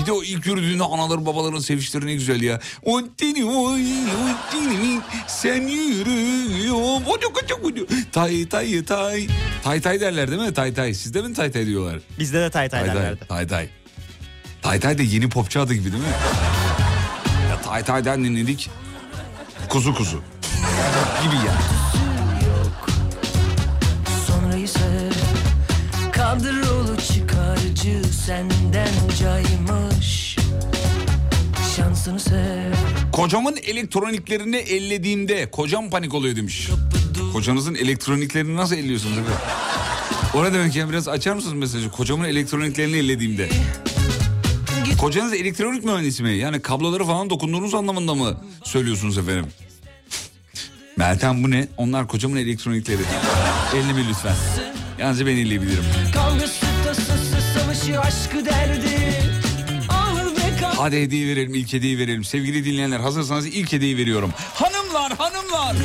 Bir 0.00 0.06
de 0.06 0.12
o 0.12 0.22
ilk 0.22 0.46
yürüdüğünde 0.46 0.84
anaların 0.84 1.26
babaların 1.26 1.58
sevişleri 1.58 2.06
ne 2.06 2.14
güzel 2.14 2.42
ya. 2.42 2.60
O 2.84 3.00
dini 3.18 3.44
oy, 3.44 3.80
o 3.82 4.52
dini 4.52 5.00
sen 5.26 5.62
yürü. 5.68 6.72
Ocu 7.06 7.32
kocu 7.32 7.62
kocu. 7.62 7.86
Tay 8.12 8.48
tay 8.48 8.84
tay. 8.84 9.26
Tay 9.64 9.80
tay 9.80 10.00
derler 10.00 10.30
değil 10.30 10.42
mi? 10.42 10.54
Tay 10.54 10.74
tay. 10.74 10.94
Sizde 10.94 11.22
mi 11.22 11.34
tay 11.34 11.52
tay 11.52 11.66
diyorlar? 11.66 11.98
Bizde 12.18 12.40
de 12.40 12.50
tay 12.50 12.68
tay 12.68 12.80
Tay 12.80 12.88
tay. 12.88 12.96
derlerdi. 12.96 13.26
Tay 13.28 13.46
tay. 13.46 13.68
Tay 14.62 14.80
tay 14.80 14.98
da 14.98 15.02
yeni 15.02 15.28
popçu 15.28 15.60
adı 15.60 15.74
gibi 15.74 15.92
değil 15.92 16.02
mi? 16.02 16.08
Ya 17.50 17.62
tay 17.62 17.84
tay'dan 17.84 18.24
dinledik. 18.24 18.70
Kuzu 19.68 19.94
kuzu. 19.94 20.16
gibi 21.22 21.36
ya. 21.46 21.52
Sonrayı 24.26 24.68
sev 24.68 25.12
Kadrolu 26.12 26.96
çıkarcı 26.96 28.04
senden 28.26 28.88
caymış 29.20 30.36
Şansını 31.76 32.20
sev 32.20 32.72
Kocamın 33.12 33.56
elektroniklerini 33.56 34.56
ellediğimde 34.56 35.50
kocam 35.50 35.90
panik 35.90 36.14
oluyor 36.14 36.36
demiş. 36.36 36.68
Kocanızın 37.32 37.74
elektroniklerini 37.74 38.56
nasıl 38.56 38.76
elliyorsunuz? 38.76 39.18
O 40.34 40.44
ne 40.44 40.52
demek 40.52 40.76
ya 40.76 40.88
biraz 40.90 41.08
açar 41.08 41.34
mısınız 41.34 41.54
mesajı? 41.54 41.90
Kocamın 41.90 42.24
elektroniklerini 42.24 42.96
ellediğimde. 42.96 43.48
Kocanız 44.98 45.32
elektronik 45.32 45.84
mühendisi 45.84 46.22
mi? 46.22 46.36
Yani 46.36 46.60
kabloları 46.62 47.04
falan 47.04 47.30
dokunduğunuz 47.30 47.74
anlamında 47.74 48.14
mı 48.14 48.36
söylüyorsunuz 48.64 49.18
efendim? 49.18 49.46
Meltem 50.96 51.44
bu 51.44 51.50
ne? 51.50 51.68
Onlar 51.76 52.08
kocamın 52.08 52.36
elektronikleri. 52.36 53.02
Elleme 53.74 54.08
lütfen. 54.08 54.34
Yalnızca 54.98 55.26
ben 55.26 55.36
elleyebilirim. 55.36 55.84
Kavgası 56.14 56.66
tasası 56.84 57.58
savaşı 57.58 58.00
aşkı 58.00 58.44
derdi 58.44 59.22
Ah 59.88 60.14
Hadi 60.76 61.02
hediye 61.02 61.26
verelim, 61.28 61.54
ilk 61.54 61.72
hediyeyi 61.72 61.98
verelim. 61.98 62.24
Sevgili 62.24 62.64
dinleyenler 62.64 63.00
hazırsanız 63.00 63.46
ilk 63.46 63.72
hediyeyi 63.72 63.96
veriyorum. 63.96 64.32
Hanımlar, 64.54 65.12
hanımlar. 65.18 65.76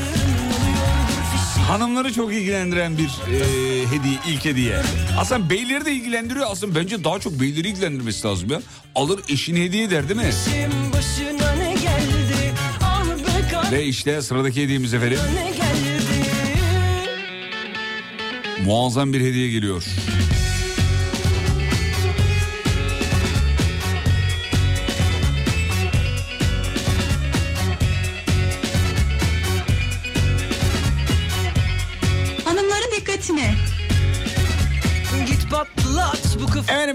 Hanımları 1.68 2.14
çok 2.14 2.34
ilgilendiren 2.34 2.98
bir 2.98 3.04
e, 3.06 3.40
hediye, 3.88 4.20
ilk 4.28 4.46
hediye. 4.46 4.82
Aslında 5.18 5.50
beyleri 5.50 5.86
de 5.86 5.92
ilgilendiriyor. 5.94 6.46
Aslında 6.50 6.76
bence 6.80 7.04
daha 7.04 7.20
çok 7.20 7.40
beyleri 7.42 7.68
ilgilendirmesi 7.70 8.28
lazım 8.28 8.52
ya. 8.52 8.62
Alır 8.96 9.20
eşine 9.30 9.64
hediye 9.64 9.84
eder 9.84 10.10
değil 10.10 10.20
mi? 10.20 10.32
Geldi 11.84 12.52
Ah 12.82 13.72
Ve 13.72 13.86
işte 13.86 14.22
sıradaki 14.22 14.64
hediyemiz 14.64 14.94
efendim. 14.94 15.20
Muazzam 18.66 19.14
bir 19.14 19.22
hediye 19.22 19.52
geliyor. 19.52 19.84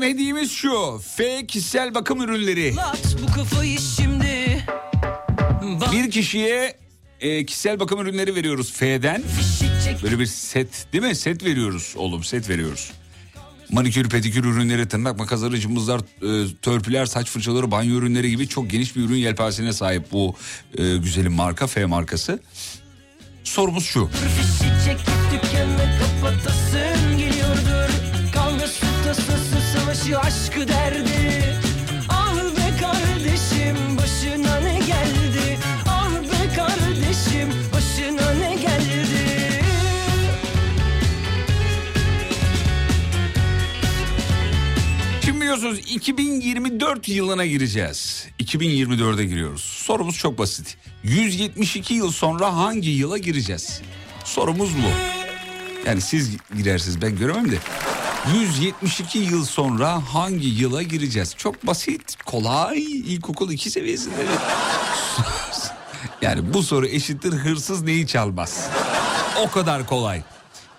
Hediyemiz 0.08 0.52
şu. 0.52 1.00
F 1.16 1.46
kişisel 1.46 1.94
bakım 1.94 2.22
ürünleri. 2.22 2.74
Bir 5.92 6.10
kişiye 6.10 6.76
e, 7.20 7.46
kişisel 7.46 7.80
bakım 7.80 8.00
ürünleri 8.00 8.34
veriyoruz 8.34 8.72
F'den. 8.72 9.22
Böyle 10.02 10.18
bir 10.18 10.26
set 10.26 10.86
değil 10.92 11.04
mi? 11.04 11.14
Set 11.14 11.44
veriyoruz 11.44 11.94
oğlum 11.96 12.24
set 12.24 12.48
veriyoruz. 12.48 12.92
Manikür, 13.70 14.08
pedikür 14.08 14.44
ürünleri, 14.44 14.88
tırnak 14.88 15.18
makasları, 15.18 15.60
cımbızlar, 15.60 16.00
e, 16.00 16.54
törpüler, 16.62 17.06
saç 17.06 17.30
fırçaları, 17.30 17.70
banyo 17.70 17.94
ürünleri 17.94 18.30
gibi 18.30 18.48
çok 18.48 18.70
geniş 18.70 18.96
bir 18.96 19.00
ürün 19.00 19.16
yelpazesine 19.16 19.72
sahip 19.72 20.12
bu 20.12 20.36
e, 20.78 20.96
güzelim 20.96 21.32
marka 21.32 21.66
F 21.66 21.86
markası. 21.86 22.42
Sorumuz 23.44 23.84
şu. 23.84 24.08
Fişi 24.08 24.70
savaşı 30.08 30.18
aşkı 30.18 30.68
derdi 30.68 31.42
Ah 32.08 32.36
be 32.36 32.80
kardeşim 32.80 33.96
başına 33.98 34.60
ne 34.60 34.78
geldi 34.78 35.58
Ah 35.86 36.12
be 36.12 36.54
kardeşim 36.56 37.48
başına 37.72 38.32
ne 38.32 38.54
geldi 38.54 39.62
Şimdi 45.24 45.40
biliyorsunuz 45.40 45.78
2024 45.78 47.08
yılına 47.08 47.46
gireceğiz. 47.46 48.26
2024'e 48.40 49.24
giriyoruz. 49.24 49.62
Sorumuz 49.62 50.18
çok 50.18 50.38
basit. 50.38 50.76
172 51.02 51.94
yıl 51.94 52.12
sonra 52.12 52.56
hangi 52.56 52.90
yıla 52.90 53.18
gireceğiz? 53.18 53.80
Sorumuz 54.24 54.70
bu. 54.76 54.90
Yani 55.86 56.00
siz 56.00 56.30
girersiniz 56.56 57.02
ben 57.02 57.16
göremem 57.16 57.50
de. 57.50 57.58
172 58.34 59.18
yıl 59.18 59.44
sonra 59.44 60.02
hangi 60.14 60.48
yıla 60.48 60.82
gireceğiz? 60.82 61.34
Çok 61.36 61.66
basit, 61.66 62.16
kolay, 62.26 62.82
ilkokul 62.82 63.50
2 63.50 63.70
seviyesinde. 63.70 64.16
yani 66.22 66.54
bu 66.54 66.62
soru 66.62 66.86
eşittir 66.86 67.32
hırsız 67.32 67.82
neyi 67.82 68.06
çalmaz? 68.06 68.68
O 69.46 69.50
kadar 69.50 69.86
kolay. 69.86 70.22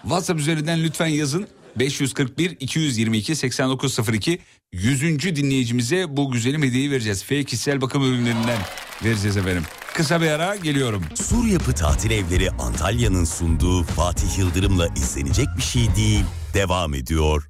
WhatsApp 0.02 0.40
üzerinden 0.40 0.84
lütfen 0.84 1.08
yazın. 1.08 1.48
541 1.76 2.58
222 2.60 3.36
8902 3.36 4.40
100. 4.72 5.02
dinleyicimize 5.36 6.18
bu 6.18 6.32
güzelim 6.32 6.64
hediyeyi 6.64 6.92
vereceğiz. 6.92 7.24
F 7.24 7.44
kişisel 7.44 7.82
bakım 7.82 8.04
ürünlerinden 8.04 8.58
vereceğiz 9.04 9.38
efendim. 9.38 9.64
Kısa 9.94 10.22
bir 10.22 10.28
ara 10.28 10.56
geliyorum. 10.56 11.04
Sur 11.16 11.46
Yapı 11.46 11.74
Tatil 11.74 12.12
Evleri 12.12 12.52
Antalya'nın 12.52 13.26
sunduğu 13.26 13.84
Fatih 13.84 14.38
Yıldırım'la 14.38 14.88
izlenecek 14.88 15.48
bir 15.58 15.62
şey 15.62 15.96
değil. 15.96 16.26
Devam 16.54 16.94
ediyor. 16.94 17.50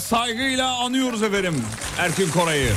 Saygıyla 0.00 0.78
anıyoruz 0.78 1.22
efendim 1.22 1.62
Erkin 1.98 2.30
Koray'ı. 2.30 2.72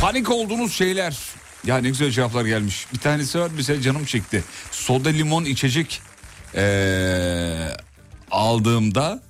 Panik 0.00 0.30
olduğunuz 0.30 0.72
şeyler. 0.74 1.18
Ya 1.66 1.78
ne 1.78 1.88
güzel 1.88 2.10
cevaplar 2.10 2.44
gelmiş. 2.44 2.86
Bir 2.92 2.98
tanesi 2.98 3.40
var 3.40 3.50
bize 3.58 3.82
canım 3.82 4.04
çekti. 4.04 4.44
Soda 4.70 5.08
limon 5.08 5.44
içecek 5.44 6.02
ee, 6.54 7.68
aldığımda 8.30 9.22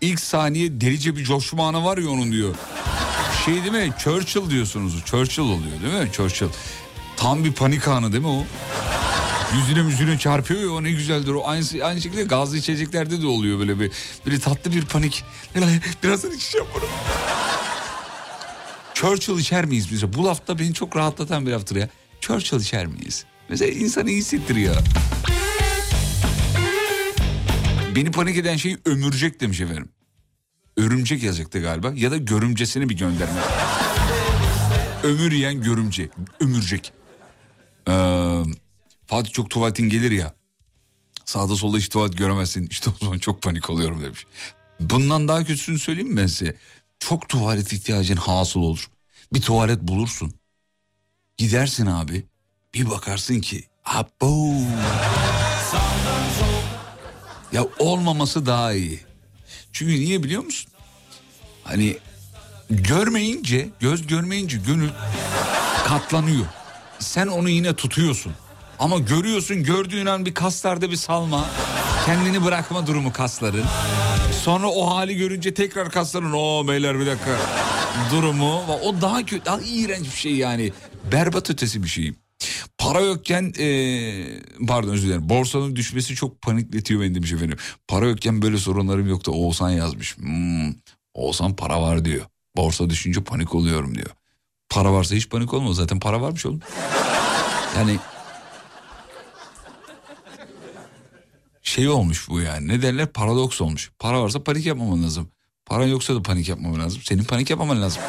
ilk 0.00 0.20
saniye 0.20 0.80
delice 0.80 1.16
bir 1.16 1.24
coşma 1.24 1.68
anı 1.68 1.84
var 1.84 1.98
ya 1.98 2.08
onun 2.08 2.32
diyor. 2.32 2.54
Şey 3.44 3.54
değil 3.54 3.72
mi? 3.72 3.92
Churchill 3.98 4.50
diyorsunuz. 4.50 5.04
Churchill 5.04 5.42
oluyor 5.42 5.82
değil 5.82 5.94
mi? 6.04 6.12
Churchill. 6.12 6.48
Tam 7.16 7.44
bir 7.44 7.52
panik 7.52 7.88
anı 7.88 8.12
değil 8.12 8.22
mi 8.22 8.28
o? 8.28 8.44
Yüzüne 9.54 9.82
müzüne 9.82 10.18
çarpıyor 10.18 10.60
ya 10.60 10.70
o 10.70 10.82
ne 10.82 10.92
güzeldir 10.92 11.30
o. 11.30 11.42
Aynı, 11.46 11.64
aynı 11.84 12.00
şekilde 12.00 12.22
gazlı 12.22 12.56
içeceklerde 12.56 13.22
de 13.22 13.26
oluyor 13.26 13.58
böyle 13.58 13.80
bir. 13.80 13.92
Böyle 14.26 14.38
tatlı 14.38 14.72
bir 14.72 14.84
panik. 14.84 15.24
Birazdan 16.02 16.32
içeceğim 16.32 16.66
bunu. 16.74 16.84
Churchill 18.94 19.38
içer 19.38 19.64
miyiz 19.64 19.90
bize? 19.92 20.12
Bu 20.12 20.24
lafta 20.24 20.58
beni 20.58 20.74
çok 20.74 20.96
rahatlatan 20.96 21.46
bir 21.46 21.50
laftır 21.50 21.76
ya. 21.76 21.88
Churchill 22.20 22.60
içer 22.60 22.86
miyiz? 22.86 23.24
Mesela 23.48 23.72
insanı 23.72 24.10
iyi 24.10 24.18
hissettiriyor. 24.18 24.76
Beni 27.96 28.10
panik 28.10 28.36
eden 28.36 28.56
şey 28.56 28.76
ömürcek 28.84 29.40
demiş 29.40 29.60
efendim. 29.60 29.88
Örümcek 30.76 31.22
yazacaktı 31.22 31.60
galiba 31.60 31.92
ya 31.94 32.10
da 32.10 32.16
görümcesini 32.16 32.88
bir 32.88 32.96
gönderme. 32.96 33.40
Ömür 35.02 35.32
yiyen 35.32 35.62
görümce, 35.62 36.08
ömürcek. 36.40 36.92
Ee, 37.88 37.92
Fatih 39.06 39.32
çok 39.32 39.50
tuvaletin 39.50 39.88
gelir 39.88 40.10
ya. 40.10 40.34
Sağda 41.24 41.56
solda 41.56 41.76
hiç 41.78 41.88
tuvalet 41.88 42.18
göremezsin. 42.18 42.66
İşte 42.70 42.90
o 42.90 43.04
zaman 43.04 43.18
çok 43.18 43.42
panik 43.42 43.70
oluyorum 43.70 44.02
demiş. 44.02 44.26
Bundan 44.80 45.28
daha 45.28 45.38
kötüsünü 45.44 45.78
söyleyeyim 45.78 46.10
mi 46.10 46.16
ben 46.16 46.26
size? 46.26 46.56
Çok 47.00 47.28
tuvalet 47.28 47.72
ihtiyacın 47.72 48.16
hasıl 48.16 48.60
olur. 48.60 48.90
Bir 49.32 49.40
tuvalet 49.40 49.82
bulursun. 49.82 50.32
Gidersin 51.36 51.86
abi. 51.86 52.26
Bir 52.74 52.90
bakarsın 52.90 53.40
ki 53.40 53.64
abo. 53.84 54.54
Ya 57.52 57.64
olmaması 57.78 58.46
daha 58.46 58.72
iyi. 58.72 59.00
Çünkü 59.72 59.94
niye 59.94 60.22
biliyor 60.22 60.44
musun? 60.44 60.72
Hani 61.64 61.98
görmeyince, 62.70 63.68
göz 63.80 64.06
görmeyince 64.06 64.58
gönül 64.66 64.90
katlanıyor. 65.86 66.46
Sen 66.98 67.26
onu 67.26 67.48
yine 67.48 67.74
tutuyorsun. 67.76 68.32
Ama 68.78 68.98
görüyorsun 68.98 69.62
gördüğün 69.62 70.06
an 70.06 70.26
bir 70.26 70.34
kaslarda 70.34 70.90
bir 70.90 70.96
salma. 70.96 71.44
Kendini 72.06 72.44
bırakma 72.44 72.86
durumu 72.86 73.12
kasların. 73.12 73.64
Sonra 74.42 74.66
o 74.68 74.86
hali 74.96 75.16
görünce 75.16 75.54
tekrar 75.54 75.90
kasların 75.90 76.32
o 76.32 76.68
beyler 76.68 77.00
bir 77.00 77.06
dakika 77.06 77.36
durumu. 78.12 78.62
O 78.82 79.00
daha 79.00 79.26
kötü, 79.26 79.44
daha 79.44 79.60
iğrenç 79.60 80.04
bir 80.04 80.16
şey 80.18 80.36
yani. 80.36 80.72
Berbat 81.12 81.50
ötesi 81.50 81.82
bir 81.82 81.88
şey. 81.88 82.12
Para 82.78 83.00
yokken 83.00 83.52
ee, 83.58 84.24
pardon 84.68 84.88
özür 84.88 85.06
dilerim 85.08 85.28
borsanın 85.28 85.76
düşmesi 85.76 86.14
çok 86.14 86.42
panikletiyor 86.42 87.00
beni 87.00 87.14
demiş 87.14 87.32
efendim. 87.32 87.58
Para 87.88 88.06
yokken 88.06 88.42
böyle 88.42 88.58
sorunlarım 88.58 89.08
yoktu 89.08 89.32
Oğuzhan 89.34 89.70
yazmış. 89.70 90.18
Hmm, 90.18 90.74
Oğuzhan 91.14 91.56
para 91.56 91.82
var 91.82 92.04
diyor. 92.04 92.24
Borsa 92.56 92.90
düşünce 92.90 93.24
panik 93.24 93.54
oluyorum 93.54 93.94
diyor. 93.94 94.10
Para 94.68 94.92
varsa 94.92 95.14
hiç 95.14 95.28
panik 95.28 95.54
olma 95.54 95.72
zaten 95.72 96.00
para 96.00 96.20
varmış 96.20 96.46
oğlum. 96.46 96.60
Yani 97.76 97.98
şey 101.66 101.88
olmuş 101.88 102.28
bu 102.28 102.40
yani 102.40 102.68
ne 102.68 102.82
derler 102.82 103.06
paradoks 103.06 103.60
olmuş. 103.60 103.90
Para 103.98 104.22
varsa 104.22 104.44
panik 104.44 104.66
yapmaman 104.66 105.02
lazım. 105.02 105.28
Para 105.66 105.84
yoksa 105.84 106.14
da 106.14 106.22
panik 106.22 106.48
yapmaman 106.48 106.80
lazım. 106.80 107.00
Senin 107.04 107.24
panik 107.24 107.50
yapmaman 107.50 107.82
lazım. 107.82 108.02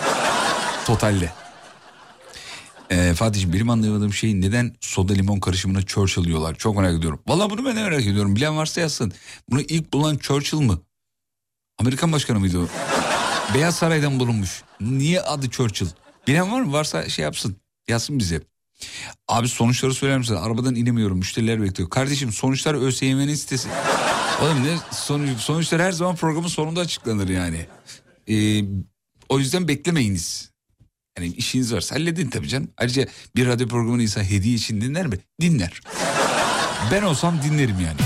Totalde. 0.86 1.32
Ee, 2.89 3.14
Fatih'ciğim 3.14 3.53
benim 3.53 3.70
anlayamadığım 3.70 4.14
şey 4.14 4.41
neden 4.41 4.76
soda 4.82 5.14
limon 5.14 5.39
karışımına 5.39 5.82
Churchill 5.82 6.24
diyorlar. 6.24 6.55
Çok 6.55 6.78
merak 6.78 6.99
ediyorum. 6.99 7.20
Valla 7.28 7.49
bunu 7.49 7.66
ben 7.66 7.76
de 7.76 7.84
merak 7.84 8.01
ediyorum. 8.01 8.36
Bilen 8.36 8.58
varsa 8.58 8.82
yazsın. 8.82 9.14
Bunu 9.49 9.62
ilk 9.62 9.93
bulan 9.93 10.18
Churchill 10.18 10.58
mı? 10.58 10.82
Amerikan 11.78 12.12
başkanı 12.12 12.39
mıydı 12.39 12.60
o? 12.60 12.68
Beyaz 13.53 13.76
Saray'dan 13.76 14.20
bulunmuş. 14.20 14.64
Niye 14.82 15.22
adı 15.22 15.49
Churchill? 15.49 15.88
Bilen 16.28 16.51
var 16.51 16.62
mı? 16.62 16.74
Varsa 16.74 17.10
şey 17.10 17.24
yapsın. 17.24 17.58
Yazsın 17.88 18.20
bize. 18.20 18.41
Abi 19.28 19.47
sonuçları 19.47 19.93
söyler 19.93 20.17
misin? 20.17 20.36
Arabadan 20.36 20.75
inemiyorum. 20.75 21.17
Müşteriler 21.17 21.61
bekliyor. 21.61 21.89
Kardeşim 21.89 22.32
sonuçlar 22.32 22.73
ÖSYM'nin 22.73 23.36
sitesi. 23.36 23.69
Oğlum 24.41 24.63
ne 24.63 24.78
sonuç, 24.91 25.39
sonuçlar 25.39 25.82
her 25.82 25.91
zaman 25.91 26.15
programın 26.15 26.47
sonunda 26.47 26.80
açıklanır 26.80 27.30
yani. 27.30 27.65
Ee, 28.30 28.63
o 29.30 29.39
yüzden 29.39 29.67
beklemeyiniz. 29.67 30.51
Yani 31.17 31.34
işiniz 31.34 31.73
varsa 31.73 31.95
halledin 31.95 32.30
tabii 32.30 32.47
canım. 32.47 32.69
Ayrıca 32.78 33.07
bir 33.36 33.47
radyo 33.47 33.67
programını 33.67 34.03
insan 34.03 34.23
hediye 34.23 34.55
için 34.55 34.82
dinler 34.82 35.07
mi? 35.07 35.17
Dinler. 35.41 35.82
Ben 36.91 37.01
olsam 37.03 37.41
dinlerim 37.43 37.80
yani. 37.80 37.97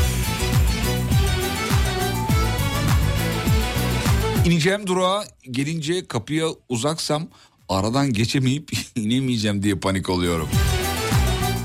İneceğim 4.46 4.88
durağa 4.88 5.24
gelince 5.52 6.08
kapıya 6.08 6.48
uzaksam 6.70 7.28
aradan 7.74 8.14
geçemeyip 8.14 8.72
inemeyeceğim 8.96 9.64
diye 9.64 9.76
panik 9.76 10.10
oluyorum. 10.10 10.50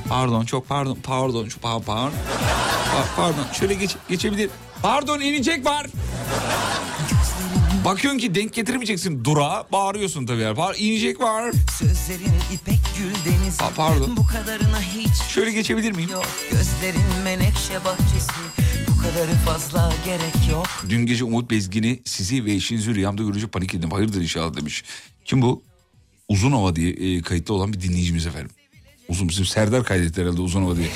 Pardon 0.09 0.45
çok 0.45 0.69
pardon 0.69 0.99
pardon 1.03 1.49
çok 1.49 1.63
pardon 1.63 1.83
pardon, 1.83 2.13
pardon 3.17 3.53
şöyle 3.53 3.75
geç, 3.75 3.97
geçebilir. 4.09 4.51
Pardon 4.83 5.21
inecek 5.21 5.67
var. 5.67 5.87
Bakıyorsun 7.85 8.19
ki 8.21 8.35
denk 8.35 8.55
getiremeyeceksin 8.55 9.25
durağa 9.25 9.67
bağırıyorsun 9.73 10.27
tabii. 10.27 10.41
Yani. 10.41 10.57
Bağır, 10.57 10.77
inecek 10.79 11.21
var. 11.21 11.53
Sözlerin 11.79 12.33
ipek 12.55 12.79
gül 12.99 13.33
denizi 13.33 13.63
Aa, 13.65 13.71
pardon. 13.77 14.17
Bu 14.17 14.27
kadarına 14.27 14.81
hiç 14.81 15.15
Şöyle 15.29 15.53
geçebilir 15.53 15.93
miyim? 15.93 16.11
yok 16.11 16.27
Gözlerin 16.51 17.23
menekşe 17.25 17.85
bahçesi 17.85 18.33
Bu 18.89 19.03
kadarı 19.03 19.33
fazla 19.47 19.93
gerek 20.05 20.51
yok 20.53 20.67
Dün 20.89 21.07
gece 21.07 21.25
Umut 21.25 21.51
Bezgin'i 21.51 22.03
sizi 22.05 22.45
ve 22.45 22.53
eşinizi 22.53 22.95
rüyamda 22.95 23.23
görünce 23.23 23.47
panik 23.47 23.75
ettim. 23.75 23.91
Hayırdır 23.91 24.21
inşallah 24.21 24.57
demiş. 24.57 24.85
Kim 25.25 25.43
bu? 25.43 25.63
Uzunova 26.29 26.77
diye 26.77 26.91
e, 26.91 27.23
kayıtlı 27.23 27.55
olan 27.55 27.73
bir 27.73 27.81
dinleyicimiz 27.81 28.27
efendim. 28.27 28.51
Uzun 29.09 29.29
bizim 29.29 29.45
Serdar 29.45 29.85
kaydetti 29.85 30.23
herhalde 30.23 30.41
Uzunova 30.41 30.77
diye. 30.77 30.89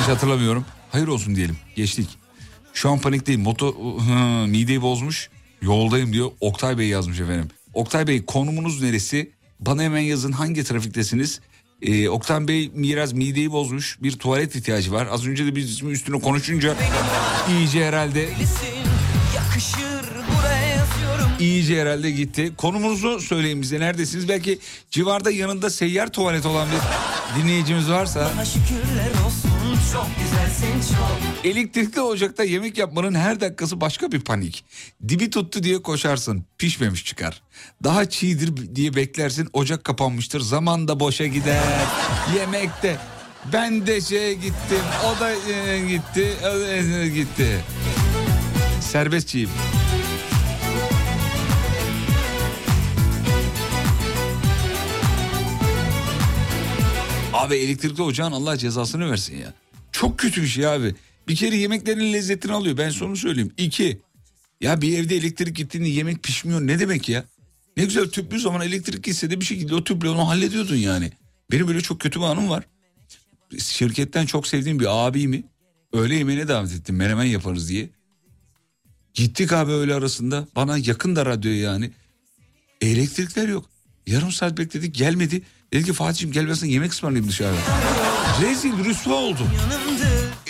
Hiç 0.00 0.08
hatırlamıyorum. 0.08 0.64
Hayır 0.90 1.08
olsun 1.08 1.36
diyelim. 1.36 1.56
Geçtik. 1.76 2.08
Şu 2.74 2.90
an 2.90 2.98
panikteyim. 2.98 3.40
Moto 3.40 3.76
hı, 4.00 4.46
mideyi 4.46 4.82
bozmuş. 4.82 5.30
Yoldayım 5.62 6.12
diyor. 6.12 6.30
Oktay 6.40 6.78
Bey 6.78 6.88
yazmış 6.88 7.20
efendim. 7.20 7.48
Oktay 7.74 8.06
Bey 8.06 8.24
konumunuz 8.24 8.82
neresi? 8.82 9.30
Bana 9.60 9.82
hemen 9.82 10.00
yazın 10.00 10.32
hangi 10.32 10.64
trafiktesiniz? 10.64 11.40
Ee, 11.82 12.08
Oktay 12.08 12.48
Bey 12.48 12.70
biraz 12.74 13.12
mideyi 13.12 13.52
bozmuş. 13.52 13.98
Bir 14.02 14.12
tuvalet 14.12 14.56
ihtiyacı 14.56 14.92
var. 14.92 15.08
Az 15.10 15.26
önce 15.26 15.46
de 15.46 15.56
biz 15.56 15.82
üstüne 15.82 16.20
konuşunca 16.20 16.76
iyice 17.50 17.84
herhalde 17.86 18.28
iyice 21.40 21.80
herhalde 21.80 22.10
gitti. 22.10 22.52
Konumunuzu 22.56 23.20
söyleyin 23.20 23.62
bize 23.62 23.80
neredesiniz? 23.80 24.28
Belki 24.28 24.58
civarda 24.90 25.30
yanında 25.30 25.70
seyyar 25.70 26.12
tuvalet 26.12 26.46
olan 26.46 26.68
bir 26.68 27.42
dinleyicimiz 27.42 27.90
varsa. 27.90 28.30
Olsun 29.26 29.92
çok 29.92 30.06
güzelsin 30.18 30.94
çok 30.94 31.44
Elektrikli 31.44 32.00
ocakta 32.00 32.44
yemek 32.44 32.78
yapmanın 32.78 33.14
her 33.14 33.40
dakikası 33.40 33.80
başka 33.80 34.12
bir 34.12 34.20
panik. 34.20 34.64
Dibi 35.08 35.30
tuttu 35.30 35.62
diye 35.62 35.82
koşarsın, 35.82 36.44
pişmemiş 36.58 37.04
çıkar. 37.04 37.42
Daha 37.84 38.08
çiğdir 38.08 38.76
diye 38.76 38.94
beklersin, 38.94 39.48
ocak 39.52 39.84
kapanmıştır, 39.84 40.40
zaman 40.40 40.88
da 40.88 41.00
boşa 41.00 41.26
gider. 41.26 41.62
Yemekte. 42.36 42.96
Ben 43.52 43.86
de 43.86 44.00
şeye 44.00 44.34
gittim, 44.34 44.82
o 45.04 45.20
da 45.20 45.32
e, 45.32 45.88
gitti, 45.88 46.32
o 46.40 46.60
da 46.60 46.72
e, 46.72 47.08
gitti. 47.08 47.64
Serbestçiyim. 48.80 49.50
Abi 57.36 57.54
elektrikli 57.54 58.02
ocağın 58.02 58.32
Allah 58.32 58.56
cezasını 58.56 59.10
versin 59.10 59.36
ya. 59.38 59.54
Çok 59.92 60.18
kötü 60.18 60.42
bir 60.42 60.46
şey 60.46 60.66
abi. 60.66 60.94
Bir 61.28 61.36
kere 61.36 61.56
yemeklerin 61.56 62.12
lezzetini 62.12 62.52
alıyor. 62.52 62.76
Ben 62.78 62.90
sonra 62.90 63.16
söyleyeyim. 63.16 63.52
İki. 63.56 64.00
Ya 64.60 64.80
bir 64.80 64.98
evde 64.98 65.16
elektrik 65.16 65.56
gittiğinde 65.56 65.88
yemek 65.88 66.22
pişmiyor 66.22 66.60
ne 66.60 66.78
demek 66.78 67.08
ya? 67.08 67.24
Ne 67.76 67.84
güzel 67.84 68.08
tüplü 68.08 68.40
zaman 68.40 68.60
elektrik 68.60 69.04
gitse 69.04 69.30
de 69.30 69.40
bir 69.40 69.44
şekilde 69.44 69.74
o 69.74 69.84
tüple 69.84 70.08
onu 70.08 70.28
hallediyordun 70.28 70.76
yani. 70.76 71.12
Benim 71.50 71.68
böyle 71.68 71.80
çok 71.80 72.00
kötü 72.00 72.20
bir 72.20 72.24
anım 72.24 72.50
var. 72.50 72.64
Şirketten 73.58 74.26
çok 74.26 74.46
sevdiğim 74.46 74.80
bir 74.80 75.06
abimi 75.06 75.44
öğle 75.92 76.14
yemeğine 76.14 76.48
davet 76.48 76.72
ettim. 76.72 76.96
Menemen 76.96 77.24
yaparız 77.24 77.68
diye. 77.68 77.90
Gittik 79.14 79.52
abi 79.52 79.72
öğle 79.72 79.94
arasında. 79.94 80.48
Bana 80.56 80.78
yakın 80.78 81.16
da 81.16 81.26
radyo 81.26 81.50
yani. 81.50 81.90
Elektrikler 82.80 83.48
yok. 83.48 83.70
Yarım 84.06 84.32
saat 84.32 84.58
bekledik 84.58 84.94
gelmedi. 84.94 85.42
Dedi 85.72 85.84
ki 85.84 85.92
Fatih'im 85.92 86.32
gelmezsen 86.32 86.66
yemek 86.68 86.92
ısmarlayayım 86.92 87.28
dışarıda. 87.28 87.58
Rezil 88.42 88.84
rüsva 88.84 89.14
oldum. 89.14 89.50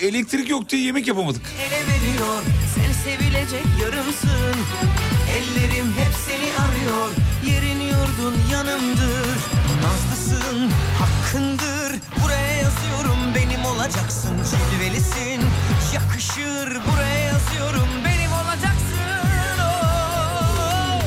Elektrik 0.03 0.51
yok 0.51 0.69
diye 0.71 0.83
yemek 0.83 1.07
yapamadık. 1.09 1.43
veriyor 1.47 2.43
Sen 2.75 2.93
sevilecek 2.93 3.65
yarımsın 3.83 4.57
Ellerim 5.37 5.87
hep 5.87 6.13
seni 6.27 6.51
arıyor 6.59 7.09
Yerin 7.47 7.81
yurdun 7.81 8.35
yanımdır 8.53 9.37
Nazlısın 9.83 10.71
hakkındır 10.99 12.01
Buraya 12.25 12.53
yazıyorum 12.57 13.19
benim 13.35 13.65
olacaksın 13.65 14.37
Cilvelisin 14.71 15.47
yakışır 15.95 16.79
Buraya 16.93 17.19
yazıyorum 17.19 17.89
benim 18.05 18.33
olacaksın 18.33 18.99
oh. 19.61 21.03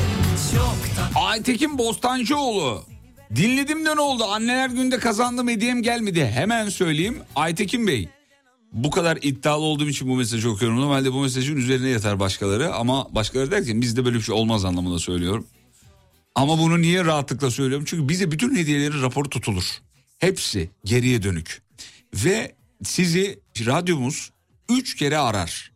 Çok 0.54 1.14
da 1.14 1.20
Aytekin 1.20 1.78
Bostancıoğlu. 1.78 2.89
Dinledim 3.36 3.86
de 3.86 3.96
ne 3.96 4.00
oldu? 4.00 4.24
Anneler 4.24 4.70
günde 4.70 4.98
kazandım 4.98 5.48
hediyem 5.48 5.82
gelmedi. 5.82 6.26
Hemen 6.26 6.68
söyleyeyim. 6.68 7.18
Aytekin 7.36 7.86
Bey. 7.86 8.08
Bu 8.72 8.90
kadar 8.90 9.18
iddialı 9.22 9.64
olduğum 9.64 9.88
için 9.88 10.08
bu 10.08 10.16
mesajı 10.16 10.50
okuyorum. 10.50 10.80
Normalde 10.80 11.12
bu 11.12 11.20
mesajın 11.20 11.56
üzerine 11.56 11.88
yatar 11.88 12.20
başkaları. 12.20 12.74
Ama 12.74 13.14
başkaları 13.14 13.50
derken 13.50 13.80
bizde 13.80 14.04
böyle 14.04 14.16
bir 14.16 14.22
şey 14.22 14.34
olmaz 14.34 14.64
anlamında 14.64 14.98
söylüyorum. 14.98 15.46
Ama 16.34 16.58
bunu 16.58 16.82
niye 16.82 17.04
rahatlıkla 17.04 17.50
söylüyorum? 17.50 17.84
Çünkü 17.88 18.08
bize 18.08 18.30
bütün 18.30 18.56
hediyelerin 18.56 19.02
raporu 19.02 19.28
tutulur. 19.28 19.64
Hepsi 20.18 20.70
geriye 20.84 21.22
dönük. 21.22 21.62
Ve 22.14 22.54
sizi 22.84 23.40
radyomuz 23.66 24.30
3 24.68 24.96
kere 24.96 25.18
arar. 25.18 25.72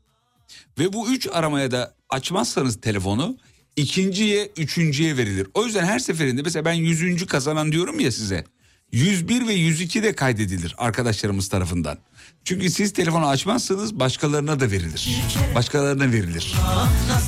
Ve 0.78 0.92
bu 0.92 1.08
3 1.08 1.28
aramaya 1.32 1.70
da 1.70 1.94
açmazsanız 2.08 2.80
telefonu 2.80 3.36
ikinciye 3.76 4.52
üçüncüye 4.56 5.16
verilir. 5.16 5.46
O 5.54 5.64
yüzden 5.64 5.84
her 5.84 5.98
seferinde 5.98 6.42
mesela 6.42 6.64
ben 6.64 6.72
100. 6.72 7.26
kazanan 7.26 7.72
diyorum 7.72 8.00
ya 8.00 8.12
size. 8.12 8.44
101 8.92 9.48
ve 9.48 9.52
102 9.52 10.02
de 10.02 10.14
kaydedilir 10.14 10.74
arkadaşlarımız 10.78 11.48
tarafından. 11.48 11.98
Çünkü 12.44 12.70
siz 12.70 12.92
telefonu 12.92 13.26
açmazsanız 13.26 14.00
başkalarına 14.00 14.60
da 14.60 14.70
verilir. 14.70 15.08
Başkalarına 15.54 16.12
verilir. 16.12 16.54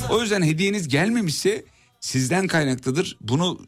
O 0.09 0.21
yüzden 0.21 0.43
hediyeniz 0.43 0.87
gelmemişse 0.87 1.65
sizden 1.99 2.47
kaynaklıdır. 2.47 3.17
Bunu 3.21 3.59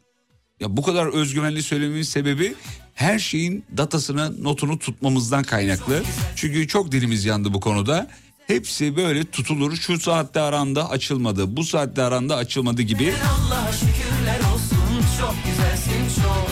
ya 0.60 0.76
bu 0.76 0.82
kadar 0.82 1.06
özgüvenli 1.06 1.62
söylememin 1.62 2.02
sebebi 2.02 2.54
her 2.94 3.18
şeyin 3.18 3.64
datasını, 3.76 4.44
notunu 4.44 4.78
tutmamızdan 4.78 5.42
kaynaklı. 5.42 6.02
Çünkü 6.36 6.68
çok 6.68 6.92
dilimiz 6.92 7.24
yandı 7.24 7.54
bu 7.54 7.60
konuda. 7.60 8.10
Hepsi 8.50 8.96
böyle 8.96 9.24
tutulur. 9.24 9.76
Şu 9.76 10.00
saatte 10.00 10.40
aranda 10.40 10.90
açılmadı, 10.90 11.56
bu 11.56 11.64
saatte 11.64 12.02
aranda 12.02 12.36
açılmadı 12.36 12.82
gibi. 12.82 13.14
Allah'a 13.14 13.72
şükürler 13.72 14.38
olsun 14.54 14.78
Çok 15.20 15.34
güzelsin 15.46 16.22
çok 16.22 16.48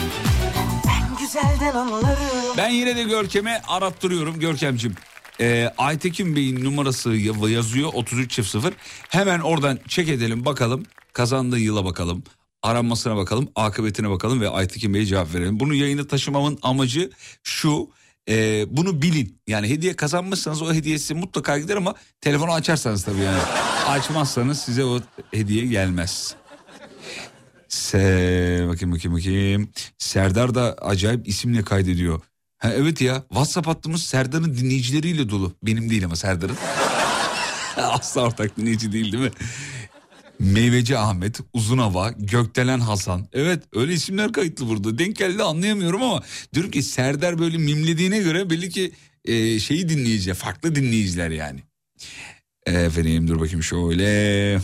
En 0.89 1.17
güzelden 1.19 1.75
anlarım 1.75 2.57
Ben 2.57 2.69
yine 2.69 2.95
de 2.95 3.03
Görkem'e 3.03 3.61
arattırıyorum 3.67 4.39
Görkem'cim. 4.39 4.95
Ee, 5.39 5.73
Aytekin 5.77 6.35
Bey'in 6.35 6.63
numarası 6.65 7.09
ya- 7.09 7.49
yazıyor 7.49 7.89
33.0. 7.93 8.73
Hemen 9.09 9.39
oradan 9.39 9.79
çek 9.87 10.09
edelim 10.09 10.45
bakalım. 10.45 10.83
Kazandığı 11.13 11.59
yıla 11.59 11.85
bakalım. 11.85 12.23
Aranmasına 12.63 13.15
bakalım. 13.17 13.49
Akıbetine 13.55 14.09
bakalım 14.09 14.41
ve 14.41 14.49
Aytekin 14.49 14.93
Bey'e 14.93 15.05
cevap 15.05 15.35
verelim. 15.35 15.59
Bunu 15.59 15.73
yayına 15.73 16.07
taşımamın 16.07 16.59
amacı 16.61 17.11
şu. 17.43 17.89
E, 18.29 18.65
bunu 18.77 19.01
bilin. 19.01 19.41
Yani 19.47 19.69
hediye 19.69 19.95
kazanmışsanız 19.95 20.61
o 20.61 20.73
hediye 20.73 20.99
size 20.99 21.13
mutlaka 21.13 21.59
gider 21.59 21.75
ama 21.75 21.95
telefonu 22.21 22.51
açarsanız 22.51 23.03
tabii 23.03 23.21
yani. 23.21 23.41
Açmazsanız 23.87 24.59
size 24.59 24.83
o 24.83 24.99
hediye 25.31 25.65
gelmez. 25.65 26.35
Se 27.67 27.97
bakayım 28.67 28.95
bakayım 28.95 29.17
bakayım. 29.17 29.69
Serdar 29.97 30.55
da 30.55 30.75
acayip 30.81 31.27
isimle 31.27 31.63
kaydediyor. 31.63 32.21
Ha, 32.57 32.73
evet 32.73 33.01
ya 33.01 33.23
WhatsApp 33.29 33.67
hattımız 33.67 34.03
Serdar'ın 34.03 34.57
dinleyicileriyle 34.57 35.29
dolu. 35.29 35.53
Benim 35.63 35.89
değil 35.89 36.05
ama 36.05 36.15
Serdar'ın. 36.15 36.57
Asla 37.77 38.21
ortak 38.21 38.57
dinleyici 38.57 38.91
değil 38.91 39.11
değil 39.11 39.23
mi? 39.23 39.31
Meyveci 40.39 40.97
Ahmet, 40.97 41.39
Uzun 41.53 41.77
Hava, 41.77 42.11
Gökdelen 42.17 42.79
Hasan. 42.79 43.27
Evet 43.33 43.63
öyle 43.73 43.93
isimler 43.93 44.33
kayıtlı 44.33 44.67
burada. 44.69 44.97
Denk 44.97 45.15
geldi 45.15 45.43
anlayamıyorum 45.43 46.03
ama 46.03 46.23
diyorum 46.53 46.71
ki 46.71 46.83
Serdar 46.83 47.39
böyle 47.39 47.57
mimlediğine 47.57 48.19
göre 48.19 48.49
belli 48.49 48.69
ki 48.69 48.91
e, 49.25 49.59
şeyi 49.59 49.89
dinleyici, 49.89 50.33
farklı 50.33 50.75
dinleyiciler 50.75 51.29
yani. 51.29 51.63
Efendim 52.65 53.27
dur 53.27 53.39
bakayım 53.39 53.63
şöyle. 53.63 54.61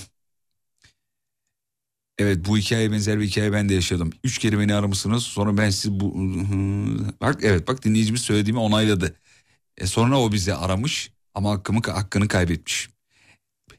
Evet 2.17 2.45
bu 2.45 2.57
hikaye 2.57 2.91
benzer 2.91 3.19
bir 3.19 3.25
hikaye 3.27 3.53
ben 3.53 3.69
de 3.69 3.73
yaşadım. 3.73 4.11
Üç 4.23 4.37
kere 4.37 4.59
beni 4.59 4.75
aramışsınız 4.75 5.23
sonra 5.23 5.57
ben 5.57 5.69
sizi 5.69 5.99
bu... 5.99 6.15
Bak 7.21 7.39
evet 7.43 7.67
bak 7.67 7.83
dinleyicimiz 7.85 8.21
söylediğimi 8.21 8.59
onayladı. 8.59 9.15
E, 9.77 9.87
sonra 9.87 10.19
o 10.21 10.31
bizi 10.31 10.53
aramış 10.53 11.11
ama 11.33 11.51
hakkımı, 11.51 11.81
hakkını 11.81 12.27
kaybetmiş. 12.27 12.89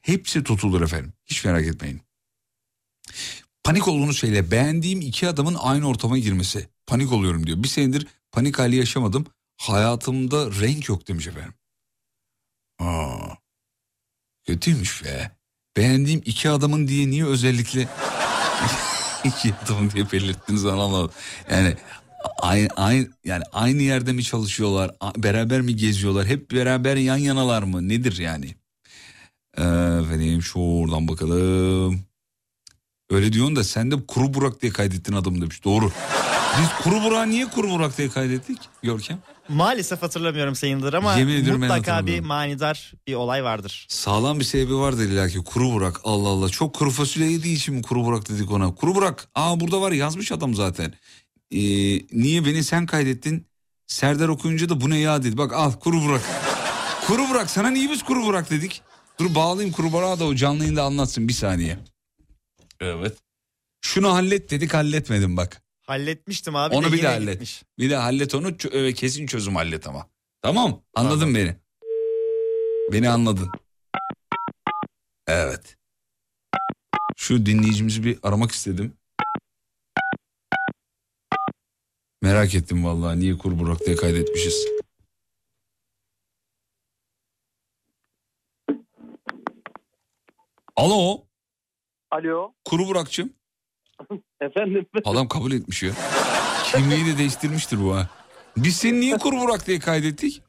Hepsi 0.03 0.45
tutulur 0.45 0.83
efendim. 0.83 1.13
Hiç 1.27 1.45
merak 1.45 1.67
etmeyin. 1.67 2.01
Panik 3.65 3.89
olduğunuz 3.89 4.19
şeyle 4.19 4.51
beğendiğim 4.51 5.01
iki 5.01 5.29
adamın 5.29 5.57
aynı 5.61 5.89
ortama 5.89 6.19
girmesi. 6.19 6.69
Panik 6.87 7.13
oluyorum 7.13 7.47
diyor. 7.47 7.63
Bir 7.63 7.69
senedir 7.69 8.07
panik 8.33 8.59
hali 8.59 8.77
yaşamadım. 8.77 9.27
Hayatımda 9.57 10.51
renk 10.61 10.89
yok 10.89 11.09
demiş 11.09 11.27
efendim. 11.27 11.55
Aa, 12.79 13.35
kötüymüş 14.47 15.05
be. 15.05 15.31
Beğendiğim 15.77 16.23
iki 16.25 16.51
adamın 16.51 16.89
diye 16.89 17.11
niye 17.11 17.25
özellikle 17.25 17.89
iki 19.25 19.55
adamın 19.55 19.91
diye 19.91 20.13
belirttiniz 20.13 20.67
anlamadım. 20.67 21.11
Yani 21.51 21.77
aynı, 22.39 22.69
aynı, 22.77 23.09
yani 23.25 23.43
aynı 23.53 23.83
yerde 23.83 24.13
mi 24.13 24.25
çalışıyorlar? 24.25 24.97
Beraber 25.17 25.61
mi 25.61 25.77
geziyorlar? 25.77 26.27
Hep 26.27 26.51
beraber 26.51 26.97
yan 26.97 27.17
yanalar 27.17 27.63
mı? 27.63 27.89
Nedir 27.89 28.19
yani? 28.19 28.55
Efendim 29.57 30.43
şuradan 30.43 31.09
bakalım. 31.09 32.01
Öyle 33.11 33.33
diyorsun 33.33 33.57
da 33.57 33.65
sen 33.65 33.91
de 33.91 34.07
kuru 34.09 34.35
burak 34.35 34.63
diye 34.63 34.73
kaydettin 34.73 35.13
adamı 35.13 35.41
demiş. 35.41 35.65
Doğru. 35.65 35.93
Biz 36.61 36.69
kuru 36.85 37.03
burak 37.05 37.27
niye 37.27 37.47
kuru 37.47 37.71
burak 37.71 37.99
diye 37.99 38.09
kaydettik 38.09 38.59
Görkem? 38.83 39.19
Maalesef 39.49 40.03
hatırlamıyorum 40.03 40.55
sayındır 40.55 40.93
ama 40.95 41.17
mutlaka 41.17 42.07
bir 42.07 42.21
manidar 42.21 42.93
bir 43.07 43.15
olay 43.15 43.45
vardır. 43.45 43.87
Sağlam 43.89 44.39
bir 44.39 44.45
sebebi 44.45 44.75
vardır 44.77 45.03
illa 45.03 45.29
ki 45.29 45.39
kuru 45.45 45.73
burak 45.73 46.01
Allah 46.05 46.29
Allah. 46.29 46.49
Çok 46.49 46.75
kuru 46.75 46.91
fasulye 46.91 47.31
yediği 47.31 47.57
için 47.57 47.75
mi 47.75 47.83
kuru 47.83 48.05
burak 48.05 48.29
dedik 48.29 48.51
ona? 48.51 48.75
Kuru 48.75 48.95
burak 48.95 49.29
aa 49.35 49.61
burada 49.61 49.81
var 49.81 49.93
yazmış 49.93 50.33
adam 50.33 50.55
zaten. 50.55 50.95
Ee, 51.51 51.59
niye 52.13 52.45
beni 52.47 52.65
sen 52.65 52.87
kaydettin? 52.87 53.47
Serdar 53.87 54.29
okuyunca 54.29 54.69
da 54.69 54.81
bu 54.81 54.91
ne 54.91 54.99
ya 54.99 55.23
dedi. 55.23 55.39
Bak 55.39 55.53
al 55.53 55.73
kuru 55.73 56.03
burak. 56.05 56.23
kuru 57.07 57.29
burak 57.29 57.51
sana 57.51 57.71
niye 57.71 57.91
biz 57.91 58.03
kuru 58.03 58.27
burak 58.27 58.51
dedik? 58.51 58.83
Dur 59.21 59.35
bağlayayım 59.35 59.75
kuru 59.75 59.93
burak'a 59.93 60.19
da 60.21 60.25
o 60.25 60.35
canlı 60.35 60.63
yayında 60.63 60.83
anlatsın 60.83 61.29
bir 61.29 61.33
saniye. 61.33 61.79
Evet. 62.81 63.19
Şunu 63.81 64.13
hallet 64.13 64.51
dedik 64.51 64.75
halletmedim 64.75 65.37
bak. 65.37 65.63
Halletmiştim 65.87 66.57
abi. 66.57 66.75
onu 66.75 66.89
de 66.89 66.93
bir 66.93 67.03
de 67.03 67.07
hallet. 67.07 67.33
gitmiş. 67.33 67.63
Bir 67.79 67.91
de 67.91 67.97
hallet 67.97 68.35
onu 68.35 68.49
çö- 68.49 68.83
ve 68.85 68.93
kesin 68.93 69.27
çözüm 69.27 69.55
hallet 69.55 69.87
ama. 69.87 70.07
Tamam 70.43 70.83
anladın 70.95 71.35
beni. 71.35 71.57
Beni 72.93 73.09
anladın. 73.09 73.51
Evet. 75.27 75.77
Şu 77.17 77.47
dinleyicimizi 77.47 78.05
bir 78.05 78.19
aramak 78.23 78.51
istedim. 78.53 78.95
Merak 82.23 82.55
ettim 82.55 82.85
vallahi 82.85 83.21
niye 83.21 83.39
Kuru 83.39 83.59
Burak 83.59 83.87
diye 83.87 83.97
kaydetmişiz. 83.97 84.67
Alo 90.77 91.25
Alo. 92.11 92.53
Kuru 92.65 92.87
Burak'cığım. 92.87 93.33
Efendim. 94.41 94.87
Adam 95.05 95.29
kabul 95.29 95.53
etmiş 95.53 95.83
ya. 95.83 95.91
Kimliği 96.65 97.07
de 97.07 97.19
değiştirmiştir 97.19 97.79
bu 97.83 97.97
ha. 97.97 98.09
Biz 98.57 98.77
seni 98.77 99.01
niye 99.01 99.17
Kuru 99.17 99.37
Burak 99.41 99.67
diye 99.67 99.79
kaydettik? 99.79 100.43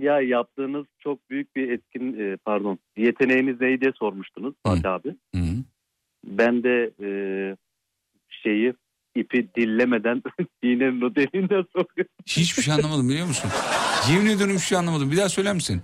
Ya 0.00 0.20
yaptığınız 0.20 0.86
çok 0.98 1.30
büyük 1.30 1.56
bir 1.56 1.70
etkin 1.70 2.20
e, 2.20 2.36
pardon 2.36 2.78
yeteneğiniz 2.96 3.60
neydi 3.60 3.80
diye 3.80 3.92
sormuştunuz 3.98 4.54
Fatih 4.66 4.92
abi. 4.92 5.08
Hı. 5.34 5.42
Ben 6.24 6.62
de 6.62 6.90
e, 7.02 7.08
şeyi 8.28 8.74
ipi 9.14 9.48
dillemeden 9.54 10.22
iğnenin 10.62 11.00
o 11.00 11.14
deliğinden 11.14 11.64
sokuyorum. 11.76 12.12
Hiçbir 12.26 12.62
şey 12.62 12.74
anlamadım 12.74 13.08
biliyor 13.08 13.26
musun? 13.26 13.50
Yemin 14.10 14.26
ediyorum 14.26 14.54
hiçbir 14.54 14.66
şey 14.66 14.78
anlamadım. 14.78 15.10
Bir 15.10 15.16
daha 15.16 15.28
söyler 15.28 15.54
misin? 15.54 15.82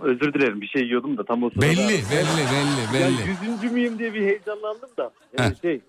Özür 0.00 0.34
dilerim 0.34 0.60
bir 0.60 0.66
şey 0.66 0.82
yiyordum 0.82 1.16
da 1.16 1.24
tam 1.24 1.42
o 1.42 1.50
sırada. 1.50 1.66
Belli 1.66 1.78
belli 1.78 2.44
belli 2.52 3.02
Ya 3.02 3.08
belli. 3.08 3.28
yüzüncü 3.28 3.70
müyüm 3.74 3.98
diye 3.98 4.14
bir 4.14 4.20
heyecanlandım 4.20 4.90
da. 4.98 5.10
Heh. 5.36 5.60
şey 5.62 5.80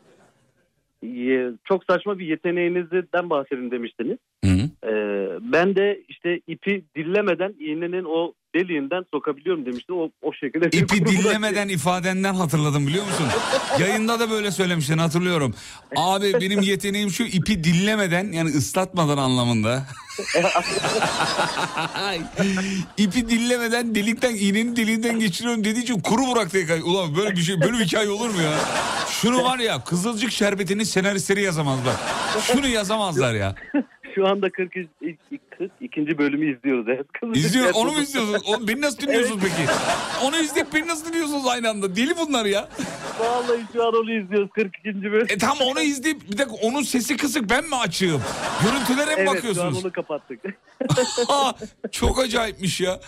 çok 1.65 1.83
saçma 1.83 2.19
bir 2.19 2.25
yeteneğinizden 2.27 3.29
bahsedin 3.29 3.71
demiştiniz. 3.71 4.17
Hı. 4.45 4.49
Ee, 4.87 5.29
ben 5.41 5.75
de 5.75 6.01
işte 6.09 6.41
ipi 6.47 6.83
dillemeden 6.95 7.55
iğnenin 7.59 8.03
o 8.03 8.33
deliğinden 8.55 9.05
sokabiliyorum 9.13 9.65
demiştim. 9.65 9.95
O, 9.97 10.09
o 10.21 10.33
şekilde. 10.33 10.77
İpi 10.77 11.05
dinlemeden 11.05 11.67
ifadenden 11.67 12.33
hatırladım 12.35 12.87
biliyor 12.87 13.05
musun? 13.05 13.27
Yayında 13.79 14.19
da 14.19 14.29
böyle 14.29 14.51
söylemiştin 14.51 14.97
hatırlıyorum. 14.97 15.55
Abi 15.95 16.33
benim 16.33 16.61
yeteneğim 16.61 17.09
şu 17.09 17.23
ipi 17.23 17.63
dinlemeden 17.63 18.31
yani 18.31 18.49
ıslatmadan 18.49 19.17
anlamında. 19.17 19.85
ipi 22.97 23.29
dinlemeden 23.29 23.95
delikten 23.95 24.35
iğnenin 24.35 24.75
deliğinden 24.75 25.19
geçiriyorum 25.19 25.63
dediği 25.63 25.83
için 25.83 25.99
kuru 25.99 26.35
bıraktı. 26.35 26.57
hikaye. 26.57 26.83
Ulan 26.83 27.15
böyle 27.15 27.31
bir 27.31 27.41
şey 27.41 27.61
böyle 27.61 27.79
bir 27.79 27.85
hikaye 27.85 28.09
olur 28.09 28.29
mu 28.29 28.41
ya? 28.41 28.53
Şunu 29.09 29.43
var 29.43 29.59
ya 29.59 29.83
Kızılcık 29.83 30.31
Şerbeti'nin 30.31 30.83
senaristleri 30.83 31.41
yazamaz 31.41 31.79
bak. 31.85 31.95
Şunu 32.43 32.67
yazamazlar 32.67 33.33
ya. 33.33 33.55
Şu 34.19 34.27
anda 34.27 34.49
40, 34.49 34.75
ilk- 34.75 35.19
ilk- 35.31 35.51
42. 35.57 36.17
bölümü 36.17 36.55
izliyoruz. 36.57 36.85
Evet. 36.89 37.05
İzliyor 37.33 37.71
onu 37.73 37.91
mu 37.91 38.01
izliyorsunuz? 38.01 38.41
O- 38.47 38.67
beni 38.67 38.81
nasıl 38.81 38.97
dinliyorsunuz 38.97 39.39
peki? 39.41 39.69
Onu 40.23 40.37
izleyip 40.37 40.73
beni 40.73 40.87
nasıl 40.87 41.07
dinliyorsunuz 41.07 41.47
aynı 41.47 41.69
anda? 41.69 41.95
Deli 41.95 42.17
bunlar 42.17 42.45
ya. 42.45 42.69
Vallahi 43.19 43.61
şu 43.73 43.87
an 43.87 43.93
onu 43.93 44.11
izliyoruz 44.11 44.49
42. 44.49 45.11
bölüm. 45.11 45.27
E 45.29 45.37
tamam 45.37 45.57
onu 45.61 45.81
izleyip 45.81 46.31
bir 46.31 46.37
dakika 46.37 46.55
onun 46.55 46.81
sesi 46.81 47.17
kısık 47.17 47.49
ben 47.49 47.65
mi 47.65 47.75
açığım? 47.75 48.21
Görüntülere 48.63 49.15
mi 49.15 49.21
evet, 49.21 49.27
bakıyorsunuz? 49.27 49.85
onu 49.85 49.91
kapattık. 49.91 50.39
Aa, 51.27 51.51
Çok 51.91 52.19
acayipmiş 52.19 52.81
ya. 52.81 52.99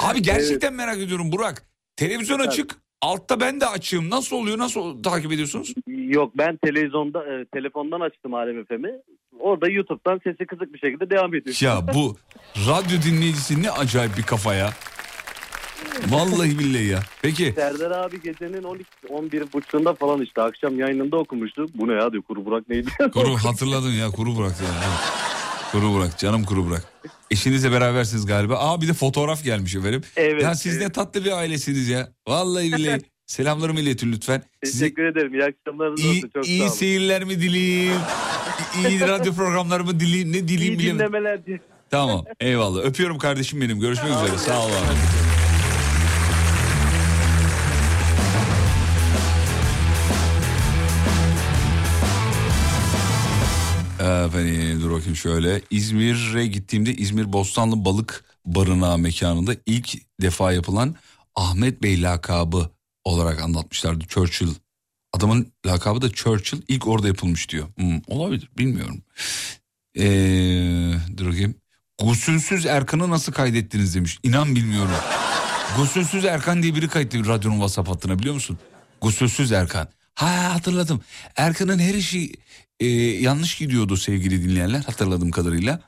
Abi 0.00 0.22
gerçekten 0.22 0.74
merak 0.74 0.98
ediyorum 0.98 1.32
Burak. 1.32 1.62
Televizyon 1.96 2.38
açık 2.38 2.76
altta 3.02 3.40
ben 3.40 3.60
de 3.60 3.66
açığım. 3.66 4.10
Nasıl 4.10 4.36
oluyor? 4.36 4.58
Nasıl 4.58 5.02
takip 5.02 5.32
ediyorsunuz? 5.32 5.74
Yok 5.86 6.32
ben 6.38 6.56
televizyonda 6.56 7.34
e, 7.34 7.44
telefondan 7.44 8.00
açtım 8.00 8.34
Alem 8.34 8.64
FM'i. 8.64 8.92
Orada 9.40 9.68
YouTube'dan 9.70 10.20
sesi 10.24 10.46
kısık 10.46 10.74
bir 10.74 10.78
şekilde 10.78 11.10
devam 11.10 11.34
ediyor. 11.34 11.56
Ya 11.60 11.94
bu 11.94 12.16
radyo 12.68 13.02
dinleyicisi 13.02 13.62
ne 13.62 13.70
acayip 13.70 14.16
bir 14.16 14.22
kafa 14.22 14.54
ya. 14.54 14.70
Vallahi 16.08 16.58
billahi 16.58 16.86
ya. 16.86 17.00
Peki 17.22 17.52
Serdar 17.56 17.90
abi 17.90 18.22
gecenin 18.22 18.62
12 18.62 18.84
11 19.08 19.52
buçuğunda 19.52 19.94
falan 19.94 20.22
işte 20.22 20.42
akşam 20.42 20.78
yayınında 20.78 21.16
okumuştu. 21.16 21.66
Bu 21.74 21.88
ne 21.88 21.92
ya 21.92 22.12
diyor 22.12 22.22
kuru 22.22 22.44
Burak 22.44 22.68
neydi? 22.68 22.90
kuru 23.12 23.36
hatırladın 23.36 23.90
ya 23.92 24.10
kuru 24.10 24.36
Burak 24.36 24.60
ya. 24.60 24.66
Kuru 25.72 25.92
Burak 25.92 26.18
canım 26.18 26.44
kuru 26.44 26.66
Burak. 26.66 26.84
Eşinizle 27.30 27.72
berabersiniz 27.72 28.26
galiba. 28.26 28.58
Aa 28.58 28.80
bir 28.80 28.88
de 28.88 28.92
fotoğraf 28.92 29.44
gelmiş 29.44 29.74
efendim. 29.74 30.02
Evet, 30.16 30.42
Ya 30.42 30.54
siz 30.54 30.78
ne 30.78 30.92
tatlı 30.92 31.24
bir 31.24 31.32
ailesiniz 31.32 31.88
ya. 31.88 32.08
Vallahi 32.28 32.72
billahi. 32.72 33.00
Selamlarımı 33.26 33.80
iletin 33.80 34.12
lütfen. 34.12 34.42
Size 34.64 34.78
Teşekkür 34.84 35.04
ederim. 35.04 35.34
İyi 35.34 35.44
akşamlarınız 35.44 36.00
iyi, 36.00 36.08
olsun. 36.18 36.30
Çok 36.34 36.48
iyi 36.48 36.58
sağ 36.58 36.64
olun. 36.64 36.72
seyirler 36.74 37.24
mi 37.24 37.40
dileyim? 37.40 38.00
İyi 38.88 39.00
radyo 39.00 39.32
programlarımı 39.34 40.00
dileyim. 40.00 40.32
Ne 40.32 40.48
dileyim 40.48 40.72
İyi 40.72 40.78
bilemedim. 40.78 40.98
dinlemeler 40.98 41.46
diye. 41.46 41.60
Tamam 41.90 42.24
eyvallah. 42.40 42.80
Öpüyorum 42.84 43.18
kardeşim 43.18 43.60
benim. 43.60 43.80
Görüşmek 43.80 44.10
üzere. 44.10 44.38
Sağ 44.38 44.66
ol 44.66 44.70
abi. 44.70 44.96
Efendim 54.26 54.80
dur 54.82 54.90
bakayım 54.90 55.16
şöyle. 55.16 55.62
İzmir'e 55.70 56.46
gittiğimde 56.46 56.94
İzmir 56.94 57.32
Bostanlı 57.32 57.84
Balık 57.84 58.24
Barınağı 58.46 58.98
mekanında 58.98 59.56
ilk 59.66 59.88
defa 60.22 60.52
yapılan 60.52 60.94
Ahmet 61.36 61.82
Bey 61.82 62.02
lakabı 62.02 62.70
olarak 63.06 63.42
anlatmışlardı 63.42 64.04
Churchill. 64.08 64.48
Adamın 65.12 65.52
lakabı 65.66 66.02
da 66.02 66.10
Churchill 66.10 66.62
ilk 66.68 66.86
orada 66.86 67.08
yapılmış 67.08 67.48
diyor. 67.48 67.68
Hmm, 67.76 68.00
olabilir 68.06 68.50
bilmiyorum. 68.58 69.02
Ee, 69.98 70.92
dur 71.16 71.26
bakayım. 71.26 71.54
Gusülsüz 72.02 72.66
Erkan'ı 72.66 73.10
nasıl 73.10 73.32
kaydettiniz 73.32 73.94
demiş. 73.94 74.18
İnan 74.22 74.56
bilmiyorum. 74.56 74.90
Gusülsüz 75.76 76.24
Erkan 76.24 76.62
diye 76.62 76.74
biri 76.74 76.88
kaydetti 76.88 77.26
radyonun 77.26 77.54
WhatsApp 77.54 77.88
hattına 77.88 78.18
biliyor 78.18 78.34
musun? 78.34 78.58
Gusülsüz 79.00 79.52
Erkan. 79.52 79.88
Ha 80.14 80.54
hatırladım. 80.54 81.00
Erkan'ın 81.36 81.78
her 81.78 81.94
işi 81.94 82.32
e, 82.80 82.86
yanlış 82.96 83.58
gidiyordu 83.58 83.96
sevgili 83.96 84.44
dinleyenler 84.44 84.80
hatırladığım 84.80 85.30
kadarıyla. 85.30 85.80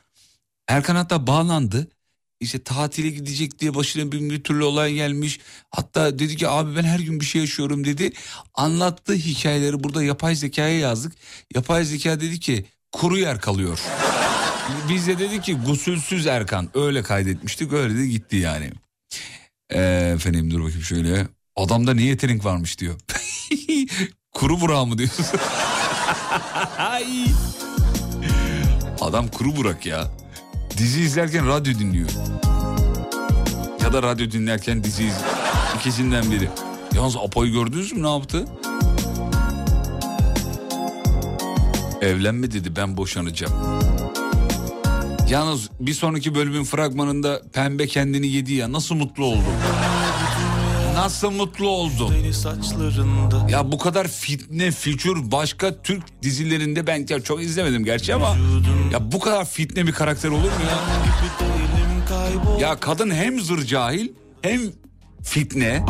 Erkan 0.69 0.97
hatta 0.97 1.27
bağlandı. 1.27 1.89
İşte 2.41 2.63
tatile 2.63 3.11
gidecek 3.11 3.59
diye 3.59 3.75
başına 3.75 4.13
bir 4.13 4.43
türlü 4.43 4.65
olay 4.65 4.95
gelmiş. 4.95 5.41
Hatta 5.71 6.19
dedi 6.19 6.37
ki 6.37 6.49
abi 6.49 6.77
ben 6.77 6.83
her 6.83 6.99
gün 6.99 7.21
bir 7.21 7.25
şey 7.25 7.41
yaşıyorum 7.41 7.85
dedi. 7.85 8.13
Anlattığı 8.55 9.15
hikayeleri 9.15 9.85
burada 9.85 10.03
yapay 10.03 10.35
zekaya 10.35 10.79
yazdık. 10.79 11.13
Yapay 11.55 11.85
zeka 11.85 12.21
dedi 12.21 12.41
ki 12.41 12.65
kuru 12.93 13.19
yer 13.19 13.41
kalıyor. 13.41 13.81
Biz 14.89 15.07
de 15.07 15.19
dedik 15.19 15.45
ki 15.45 15.55
gusülsüz 15.55 16.27
Erkan 16.27 16.71
öyle 16.75 17.03
kaydetmiştik 17.03 17.73
öyle 17.73 17.99
de 17.99 18.07
gitti 18.07 18.37
yani. 18.37 18.71
Ee, 19.71 20.13
efendim 20.15 20.51
dur 20.51 20.61
bakayım 20.61 20.83
şöyle. 20.83 21.29
Adamda 21.57 21.95
ne 21.95 22.03
yetenek 22.03 22.45
varmış 22.45 22.79
diyor. 22.79 23.01
kuru 24.35 24.61
burak 24.61 24.87
mı 24.87 24.99
diyorsun? 24.99 25.27
Adam 29.01 29.29
kuru 29.29 29.57
burak 29.57 29.87
ya. 29.87 30.11
Dizi 30.79 31.01
izlerken 31.01 31.47
radyo 31.47 31.75
dinliyor. 31.79 32.09
Ya 33.83 33.93
da 33.93 34.03
radyo 34.03 34.31
dinlerken 34.31 34.85
dizi 34.85 35.03
izliyor. 35.05 35.27
İkisinden 35.77 36.31
biri. 36.31 36.49
Yalnız 36.95 37.17
Apo'yu 37.17 37.53
gördünüz 37.53 37.93
mü 37.93 38.03
ne 38.03 38.11
yaptı? 38.11 38.45
Evlenme 42.03 42.53
dedi 42.53 42.77
ben 42.77 42.97
boşanacağım. 42.97 43.53
Yalnız 45.31 45.71
bir 45.81 45.95
sonraki 45.95 46.35
bölümün 46.35 46.65
fragmanında 46.65 47.43
pembe 47.53 47.87
kendini 47.87 48.29
yedi 48.29 48.53
ya 48.53 48.73
nasıl 48.73 48.95
mutlu 48.95 49.25
oldu? 49.25 49.45
Nasıl 50.99 51.31
mutlu 51.31 51.69
oldu? 51.69 52.13
Ya 53.51 53.73
bu 53.73 53.79
kadar 53.79 54.09
fitne, 54.09 54.71
fücur 54.71 55.31
başka 55.31 55.83
Türk 55.83 56.23
dizilerinde 56.23 56.87
ben 56.87 57.07
ya 57.09 57.21
çok 57.21 57.43
izlemedim 57.43 57.85
gerçi 57.85 58.15
ama 58.15 58.37
ya 58.93 59.13
bu 59.13 59.19
kadar 59.21 59.45
fitne 59.45 59.87
bir 59.87 59.93
karakter 59.93 60.29
olur 60.29 60.39
mu 60.39 60.51
ya? 60.71 60.79
Ya 62.61 62.81
kadın 62.81 63.11
hem 63.11 63.41
zır 63.41 63.65
cahil 63.65 64.09
hem 64.43 64.61
fitne 65.23 65.85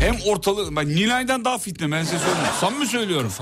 hem 0.00 0.16
ortalığı 0.26 0.76
ben 0.76 0.88
Nilay'dan 0.88 1.44
daha 1.44 1.58
fitne 1.58 1.90
ben 1.92 2.04
size 2.04 2.18
söyleyeyim. 2.18 2.48
Samimi 2.60 2.86
söylüyorum. 2.86 3.32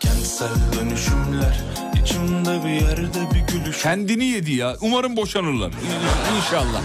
Kentsel 0.00 0.48
dönüşümler 0.80 1.60
içimde 2.02 2.64
bir 2.64 2.86
yerde 2.86 3.34
bir 3.34 3.52
gülüş 3.52 3.82
Kendini 3.82 4.24
yedi 4.24 4.52
ya. 4.52 4.76
Umarım 4.80 5.16
boşanırlar. 5.16 5.72
İnşallah. 6.36 6.82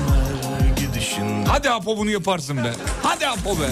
Gidişinde 1.17 1.49
Hadi 1.49 1.69
Apo 1.69 1.97
bunu 1.97 2.09
yaparsın 2.09 2.57
be. 2.57 2.71
Hadi 3.03 3.27
Apo 3.27 3.59
be. 3.59 3.69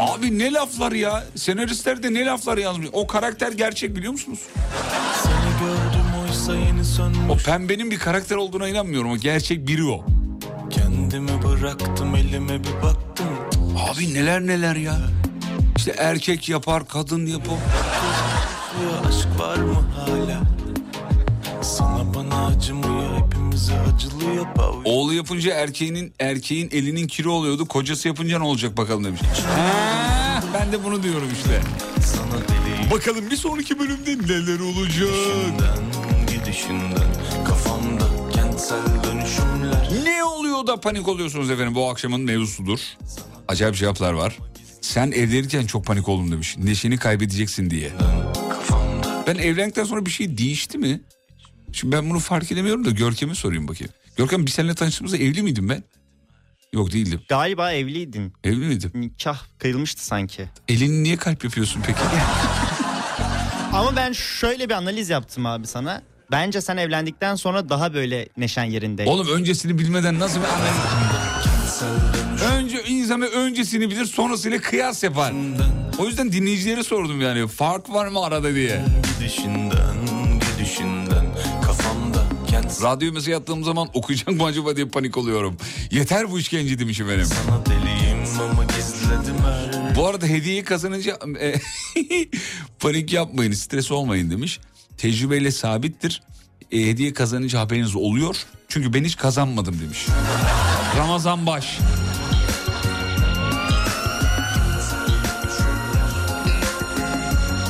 Abi 0.00 0.38
ne 0.38 0.52
laflar 0.52 0.92
ya. 0.92 1.24
Senaristler 1.36 2.02
de 2.02 2.14
ne 2.14 2.24
laflar 2.24 2.58
yazmış. 2.58 2.88
O 2.92 3.06
karakter 3.06 3.52
gerçek 3.52 3.96
biliyor 3.96 4.12
musunuz? 4.12 4.40
O 7.30 7.36
pembenin 7.36 7.90
bir 7.90 7.98
karakter 7.98 8.36
olduğuna 8.36 8.68
inanmıyorum. 8.68 9.10
O 9.10 9.16
gerçek 9.16 9.68
biri 9.68 9.84
o. 9.84 10.04
Kendimi 10.70 11.42
bıraktım 11.42 12.14
elime 12.14 12.64
bir 12.64 12.82
baktım 12.82 13.26
Abi 13.90 14.14
neler 14.14 14.40
neler 14.40 14.76
ya. 14.76 14.96
İşte 15.76 15.94
erkek 15.98 16.48
yapar, 16.48 16.88
kadın 16.88 17.26
yapar. 17.26 17.56
Ya 18.82 19.08
aşk 19.08 19.28
var 19.40 19.56
mı 19.56 19.84
hala 19.96 20.40
Sana 21.66 22.14
bana 22.14 22.46
acımıyor 22.46 23.24
hepimize 23.24 23.72
acılıyor 23.80 24.44
Pav- 24.46 24.82
Oğlu 24.84 25.14
yapınca 25.14 25.54
erkeğinin 25.54 26.12
erkeğin 26.18 26.68
elinin 26.72 27.06
kiri 27.06 27.28
oluyordu. 27.28 27.66
Kocası 27.68 28.08
yapınca 28.08 28.38
ne 28.38 28.44
olacak 28.44 28.76
bakalım 28.76 29.04
demiş. 29.04 29.20
Ha, 29.56 30.42
ben 30.54 30.72
de 30.72 30.84
bunu 30.84 31.02
diyorum 31.02 31.28
işte. 31.32 31.60
Sana 32.06 32.32
deliyim 32.48 32.90
Bakalım 32.90 33.30
bir 33.30 33.36
sonraki 33.36 33.78
bölümde 33.78 34.10
neler 34.18 34.60
olacak. 34.60 35.08
Gidişinden, 35.08 36.38
gidişinden 36.44 37.14
kafamda 37.46 38.04
kentsel 38.34 39.04
dönüşümler 39.04 39.88
Ne 40.04 40.24
oluyor 40.24 40.66
da 40.66 40.80
panik 40.80 41.08
oluyorsunuz 41.08 41.50
efendim 41.50 41.74
bu 41.74 41.88
akşamın 41.90 42.20
mevzusudur. 42.20 42.80
Acayip 43.48 43.74
cevaplar 43.76 44.12
var. 44.12 44.38
Sen 44.80 45.10
evlenirken 45.10 45.66
çok 45.66 45.86
panik 45.86 46.08
oldum 46.08 46.32
demiş. 46.32 46.56
Neşeni 46.58 46.98
kaybedeceksin 46.98 47.70
diye. 47.70 47.90
Ben 49.26 49.34
evlendikten 49.36 49.84
sonra 49.84 50.06
bir 50.06 50.10
şey 50.10 50.38
değişti 50.38 50.78
mi? 50.78 51.00
Şimdi 51.76 51.96
ben 51.96 52.10
bunu 52.10 52.18
fark 52.18 52.52
edemiyorum 52.52 52.84
da 52.84 52.90
Görkem'e 52.90 53.34
sorayım 53.34 53.68
bakayım. 53.68 53.92
Görkem 54.16 54.46
biz 54.46 54.54
seninle 54.54 54.74
tanıştığımızda 54.74 55.16
evli 55.16 55.42
miydim 55.42 55.68
ben? 55.68 55.82
Yok 56.72 56.92
değildim. 56.92 57.20
Galiba 57.28 57.72
evliydin. 57.72 58.32
Evli 58.44 58.66
miydim? 58.66 58.90
Nikah 58.94 59.38
kıyılmıştı 59.58 60.06
sanki. 60.06 60.48
Elini 60.68 61.02
niye 61.02 61.16
kalp 61.16 61.44
yapıyorsun 61.44 61.82
peki? 61.86 61.98
Ama 63.72 63.96
ben 63.96 64.12
şöyle 64.12 64.68
bir 64.68 64.74
analiz 64.74 65.10
yaptım 65.10 65.46
abi 65.46 65.66
sana. 65.66 66.02
Bence 66.30 66.60
sen 66.60 66.76
evlendikten 66.76 67.34
sonra 67.34 67.68
daha 67.68 67.94
böyle 67.94 68.28
neşen 68.36 68.64
yerinde. 68.64 69.04
Oğlum 69.06 69.28
öncesini 69.28 69.78
bilmeden 69.78 70.18
nasıl 70.18 70.40
bir 70.40 70.46
Önce 72.44 72.84
insanı 72.84 73.26
öncesini 73.26 73.90
bilir 73.90 74.04
sonrasıyla 74.04 74.58
kıyas 74.60 75.02
yapar. 75.02 75.32
O 75.98 76.06
yüzden 76.06 76.32
dinleyicilere 76.32 76.82
sordum 76.82 77.20
yani 77.20 77.48
fark 77.48 77.90
var 77.90 78.06
mı 78.06 78.24
arada 78.24 78.54
diye. 78.54 78.84
Gidişinden 79.18 80.15
kafamda 82.66 82.74
kent 82.74 82.82
Radyo 82.82 83.12
mesaj 83.12 83.28
yattığım 83.28 83.64
zaman 83.64 83.88
okuyacak 83.94 84.28
mı 84.28 84.44
acaba 84.44 84.76
diye 84.76 84.86
panik 84.86 85.16
oluyorum. 85.16 85.56
Yeter 85.90 86.30
bu 86.30 86.38
işkence 86.38 86.78
demiş 86.78 87.00
efendim. 87.00 87.26
sana 87.26 87.66
deliyim 87.66 88.18
ama 88.50 88.64
gizledim 88.64 89.36
her 89.44 89.96
Bu 89.96 90.06
arada 90.06 90.26
hediyeyi 90.26 90.64
kazanınca 90.64 91.18
e, 91.40 91.54
panik 92.80 93.12
yapmayın, 93.12 93.52
stres 93.52 93.92
olmayın 93.92 94.30
demiş. 94.30 94.60
Tecrübeyle 94.98 95.50
sabittir. 95.50 96.22
E, 96.72 96.86
hediye 96.86 97.12
kazanınca 97.12 97.60
haberiniz 97.60 97.96
oluyor. 97.96 98.36
Çünkü 98.68 98.94
ben 98.94 99.04
hiç 99.04 99.16
kazanmadım 99.16 99.80
demiş. 99.80 100.06
Ramazan 100.96 101.46
Baş. 101.46 101.78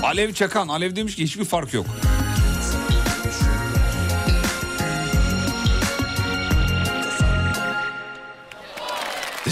Alev 0.03 0.32
Çakan. 0.32 0.68
Alev 0.68 0.97
demiş 0.97 1.16
ki 1.16 1.24
hiçbir 1.24 1.44
fark 1.44 1.74
yok. 1.74 1.86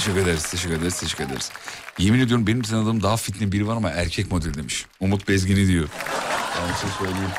Teşekkür 0.05 0.23
ederiz, 0.23 0.43
teşekkür 0.51 0.77
ederiz, 0.77 1.01
teşekkür 1.01 1.25
ederiz. 1.25 1.51
Yemin 1.99 2.21
ediyorum 2.21 2.47
benim 2.47 2.63
tanıdığım 2.63 3.03
daha 3.03 3.17
fitne 3.17 3.53
biri 3.53 3.69
var 3.69 3.77
ama 3.77 3.91
erkek 3.91 4.33
model 4.33 4.55
demiş. 4.55 4.87
Umut 5.01 5.29
Bezgin'i 5.29 5.69
diyor. 5.69 5.89
Ben 6.59 6.75
size 6.75 6.93
söyleyeyim. 6.99 7.31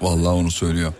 Vallahi 0.00 0.34
onu 0.34 0.50
söylüyor. 0.50 0.92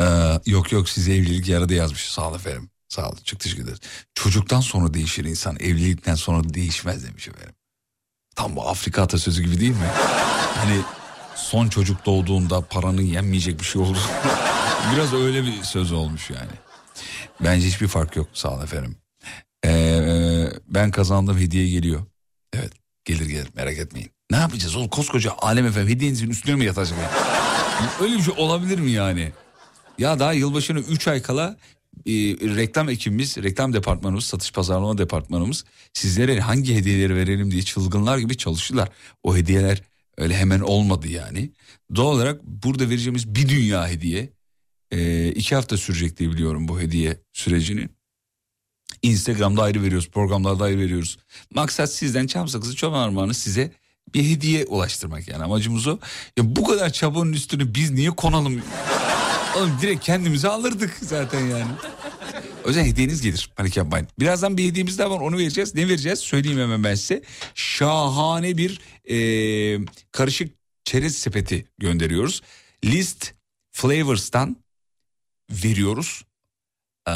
Ee, 0.00 0.04
yok 0.46 0.72
yok 0.72 0.88
size 0.88 1.14
evlilik 1.14 1.48
yaradı 1.48 1.74
yazmış. 1.74 2.08
Sağ 2.12 2.28
olun 2.28 2.36
efendim. 2.36 2.70
Sağ 2.88 3.08
olun. 3.08 3.18
Çok 3.24 3.40
teşekkür 3.40 3.64
ederiz. 3.64 3.78
Çocuktan 4.14 4.60
sonra 4.60 4.94
değişir 4.94 5.24
insan. 5.24 5.56
Evlilikten 5.56 6.14
sonra 6.14 6.54
değişmez 6.54 7.04
demiş 7.04 7.28
efendim. 7.28 7.54
Tam 8.36 8.56
bu 8.56 8.68
Afrika 8.68 9.02
atasözü 9.02 9.42
gibi 9.42 9.60
değil 9.60 9.70
mi? 9.70 9.90
Hani 10.56 10.80
son 11.34 11.68
çocuk 11.68 12.06
doğduğunda 12.06 12.60
paranın 12.60 13.02
yenmeyecek 13.02 13.60
bir 13.60 13.64
şey 13.64 13.82
olur. 13.82 13.98
Biraz 14.94 15.14
öyle 15.14 15.44
bir 15.44 15.62
söz 15.62 15.92
olmuş 15.92 16.30
yani. 16.30 16.52
Bence 17.40 17.66
hiçbir 17.66 17.88
fark 17.88 18.16
yok 18.16 18.28
sağ 18.32 18.50
olun 18.50 18.64
efendim. 18.64 18.96
Ee, 19.64 20.46
ben 20.68 20.90
kazandım 20.90 21.38
hediye 21.38 21.68
geliyor. 21.68 22.06
Evet 22.52 22.72
gelir 23.04 23.26
gelir 23.26 23.48
merak 23.54 23.78
etmeyin. 23.78 24.10
Ne 24.30 24.36
yapacağız 24.36 24.76
oğlum 24.76 24.88
koskoca 24.88 25.32
alem 25.38 25.66
efendim 25.66 25.88
hediyenizin 25.88 26.30
üstüne 26.30 26.54
mi 26.54 26.64
yatacak? 26.64 26.98
ya? 26.98 27.10
Öyle 28.00 28.16
bir 28.16 28.22
şey 28.22 28.34
olabilir 28.36 28.78
mi 28.78 28.90
yani? 28.90 29.32
Ya 29.98 30.18
daha 30.18 30.32
yılbaşına 30.32 30.78
3 30.78 31.08
ay 31.08 31.22
kala 31.22 31.56
e, 32.06 32.12
reklam 32.56 32.88
ekibimiz, 32.88 33.36
reklam 33.38 33.72
departmanımız, 33.72 34.24
satış 34.24 34.52
pazarlama 34.52 34.98
departmanımız 34.98 35.64
sizlere 35.92 36.40
hangi 36.40 36.74
hediyeleri 36.74 37.16
verelim 37.16 37.50
diye 37.50 37.62
çılgınlar 37.62 38.18
gibi 38.18 38.36
çalıştılar. 38.36 38.88
O 39.22 39.36
hediyeler 39.36 39.82
öyle 40.18 40.36
hemen 40.36 40.60
olmadı 40.60 41.08
yani. 41.08 41.50
Doğal 41.96 42.14
olarak 42.14 42.42
burada 42.44 42.90
vereceğimiz 42.90 43.34
bir 43.34 43.48
dünya 43.48 43.88
hediye. 43.88 44.32
E, 44.90 45.28
iki 45.28 45.54
hafta 45.54 45.76
sürecek 45.76 46.18
diye 46.18 46.30
biliyorum 46.30 46.68
bu 46.68 46.80
hediye 46.80 47.20
sürecini. 47.32 47.88
Instagram'da 49.02 49.62
ayrı 49.62 49.82
veriyoruz, 49.82 50.08
programlarda 50.08 50.64
ayrı 50.64 50.78
veriyoruz. 50.78 51.18
Maksat 51.54 51.92
sizden 51.92 52.26
çam 52.26 52.48
sakızı 52.48 52.76
çoban 52.76 52.98
armağanı 52.98 53.34
size 53.34 53.72
bir 54.14 54.24
hediye 54.24 54.64
ulaştırmak 54.64 55.28
yani 55.28 55.44
amacımız 55.44 55.86
o. 55.86 55.98
Ya 56.36 56.56
bu 56.56 56.64
kadar 56.64 56.90
çabanın 56.90 57.32
üstüne 57.32 57.74
biz 57.74 57.90
niye 57.90 58.10
konalım? 58.10 58.62
Oğlum 59.56 59.78
direkt 59.82 60.04
kendimize 60.04 60.48
alırdık 60.48 60.98
zaten 61.02 61.40
yani. 61.40 61.70
O 62.64 62.68
yüzden 62.68 62.84
hediyeniz 62.84 63.22
gelir 63.22 63.50
panik 63.56 63.76
yapmayın. 63.76 64.08
Birazdan 64.18 64.56
bir 64.56 64.68
hediyemiz 64.68 64.98
daha 64.98 65.10
var 65.10 65.20
onu 65.20 65.38
vereceğiz. 65.38 65.74
Ne 65.74 65.88
vereceğiz 65.88 66.18
söyleyeyim 66.18 66.58
hemen 66.58 66.84
ben 66.84 66.94
size. 66.94 67.22
Şahane 67.54 68.56
bir 68.56 68.80
e, 69.10 69.18
karışık 70.12 70.54
çerez 70.84 71.16
sepeti 71.16 71.66
gönderiyoruz. 71.78 72.42
List 72.84 73.34
Flavors'tan 73.70 74.56
veriyoruz. 75.50 76.24
Ee, 77.08 77.12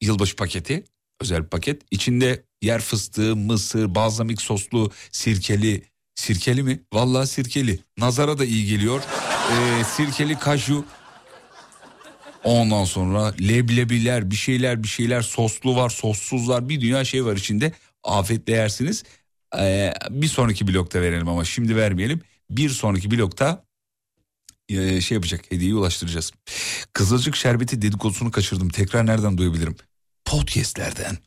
yılbaşı 0.00 0.36
paketi 0.36 0.84
özel 1.24 1.44
paket. 1.44 1.82
İçinde 1.90 2.44
yer 2.62 2.80
fıstığı, 2.80 3.36
mısır, 3.36 3.94
balzamik 3.94 4.42
soslu, 4.42 4.90
sirkeli. 5.10 5.82
Sirkeli 6.14 6.62
mi? 6.62 6.80
Vallahi 6.92 7.26
sirkeli. 7.26 7.78
Nazara 7.98 8.38
da 8.38 8.44
iyi 8.44 8.66
geliyor. 8.66 9.02
Ee, 9.52 9.84
sirkeli 9.84 10.38
kaju. 10.38 10.84
Ondan 12.44 12.84
sonra 12.84 13.34
leblebiler, 13.40 14.30
bir 14.30 14.36
şeyler, 14.36 14.82
bir 14.82 14.88
şeyler 14.88 15.22
soslu 15.22 15.76
var, 15.76 15.90
sossuzlar, 15.90 16.68
bir 16.68 16.80
dünya 16.80 17.04
şey 17.04 17.24
var 17.24 17.36
içinde. 17.36 17.72
Afiyetle 18.04 18.52
yersiniz. 18.52 19.04
Ee, 19.58 19.94
bir 20.10 20.28
sonraki 20.28 20.68
blokta 20.68 21.00
verelim 21.00 21.28
ama 21.28 21.44
şimdi 21.44 21.76
vermeyelim. 21.76 22.20
Bir 22.50 22.70
sonraki 22.70 23.10
blokta 23.10 23.64
e, 24.68 25.00
şey 25.00 25.14
yapacak, 25.14 25.50
hediyeyi 25.50 25.74
ulaştıracağız. 25.74 26.32
Kızılcık 26.92 27.36
şerbeti 27.36 27.82
dedikodusunu 27.82 28.30
kaçırdım. 28.30 28.68
Tekrar 28.68 29.06
nereden 29.06 29.38
duyabilirim? 29.38 29.76
Podcast'lerden. 30.24 31.18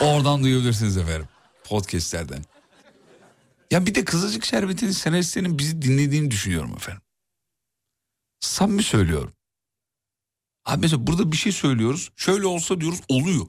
Oradan 0.00 0.42
duyabilirsiniz 0.42 0.96
efendim. 0.96 1.28
Podcast'lerden. 1.64 2.44
Ya 3.70 3.86
bir 3.86 3.94
de 3.94 4.04
Kızılcık 4.04 4.44
Şerbeti'nin 4.44 4.90
senaristlerinin 4.90 5.58
bizi 5.58 5.82
dinlediğini 5.82 6.30
düşünüyorum 6.30 6.74
efendim. 6.76 7.02
Samimi 8.40 8.82
söylüyorum. 8.82 9.32
Abi 10.64 10.80
mesela 10.80 11.06
burada 11.06 11.32
bir 11.32 11.36
şey 11.36 11.52
söylüyoruz. 11.52 12.10
Şöyle 12.16 12.46
olsa 12.46 12.80
diyoruz 12.80 13.00
oluyor. 13.08 13.46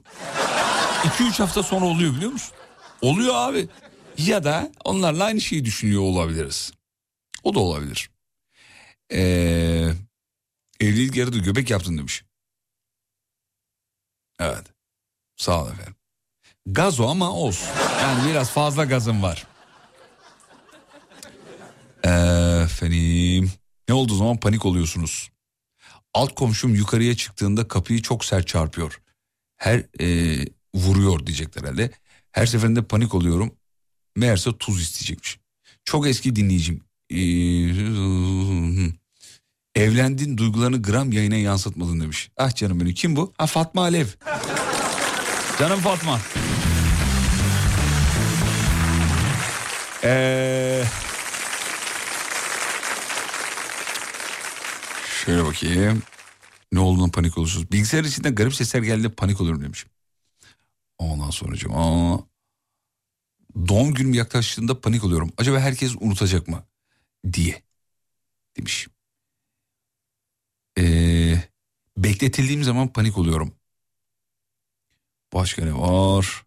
2-3 1.04 1.38
hafta 1.38 1.62
sonra 1.62 1.84
oluyor 1.86 2.14
biliyor 2.14 2.30
musun? 2.32 2.54
Oluyor 3.02 3.34
abi. 3.34 3.68
Ya 4.18 4.44
da 4.44 4.72
onlarla 4.84 5.24
aynı 5.24 5.40
şeyi 5.40 5.64
düşünüyor 5.64 6.02
olabiliriz. 6.02 6.72
O 7.42 7.54
da 7.54 7.60
olabilir. 7.60 8.10
Ee, 9.12 9.90
evlilik 10.80 11.16
yarıda 11.16 11.38
göbek 11.38 11.70
yaptın 11.70 11.98
demiş. 11.98 12.24
Evet. 14.40 14.64
Sağ 15.36 15.64
ol 15.64 15.70
efendim. 15.70 15.94
Gaz 16.66 17.00
o 17.00 17.08
ama 17.08 17.30
olsun. 17.32 17.68
Yani 18.00 18.30
biraz 18.30 18.50
fazla 18.50 18.84
gazım 18.84 19.22
var. 19.22 19.46
Efendim. 22.04 23.52
Ne 23.88 23.94
olduğu 23.94 24.16
zaman 24.16 24.40
panik 24.40 24.66
oluyorsunuz. 24.66 25.30
Alt 26.14 26.34
komşum 26.34 26.74
yukarıya 26.74 27.16
çıktığında 27.16 27.68
kapıyı 27.68 28.02
çok 28.02 28.24
sert 28.24 28.46
çarpıyor. 28.48 29.00
Her 29.56 29.84
e, 30.00 30.38
vuruyor 30.74 31.26
diyecekler 31.26 31.62
herhalde. 31.62 31.90
Her 32.32 32.46
seferinde 32.46 32.82
panik 32.82 33.14
oluyorum. 33.14 33.54
Meğerse 34.16 34.58
tuz 34.58 34.82
isteyecekmiş. 34.82 35.38
Çok 35.84 36.06
eski 36.06 36.36
dinleyicim. 36.36 36.84
Ee, 37.10 37.16
evlendin 39.74 40.38
duygularını 40.38 40.82
gram 40.82 41.12
yayına 41.12 41.36
yansıtmadın 41.36 42.00
demiş. 42.00 42.30
Ah 42.36 42.54
canım 42.54 42.80
benim 42.80 42.94
kim 42.94 43.16
bu? 43.16 43.32
Ha 43.38 43.46
Fatma 43.46 43.82
Alev. 43.82 44.06
Canım 45.58 45.80
Fatma. 45.80 46.20
Ee, 50.04 50.84
şöyle 55.24 55.44
bakayım. 55.44 56.02
Ne 56.72 56.80
olduğunu 56.80 57.10
panik 57.10 57.38
olursunuz. 57.38 57.72
Bilgisayar 57.72 58.04
içinde 58.04 58.30
garip 58.30 58.54
sesler 58.54 58.82
geldiğinde 58.82 59.08
panik 59.14 59.40
oluyorum 59.40 59.62
demiş. 59.62 59.86
Ondan 60.98 61.30
sonra 61.30 61.56
aa, 61.74 62.18
doğum 63.68 63.94
günüm 63.94 64.14
yaklaştığında 64.14 64.80
panik 64.80 65.04
oluyorum. 65.04 65.30
Acaba 65.38 65.60
herkes 65.60 65.94
unutacak 66.00 66.48
mı? 66.48 66.64
Diye 67.32 67.62
demiş. 68.56 68.88
Ee, 70.78 71.42
bekletildiğim 71.96 72.64
zaman 72.64 72.88
panik 72.88 73.18
oluyorum. 73.18 73.54
Başka 75.32 75.64
ne 75.64 75.74
var? 75.74 76.44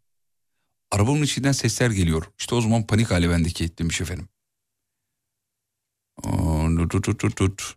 Arabamın 0.92 1.24
içinden 1.24 1.52
sesler 1.52 1.92
geliyor. 1.92 2.24
İşte 2.40 2.56
o 2.56 2.62
zaman 2.62 2.88
panik 2.88 3.12
hali 3.12 3.30
bendeki 3.30 3.78
demiş 3.78 4.02
efendim. 4.02 4.30
Tut, 6.90 7.04
tut, 7.04 7.20
tut, 7.20 7.36
tut. 7.36 7.76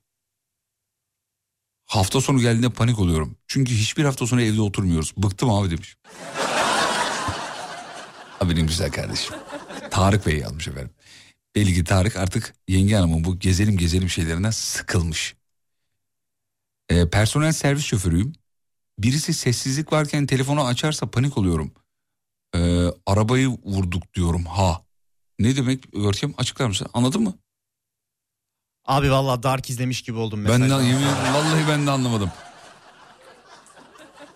Hafta 1.86 2.20
sonu 2.20 2.40
geldiğinde 2.40 2.70
panik 2.70 2.98
oluyorum. 2.98 3.36
Çünkü 3.46 3.74
hiçbir 3.74 4.05
hafta 4.05 4.26
sonu 4.26 4.42
evde 4.42 4.61
oturmuyoruz. 4.61 5.16
Bıktım 5.16 5.51
abi 5.51 5.70
demiş. 5.70 5.96
abi 8.40 8.51
benim 8.51 8.66
güzel 8.66 8.92
kardeşim. 8.92 9.34
Tarık 9.90 10.26
Bey 10.26 10.38
yazmış 10.38 10.68
efendim. 10.68 10.90
Belli 11.55 11.84
Tarık 11.84 12.16
artık 12.16 12.55
yenge 12.68 12.94
hanımın 12.94 13.24
bu 13.24 13.38
gezelim 13.38 13.76
gezelim 13.76 14.09
şeylerinden 14.09 14.51
sıkılmış. 14.51 15.36
Ee, 16.91 17.09
personel 17.11 17.53
servis 17.53 17.84
şoförüyüm. 17.84 18.32
Birisi 18.99 19.34
sessizlik 19.34 19.93
varken 19.93 20.26
telefonu 20.26 20.64
açarsa 20.64 21.11
panik 21.11 21.38
oluyorum. 21.38 21.72
Ee, 22.55 22.86
arabayı 23.07 23.49
vurduk 23.49 24.14
diyorum 24.14 24.45
ha. 24.45 24.80
Ne 25.38 25.57
demek 25.57 25.93
Görkem 25.93 26.34
açıklar 26.38 26.66
mısın? 26.68 26.86
Anladın 26.95 27.22
mı? 27.22 27.34
Abi 28.84 29.11
vallahi 29.11 29.43
Dark 29.43 29.70
izlemiş 29.70 30.03
gibi 30.03 30.18
oldum 30.18 30.45
Ben 30.45 30.61
mesela. 30.61 30.80
de 30.80 30.84
yemin 30.86 31.07
vallahi 31.34 31.68
ben 31.68 31.86
de 31.86 31.91
anlamadım. 31.91 32.30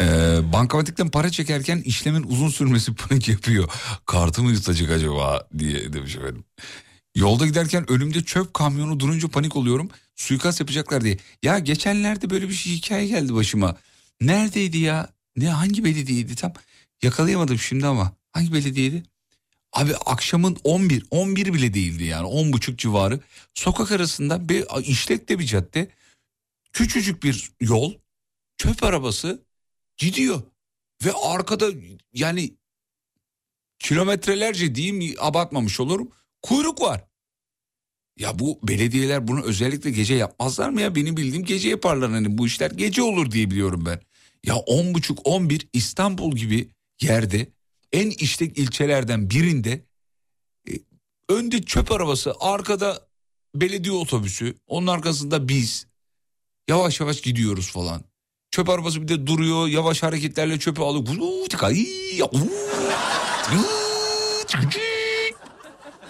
Ee, 0.01 0.41
bankamatikten 0.53 1.11
para 1.11 1.31
çekerken 1.31 1.79
işlemin 1.79 2.23
uzun 2.23 2.49
sürmesi 2.49 2.95
panik 3.09 3.29
yapıyor. 3.29 3.69
Kartı 4.07 4.43
mı 4.43 4.51
yutacak 4.51 4.91
acaba 4.91 5.49
diye 5.59 5.93
demiş 5.93 6.17
efendim. 6.17 6.45
Yolda 7.15 7.47
giderken 7.47 7.91
önümde 7.91 8.25
çöp 8.25 8.55
kamyonu 8.55 9.01
durunca 9.01 9.29
panik 9.29 9.57
oluyorum. 9.57 9.91
Suikast 10.17 10.61
yapacaklar 10.61 11.05
diye. 11.05 11.19
Ya 11.43 11.59
geçenlerde 11.59 12.31
böyle 12.31 12.49
bir 12.49 12.55
şey 12.55 12.73
hikaye 12.73 13.07
geldi 13.07 13.35
başıma. 13.35 13.77
Neredeydi 14.21 14.79
ya? 14.79 15.09
Ne 15.37 15.49
hangi 15.49 15.85
belediyeydi 15.85 16.37
tam? 16.37 16.53
Yakalayamadım 17.03 17.59
şimdi 17.59 17.87
ama. 17.87 18.13
Hangi 18.33 18.53
belediyeydi? 18.53 19.03
Abi 19.73 19.97
akşamın 19.97 20.57
11, 20.65 21.07
11 21.11 21.55
bile 21.55 21.75
değildi 21.75 22.05
yani 22.05 22.27
10 22.27 22.53
buçuk 22.53 22.79
civarı. 22.79 23.21
Sokak 23.55 23.93
arasında 23.93 24.49
bir 24.49 24.67
işlek 24.83 25.29
bir 25.29 25.47
cadde. 25.47 25.91
Küçücük 26.73 27.23
bir 27.23 27.51
yol. 27.61 27.95
Çöp 28.59 28.83
arabası 28.83 29.43
gidiyor. 29.97 30.43
Ve 31.05 31.13
arkada 31.13 31.71
yani 32.13 32.55
kilometrelerce 33.79 34.75
diyeyim 34.75 35.17
abartmamış 35.21 35.81
olurum. 35.81 36.09
Kuyruk 36.45 36.81
var. 36.81 37.05
Ya 38.19 38.39
bu 38.39 38.59
belediyeler 38.63 39.29
bunu 39.29 39.43
özellikle 39.43 39.91
gece 39.91 40.15
yapmazlar 40.15 40.71
mı 40.71 40.81
ya? 40.81 40.95
Benim 40.95 41.17
bildiğim 41.17 41.45
gece 41.45 41.69
yaparlar 41.69 42.11
hani 42.11 42.39
bu 42.39 42.47
işler 42.47 42.71
gece 42.71 43.03
olur 43.03 43.31
diye 43.31 43.51
biliyorum 43.51 43.87
ben. 43.87 44.01
Ya 44.45 44.57
on 44.57 44.95
buçuk 44.95 45.19
on 45.25 45.51
bir 45.51 45.69
İstanbul 45.73 46.37
gibi 46.37 46.71
yerde 47.01 47.49
en 47.93 48.11
işlek 48.11 48.59
ilçelerden 48.59 49.31
birinde 49.31 49.85
e, 50.69 50.73
önde 51.29 51.63
çöp 51.63 51.93
arabası 51.93 52.35
arkada 52.41 53.09
belediye 53.55 53.95
otobüsü 53.95 54.55
onun 54.67 54.87
arkasında 54.87 55.49
biz 55.49 55.87
yavaş 56.69 57.01
yavaş 57.01 57.21
gidiyoruz 57.21 57.71
falan. 57.71 58.05
Çöp 58.51 58.69
arabası 58.69 59.03
bir 59.03 59.09
de 59.09 59.27
duruyor 59.27 59.69
yavaş 59.69 60.03
hareketlerle 60.03 60.59
çöpü 60.59 60.83
alıyor. 60.83 61.07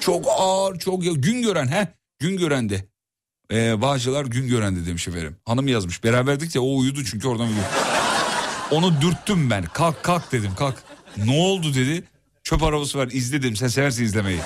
Çok 0.05 0.27
ağır 0.39 0.79
çok 0.79 1.03
gün 1.03 1.43
gören 1.43 1.67
he 1.69 1.89
gün 2.19 2.37
görende. 2.37 2.85
Ee, 3.53 3.83
Bağcılar 3.83 4.25
gün 4.25 4.49
görende 4.49 4.87
demiş 4.87 5.09
efendim. 5.09 5.37
Hanım 5.45 5.69
yazmış 5.69 6.05
beraberdik 6.05 6.55
ya 6.55 6.63
o 6.63 6.79
uyudu 6.79 7.05
çünkü 7.05 7.29
oradan 7.29 7.47
uyudu. 7.47 7.61
Onu 8.71 9.01
dürttüm 9.01 9.51
ben 9.51 9.65
kalk 9.65 10.03
kalk 10.03 10.33
dedim 10.33 10.51
kalk. 10.57 10.75
Ne 11.17 11.41
oldu 11.41 11.75
dedi. 11.75 12.05
Çöp 12.43 12.63
arabası 12.63 12.99
var 12.99 13.09
izle 13.13 13.43
dedim 13.43 13.57
sen 13.57 13.69
seversin 13.69 14.05
izlemeyi. 14.05 14.41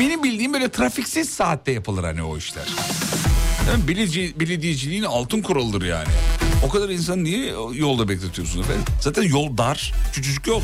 Benim 0.00 0.22
bildiğim 0.22 0.52
böyle 0.52 0.68
trafiksiz 0.68 1.28
saatte 1.28 1.72
yapılır 1.72 2.04
hani 2.04 2.22
o 2.22 2.38
işler. 2.38 2.68
Yani 3.68 3.88
belediye, 3.88 4.40
belediyeciliğin 4.40 5.02
altın 5.02 5.42
kuralıdır 5.42 5.82
yani. 5.86 6.08
O 6.64 6.68
kadar 6.68 6.88
insan 6.88 7.24
niye 7.24 7.54
yolda 7.74 8.08
bekletiyorsunuz 8.08 8.66
efendim? 8.66 8.84
Zaten 9.00 9.22
yol 9.22 9.56
dar, 9.58 9.92
küçücük 10.12 10.46
yol. 10.46 10.62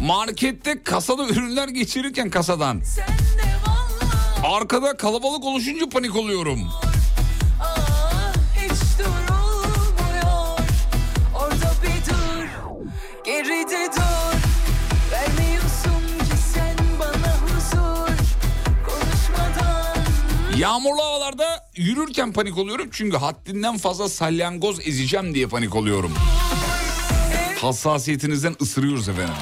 Markette 0.00 0.82
kasada 0.82 1.28
ürünler 1.28 1.68
geçirirken 1.68 2.30
kasadan. 2.30 2.82
Arkada 4.44 4.96
kalabalık 4.96 5.44
oluşunca 5.44 5.88
panik 5.88 6.16
oluyorum. 6.16 6.60
Yağmurlu 20.58 21.02
havalarda 21.02 21.70
yürürken 21.76 22.32
panik 22.32 22.58
oluyorum 22.58 22.88
çünkü 22.92 23.16
haddinden 23.16 23.78
fazla 23.78 24.08
salyangoz 24.08 24.86
ezeceğim 24.88 25.34
diye 25.34 25.46
panik 25.46 25.74
oluyorum. 25.76 26.12
Hassasiyetinizden 27.60 28.56
ısırıyoruz 28.62 29.08
efendim. 29.08 29.34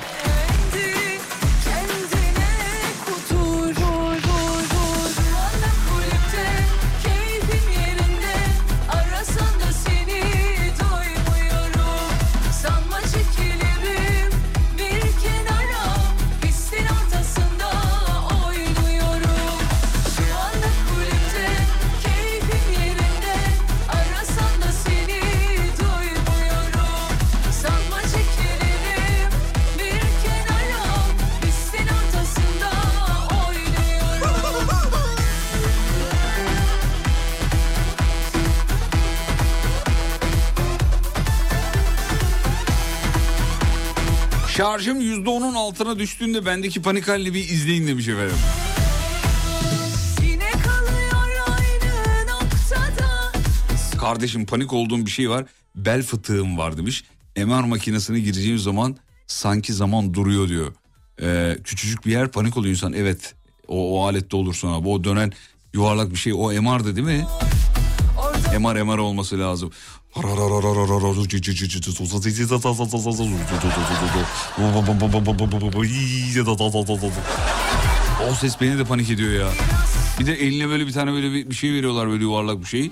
Şarjım 44.73 45.01
%10'un 45.01 45.55
altına 45.55 45.99
düştüğünde 45.99 46.47
bendeki 46.47 46.83
panik 46.83 47.09
halini 47.09 47.35
bir 47.35 47.49
izleyin 47.49 47.87
demiş 47.87 48.09
efendim. 48.09 48.37
Kardeşim 54.01 54.47
panik 54.47 54.73
olduğum 54.73 55.07
bir 55.07 55.11
şey 55.11 55.31
var. 55.31 55.45
Bel 55.75 56.03
fıtığım 56.03 56.59
var 56.59 56.77
demiş. 56.77 57.05
MR 57.37 57.65
makinesine 57.65 58.21
gireceğim 58.21 58.59
zaman 58.59 58.97
sanki 59.27 59.73
zaman 59.73 60.15
duruyor 60.15 60.49
diyor. 60.49 60.73
Ee, 61.23 61.59
küçücük 61.65 62.07
bir 62.07 62.13
yer 62.13 62.29
panik 62.29 62.57
oluyor 62.57 62.75
insan. 62.75 62.93
Evet 62.93 63.35
o, 63.69 64.01
o 64.01 64.07
alette 64.07 64.37
olursun 64.37 64.69
abi. 64.69 64.89
O 64.89 65.05
dönen 65.05 65.33
yuvarlak 65.75 66.11
bir 66.11 66.17
şey 66.17 66.33
o 66.33 66.63
MR'dı 66.63 66.97
değil 66.97 67.07
mi? 67.07 67.27
MR 68.59 68.83
MR 68.83 68.99
olması 68.99 69.39
lazım. 69.39 69.71
O 78.31 78.35
ses 78.35 78.61
beni 78.61 78.79
de 78.79 78.85
panik 78.85 79.11
ediyor 79.11 79.33
ya. 79.33 79.49
Bir 80.21 80.27
de 80.27 80.33
eline 80.33 80.69
böyle 80.69 80.87
bir 80.87 80.93
tane 80.93 81.13
böyle 81.13 81.33
bir, 81.51 81.55
şey 81.55 81.73
veriyorlar 81.73 82.09
böyle 82.09 82.25
yuvarlak 82.25 82.61
bir 82.61 82.67
şey. 82.67 82.91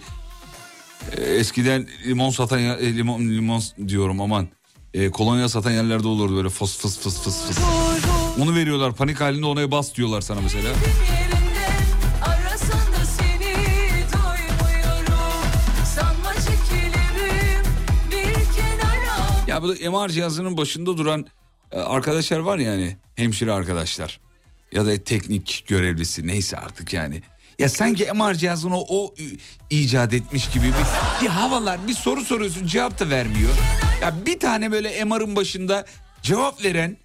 Eskiden 1.17 1.87
limon 2.07 2.31
satan 2.31 2.59
e, 2.59 2.97
limon 2.97 3.21
limon 3.21 3.63
diyorum 3.89 4.21
aman. 4.21 4.49
Ee, 4.95 5.11
kolonya 5.11 5.49
satan 5.49 5.71
yerlerde 5.71 6.09
olurdu 6.09 6.37
böyle 6.37 6.49
fıs 6.49 6.79
fıs 6.79 6.99
fıs 6.99 7.23
fıs 7.23 7.47
fıs. 7.47 7.59
Onu 8.41 8.55
veriyorlar 8.55 8.95
panik 8.95 9.21
halinde 9.21 9.47
ona 9.47 9.71
bas 9.71 9.95
diyorlar 9.95 10.21
sana 10.21 10.41
mesela. 10.41 10.69
Ya 19.61 19.65
bu 19.65 19.69
da 19.69 19.91
MR 19.91 20.09
cihazının 20.09 20.57
başında 20.57 20.99
duran 20.99 21.27
e, 21.73 21.79
arkadaşlar 21.79 22.39
var 22.39 22.59
ya 22.59 22.73
hani 22.73 22.97
hemşire 23.17 23.53
arkadaşlar. 23.53 24.21
Ya 24.73 24.87
da 24.87 25.05
teknik 25.05 25.65
görevlisi 25.67 26.27
neyse 26.27 26.57
artık 26.57 26.93
yani. 26.93 27.23
Ya 27.59 27.69
sanki 27.69 28.13
MR 28.13 28.35
cihazını 28.35 28.81
o, 28.81 28.87
o 28.89 29.15
icat 29.71 30.15
etmiş 30.15 30.51
gibi 30.51 30.65
bir, 30.65 31.25
bir 31.25 31.29
havalar 31.29 31.89
bir 31.89 31.93
soru 31.93 32.25
soruyorsun 32.25 32.67
cevap 32.67 32.99
da 33.01 33.11
vermiyor. 33.11 33.51
Ya 34.03 34.15
bir 34.27 34.39
tane 34.39 34.73
böyle 34.73 35.05
MR'ın 35.05 35.37
başında 35.37 35.87
cevap 36.23 36.65
veren 36.65 36.97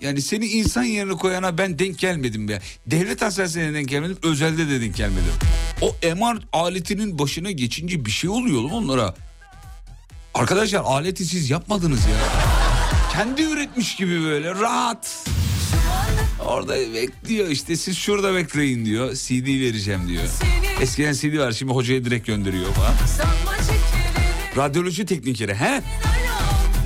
yani 0.00 0.22
seni 0.22 0.46
insan 0.46 0.84
yerine 0.84 1.12
koyana 1.12 1.58
ben 1.58 1.78
denk 1.78 1.98
gelmedim 1.98 2.48
ya. 2.48 2.60
Devlet 2.86 3.22
hastanesine 3.22 3.74
denk 3.74 3.88
gelmedim 3.88 4.18
özelde 4.22 4.68
de 4.68 4.80
denk 4.80 4.96
gelmedim. 4.96 5.32
O 5.80 5.96
MR 6.14 6.38
aletinin 6.52 7.18
başına 7.18 7.50
geçince 7.50 8.04
bir 8.04 8.10
şey 8.10 8.30
oluyor 8.30 8.62
onlara. 8.72 9.14
Arkadaşlar 10.34 10.80
aleti 10.84 11.24
siz 11.24 11.50
yapmadınız 11.50 12.00
ya. 12.00 12.16
Kendi 13.12 13.42
üretmiş 13.42 13.96
gibi 13.96 14.22
böyle 14.22 14.50
rahat. 14.54 15.24
Orada 16.46 16.74
bekliyor 16.94 17.48
işte 17.48 17.76
siz 17.76 17.96
şurada 17.96 18.34
bekleyin 18.34 18.84
diyor. 18.84 19.14
CD 19.14 19.46
vereceğim 19.46 20.08
diyor. 20.08 20.22
Eskiden 20.80 21.12
CD 21.12 21.38
var 21.38 21.52
şimdi 21.52 21.72
hocaya 21.72 22.04
direkt 22.04 22.26
gönderiyor 22.26 22.72
falan. 22.72 22.94
Radyoloji 24.56 25.06
teknikeri 25.06 25.54
he? 25.54 25.82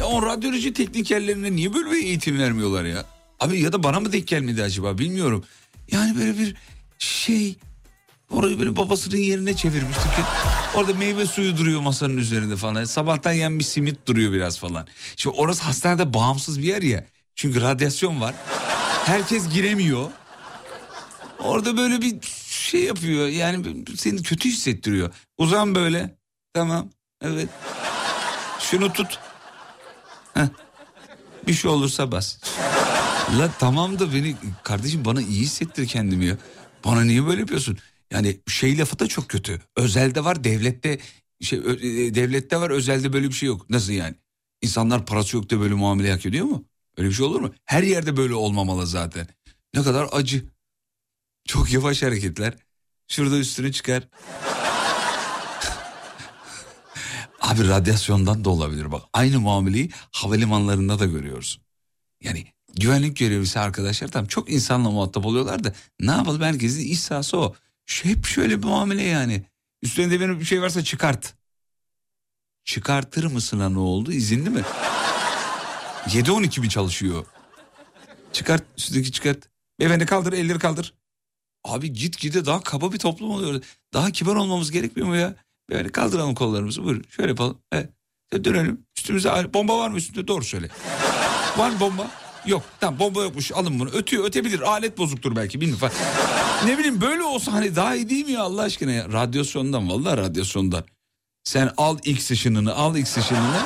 Ya 0.00 0.04
o 0.06 0.22
radyoloji 0.22 0.72
teknikerlerine 0.72 1.52
niye 1.56 1.74
böyle 1.74 1.90
bir 1.90 2.04
eğitim 2.04 2.38
vermiyorlar 2.38 2.84
ya? 2.84 3.04
Abi 3.40 3.60
ya 3.60 3.72
da 3.72 3.82
bana 3.82 4.00
mı 4.00 4.12
denk 4.12 4.28
gelmedi 4.28 4.62
acaba 4.62 4.98
bilmiyorum. 4.98 5.44
Yani 5.90 6.18
böyle 6.18 6.38
bir 6.38 6.56
Şey 6.98 7.56
orayı 8.30 8.58
böyle 8.58 8.76
babasının 8.76 9.16
yerine 9.16 9.56
çevirmiş. 9.56 9.96
Çünkü 10.02 10.28
Orada 10.76 10.94
meyve 10.94 11.26
suyu 11.26 11.56
duruyor 11.56 11.80
masanın 11.80 12.16
üzerinde 12.16 12.56
falan. 12.56 12.84
Sabahtan 12.84 13.32
yenmiş 13.32 13.66
simit 13.66 14.06
duruyor 14.06 14.32
biraz 14.32 14.58
falan. 14.58 14.86
Şimdi 15.16 15.36
orası 15.36 15.62
hastanede 15.62 16.14
bağımsız 16.14 16.58
bir 16.58 16.64
yer 16.64 16.82
ya. 16.82 17.04
Çünkü 17.34 17.60
radyasyon 17.60 18.20
var. 18.20 18.34
Herkes 19.04 19.48
giremiyor. 19.48 20.10
Orada 21.38 21.76
böyle 21.76 22.00
bir 22.00 22.18
şey 22.48 22.84
yapıyor. 22.84 23.28
Yani 23.28 23.84
seni 23.96 24.22
kötü 24.22 24.48
hissettiriyor. 24.48 25.14
Uzan 25.38 25.74
böyle. 25.74 26.16
Tamam. 26.54 26.88
Evet. 27.22 27.48
Şunu 28.60 28.92
tut. 28.92 29.18
Heh. 30.34 30.46
Bir 31.46 31.54
şey 31.54 31.70
olursa 31.70 32.12
bas. 32.12 32.38
La 33.38 33.50
tamam 33.58 33.98
da 33.98 34.14
beni 34.14 34.36
kardeşim 34.62 35.04
bana 35.04 35.22
iyi 35.22 35.40
hissettir 35.40 35.86
kendimi 35.86 36.24
ya. 36.24 36.36
Bana 36.84 37.04
niye 37.04 37.26
böyle 37.26 37.40
yapıyorsun? 37.40 37.78
Yani 38.12 38.40
şey 38.48 38.78
lafı 38.78 38.98
da 38.98 39.06
çok 39.06 39.28
kötü. 39.28 39.60
Özelde 39.76 40.24
var 40.24 40.44
devlette 40.44 40.98
şey 41.40 41.58
e, 41.58 42.14
devlette 42.14 42.60
var 42.60 42.70
özelde 42.70 43.12
böyle 43.12 43.28
bir 43.28 43.34
şey 43.34 43.46
yok. 43.46 43.70
Nasıl 43.70 43.92
yani? 43.92 44.14
İnsanlar 44.62 45.06
parası 45.06 45.36
yok 45.36 45.50
da 45.50 45.60
böyle 45.60 45.74
muamele 45.74 46.12
hak 46.12 46.26
ediyor 46.26 46.46
mu? 46.46 46.64
Öyle 46.96 47.08
bir 47.08 47.14
şey 47.14 47.26
olur 47.26 47.40
mu? 47.40 47.54
Her 47.64 47.82
yerde 47.82 48.16
böyle 48.16 48.34
olmamalı 48.34 48.86
zaten. 48.86 49.28
Ne 49.74 49.82
kadar 49.82 50.08
acı. 50.12 50.44
Çok 51.44 51.72
yavaş 51.72 52.02
hareketler. 52.02 52.54
Şurada 53.08 53.38
üstüne 53.38 53.72
çıkar. 53.72 54.08
Abi 57.40 57.68
radyasyondan 57.68 58.44
da 58.44 58.50
olabilir 58.50 58.92
bak. 58.92 59.02
Aynı 59.12 59.40
muameleyi 59.40 59.90
havalimanlarında 60.12 60.98
da 60.98 61.06
görüyoruz. 61.06 61.60
Yani 62.22 62.46
güvenlik 62.74 63.16
görevlisi 63.16 63.60
arkadaşlar 63.60 64.08
tam 64.08 64.26
çok 64.26 64.50
insanla 64.50 64.90
muhatap 64.90 65.26
oluyorlar 65.26 65.64
da 65.64 65.72
ne 66.00 66.10
yapalım 66.10 66.42
herkesin 66.42 66.88
iş 66.88 67.00
sahası 67.00 67.38
o. 67.38 67.54
Şu- 67.86 68.08
Hep 68.08 68.26
şöyle 68.26 68.58
bir 68.62 68.66
muamele 68.66 69.02
yani. 69.02 69.42
Üstünde 69.82 70.20
benim 70.20 70.40
bir 70.40 70.44
şey 70.44 70.62
varsa 70.62 70.84
çıkart. 70.84 71.34
Çıkartır 72.64 73.24
mısın 73.24 73.60
ha 73.60 73.68
ne 73.68 73.78
oldu 73.78 74.12
izinli 74.12 74.50
mi? 74.50 74.62
7-12 76.06 76.60
mi 76.60 76.68
çalışıyor? 76.68 77.26
Çıkart 78.32 78.62
üstündeki 78.78 79.12
çıkart. 79.12 79.48
Beyefendi 79.80 80.06
kaldır 80.06 80.32
elleri 80.32 80.58
kaldır. 80.58 80.94
Abi 81.64 81.92
git 81.92 82.18
gide 82.18 82.46
daha 82.46 82.60
kaba 82.60 82.92
bir 82.92 82.98
toplum 82.98 83.30
oluyor. 83.30 83.62
Daha 83.92 84.10
kibar 84.10 84.36
olmamız 84.36 84.70
gerekmiyor 84.70 85.08
mu 85.08 85.16
ya? 85.16 85.34
Böyle 85.70 85.88
kaldıralım 85.92 86.34
kollarımızı 86.34 86.84
buyurun 86.84 87.04
şöyle 87.10 87.28
yapalım. 87.28 87.58
Evet. 87.72 87.90
Dönelim 88.44 88.86
üstümüze 88.96 89.54
bomba 89.54 89.78
var 89.78 89.88
mı 89.90 89.96
üstünde 89.96 90.28
doğru 90.28 90.44
söyle. 90.44 90.68
Var 91.56 91.70
mı 91.70 91.80
bomba? 91.80 92.10
Yok 92.46 92.62
tamam 92.80 92.98
bomba 93.00 93.22
yokmuş 93.22 93.52
alın 93.52 93.80
bunu 93.80 93.90
ötüyor 93.90 94.24
ötebilir 94.24 94.60
alet 94.60 94.98
bozuktur 94.98 95.36
belki 95.36 95.60
bilmiyorum. 95.60 95.88
Ne 96.64 96.78
bileyim 96.78 97.00
böyle 97.00 97.22
olsa 97.22 97.52
hani 97.52 97.76
daha 97.76 97.94
iyi 97.94 98.10
değil 98.10 98.26
mi 98.26 98.32
ya 98.32 98.42
Allah 98.42 98.62
aşkına 98.62 98.92
ya 98.92 99.08
radyasyondan 99.12 99.90
vallahi 99.90 100.16
radyasyondan. 100.16 100.84
Sen 101.44 101.72
al 101.76 101.98
X 102.04 102.30
ışınını 102.30 102.74
al 102.74 102.96
X 102.96 103.16
ışınını 103.16 103.62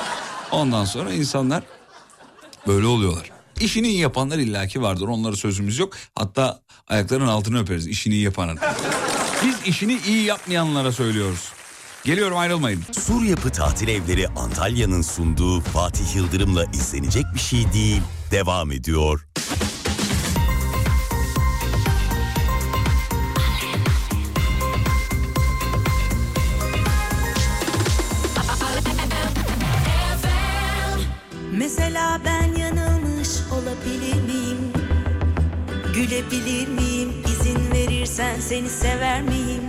ondan 0.50 0.84
sonra 0.84 1.12
insanlar 1.12 1.62
böyle 2.66 2.86
oluyorlar. 2.86 3.30
İşini 3.60 3.88
iyi 3.88 3.98
yapanlar 3.98 4.38
illaki 4.38 4.82
vardır 4.82 5.08
onlara 5.08 5.36
sözümüz 5.36 5.78
yok. 5.78 5.96
Hatta 6.14 6.60
ayaklarının 6.88 7.28
altını 7.28 7.60
öperiz 7.60 7.86
işini 7.86 8.14
iyi 8.14 8.22
yapanın. 8.24 8.58
Biz 9.44 9.54
işini 9.66 9.98
iyi 10.06 10.24
yapmayanlara 10.24 10.92
söylüyoruz. 10.92 11.48
Geliyorum 12.04 12.36
ayrılmayın. 12.38 12.82
Sur 12.92 13.22
Yapı 13.22 13.50
Tatil 13.50 13.88
Evleri 13.88 14.28
Antalya'nın 14.28 15.02
sunduğu 15.02 15.60
Fatih 15.60 16.16
Yıldırım'la 16.16 16.64
izlenecek 16.64 17.24
bir 17.34 17.40
şey 17.40 17.72
değil. 17.72 18.02
Devam 18.30 18.72
ediyor. 18.72 19.26
Gülebilir 36.20 36.68
miyim? 36.68 37.12
İzin 37.26 37.72
verirsen 37.72 38.40
seni 38.40 38.68
sever 38.68 39.22
miyim? 39.22 39.62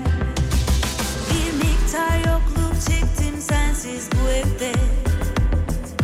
Bir 1.30 1.54
miktar 1.58 2.18
yokluk 2.18 2.82
çektim 2.88 3.42
sensiz 3.42 4.10
bu 4.14 4.30
evde. 4.30 4.72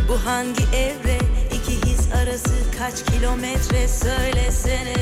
Bu 0.10 0.26
hangi 0.26 0.64
evre? 0.76 1.18
İki 1.52 1.90
his 1.90 2.12
arası 2.14 2.56
kaç 2.80 3.06
kilometre 3.06 3.88
söylesene. 3.88 4.96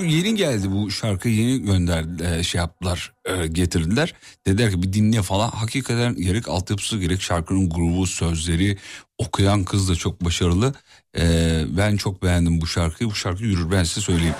Yeni 0.00 0.34
geldi 0.34 0.72
bu 0.72 0.90
şarkıyı 0.90 1.34
yeni 1.34 1.62
gönderdi 1.62 2.44
şey 2.44 2.58
yaptılar 2.58 3.12
e, 3.24 3.46
getirdiler. 3.46 4.14
Dediler 4.46 4.70
ki 4.70 4.82
bir 4.82 4.92
dinle 4.92 5.22
falan. 5.22 5.50
Hakikaten 5.50 6.16
gerek 6.16 6.48
altyapısı 6.48 6.98
gerek 6.98 7.22
şarkının 7.22 7.70
grubu 7.70 8.06
sözleri 8.06 8.78
okuyan 9.18 9.64
kız 9.64 9.88
da 9.88 9.94
çok 9.94 10.24
başarılı. 10.24 10.74
E, 11.18 11.24
ben 11.68 11.96
çok 11.96 12.22
beğendim 12.22 12.60
bu 12.60 12.66
şarkıyı. 12.66 13.10
Bu 13.10 13.14
şarkı 13.14 13.44
yürür 13.44 13.70
ben 13.70 13.84
size 13.84 14.00
söyleyeyim. 14.00 14.34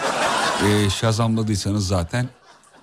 E, 0.69 0.91
Şazamladıysanız 0.91 1.87
zaten 1.87 2.29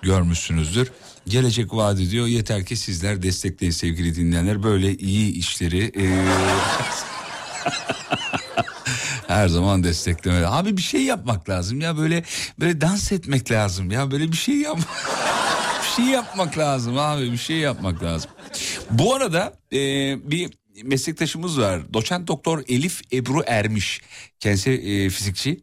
görmüşsünüzdür. 0.02 0.92
Gelecek 1.28 1.74
vaat 1.74 2.00
ediyor. 2.00 2.26
Yeter 2.26 2.66
ki 2.66 2.76
sizler 2.76 3.22
destekleyin 3.22 3.72
sevgili 3.72 4.16
dinleyenler. 4.16 4.62
Böyle 4.62 4.96
iyi 4.96 5.32
işleri 5.32 5.92
e, 5.96 6.04
her 9.26 9.48
zaman 9.48 9.84
desteklemeli. 9.84 10.46
Abi 10.46 10.76
bir 10.76 10.82
şey 10.82 11.02
yapmak 11.02 11.48
lazım 11.48 11.80
ya 11.80 11.96
böyle 11.96 12.24
böyle 12.60 12.80
dans 12.80 13.12
etmek 13.12 13.50
lazım 13.50 13.90
ya 13.90 14.10
böyle 14.10 14.32
bir 14.32 14.36
şey 14.36 14.54
yap 14.54 14.78
bir 15.82 15.88
şey 15.96 16.04
yapmak 16.04 16.58
lazım 16.58 16.98
abi 16.98 17.32
bir 17.32 17.36
şey 17.36 17.56
yapmak 17.56 18.02
lazım. 18.02 18.30
Bu 18.90 19.14
arada 19.14 19.52
e, 19.72 19.78
bir 20.30 20.50
meslektaşımız 20.84 21.60
var. 21.60 21.94
Doçent 21.94 22.28
doktor 22.28 22.62
Elif 22.68 23.02
Ebru 23.12 23.42
Ermiş. 23.46 24.00
Kendisi 24.40 24.70
e, 24.70 25.10
fizikçi. 25.10 25.60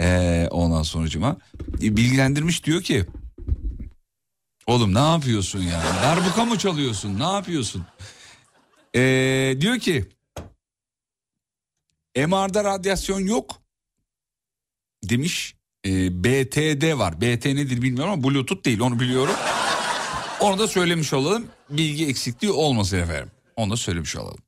E, 0.00 0.48
ondan 0.50 0.82
sonucuma 0.82 1.36
e, 1.82 1.96
bilgilendirmiş 1.96 2.64
diyor 2.64 2.82
ki 2.82 3.06
Oğlum 4.68 4.94
ne 4.94 4.98
yapıyorsun 4.98 5.58
ya? 5.58 5.82
Darbuka 6.02 6.44
mı 6.44 6.58
çalıyorsun? 6.58 7.18
Ne 7.18 7.32
yapıyorsun? 7.32 7.86
Ee, 8.94 9.56
diyor 9.60 9.78
ki 9.78 10.04
MR'da 12.26 12.64
radyasyon 12.64 13.20
yok 13.20 13.62
demiş. 15.04 15.54
Ee, 15.86 16.24
BTD 16.24 16.98
var. 16.98 17.20
BT 17.20 17.44
nedir 17.46 17.82
bilmiyorum 17.82 18.12
ama 18.12 18.24
Bluetooth 18.24 18.64
değil 18.64 18.80
onu 18.80 19.00
biliyorum. 19.00 19.34
Onu 20.40 20.58
da 20.58 20.68
söylemiş 20.68 21.12
olalım. 21.12 21.46
Bilgi 21.70 22.06
eksikliği 22.06 22.52
olmasın 22.52 22.98
efendim. 22.98 23.30
Onu 23.56 23.70
da 23.72 23.76
söylemiş 23.76 24.16
olalım. 24.16 24.38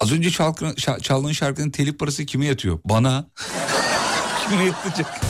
Az 0.00 0.12
önce 0.12 0.30
çalkın, 0.30 0.74
çaldığın 1.02 1.32
şarkının 1.32 1.70
telif 1.70 1.98
parası 1.98 2.26
kime 2.26 2.46
yatıyor? 2.46 2.80
Bana. 2.84 3.26
kime 4.50 4.64
yatacak? 4.64 5.20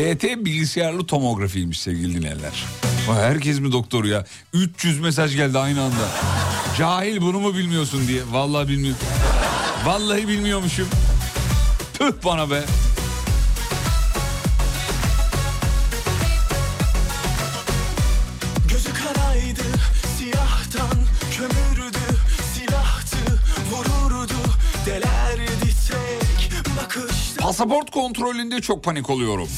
BT 0.00 0.44
bilgisayarlı 0.44 1.06
tomografiymiş 1.06 1.80
sevgili 1.80 2.14
dinleyenler. 2.14 2.64
Herkes 3.06 3.60
mi 3.60 3.72
doktor 3.72 4.04
ya? 4.04 4.24
300 4.52 5.00
mesaj 5.00 5.36
geldi 5.36 5.58
aynı 5.58 5.82
anda. 5.82 6.08
Cahil 6.78 7.20
bunu 7.20 7.40
mu 7.40 7.54
bilmiyorsun 7.54 8.08
diye. 8.08 8.22
Vallahi 8.32 8.68
bilmiyorum. 8.68 9.00
Vallahi 9.84 10.28
bilmiyormuşum. 10.28 10.88
Tüh 11.98 12.12
bana 12.24 12.50
be. 12.50 12.64
Pasaport 27.50 27.90
kontrolünde 27.90 28.60
çok 28.60 28.84
panik 28.84 29.10
oluyorum. 29.10 29.48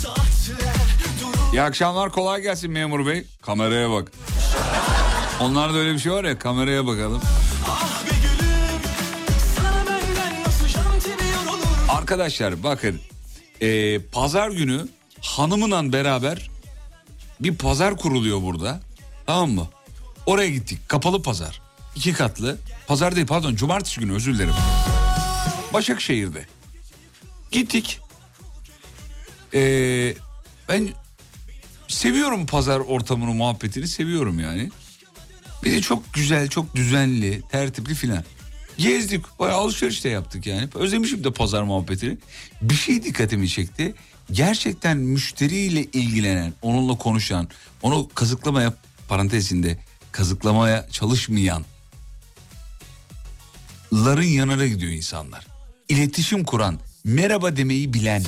İyi 1.52 1.62
akşamlar 1.62 2.12
kolay 2.12 2.43
gelsin 2.43 2.70
memur 2.70 3.06
bey. 3.06 3.27
Kameraya 3.43 3.90
bak. 3.90 4.12
Onlarda 5.40 5.78
öyle 5.78 5.94
bir 5.94 5.98
şey 5.98 6.12
var 6.12 6.24
ya 6.24 6.39
kameraya 6.39 6.86
bakalım. 6.86 7.20
Arkadaşlar 11.89 12.62
bakın 12.62 13.01
e, 13.60 13.98
pazar 13.98 14.51
günü 14.51 14.89
hanımla 15.20 15.93
beraber 15.93 16.51
bir 17.40 17.55
pazar 17.56 17.97
kuruluyor 17.97 18.43
burada 18.43 18.81
tamam 19.27 19.51
mı? 19.51 19.66
Oraya 20.27 20.51
gittik 20.51 20.89
kapalı 20.89 21.23
pazar 21.23 21.62
iki 21.97 22.12
katlı 22.12 22.59
pazar 22.86 23.16
değil 23.16 23.27
pardon 23.27 23.55
cumartesi 23.55 24.01
günü 24.01 24.12
özür 24.14 24.35
dilerim. 24.35 24.55
Başakşehir'de 25.73 26.47
gittik 27.53 27.99
E, 29.55 30.15
ben 30.69 30.89
seviyorum 31.89 32.47
pazar 32.47 32.81
ortamını 32.81 33.35
muhabbetini 33.35 33.89
seviyorum 33.89 34.41
yani. 34.41 34.70
Bir 35.65 35.73
de 35.73 35.81
çok 35.81 36.15
güzel, 36.15 36.49
çok 36.49 36.74
düzenli, 36.74 37.43
tertipli 37.51 37.95
filan. 37.95 38.24
Gezdik, 38.77 39.39
bayağı 39.39 39.59
alışveriş 39.59 40.05
de 40.05 40.09
yaptık 40.09 40.47
yani. 40.47 40.69
Özlemişim 40.74 41.24
de 41.24 41.33
pazar 41.33 41.62
muhabbetini. 41.62 42.19
Bir 42.62 42.74
şey 42.74 43.03
dikkatimi 43.03 43.49
çekti. 43.49 43.95
Gerçekten 44.31 44.97
müşteriyle 44.97 45.85
ilgilenen, 45.85 46.53
onunla 46.62 46.99
konuşan, 46.99 47.49
onu 47.83 48.09
kazıklamaya 48.15 48.74
parantezinde 49.09 49.79
kazıklamaya 50.12 50.89
çalışmayan 50.91 51.65
ların 53.93 54.23
yanına 54.23 54.66
gidiyor 54.66 54.93
insanlar. 54.93 55.47
İletişim 55.89 56.45
kuran, 56.45 56.79
merhaba 57.05 57.57
demeyi 57.57 57.95
bilen 57.95 58.23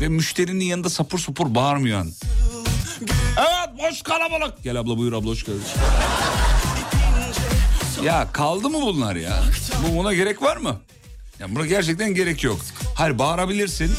ve 0.00 0.08
müşterinin 0.08 0.64
yanında 0.64 0.90
sapur 0.90 1.18
sapur 1.18 1.54
bağırmayan. 1.54 2.10
Evet 3.36 3.78
boş 3.78 4.02
kalabalık. 4.02 4.62
Gel 4.62 4.80
abla 4.80 4.98
buyur 4.98 5.12
abla 5.12 5.28
hoş 5.28 5.44
geldin. 5.44 5.62
Ya 8.04 8.28
kaldı 8.32 8.70
mı 8.70 8.80
bunlar 8.82 9.16
ya? 9.16 9.42
Bu 9.88 9.96
buna 9.98 10.14
gerek 10.14 10.42
var 10.42 10.56
mı? 10.56 10.80
Ya 11.38 11.54
buna 11.54 11.66
gerçekten 11.66 12.14
gerek 12.14 12.44
yok. 12.44 12.60
Hayır 12.94 13.18
bağırabilirsin. 13.18 13.92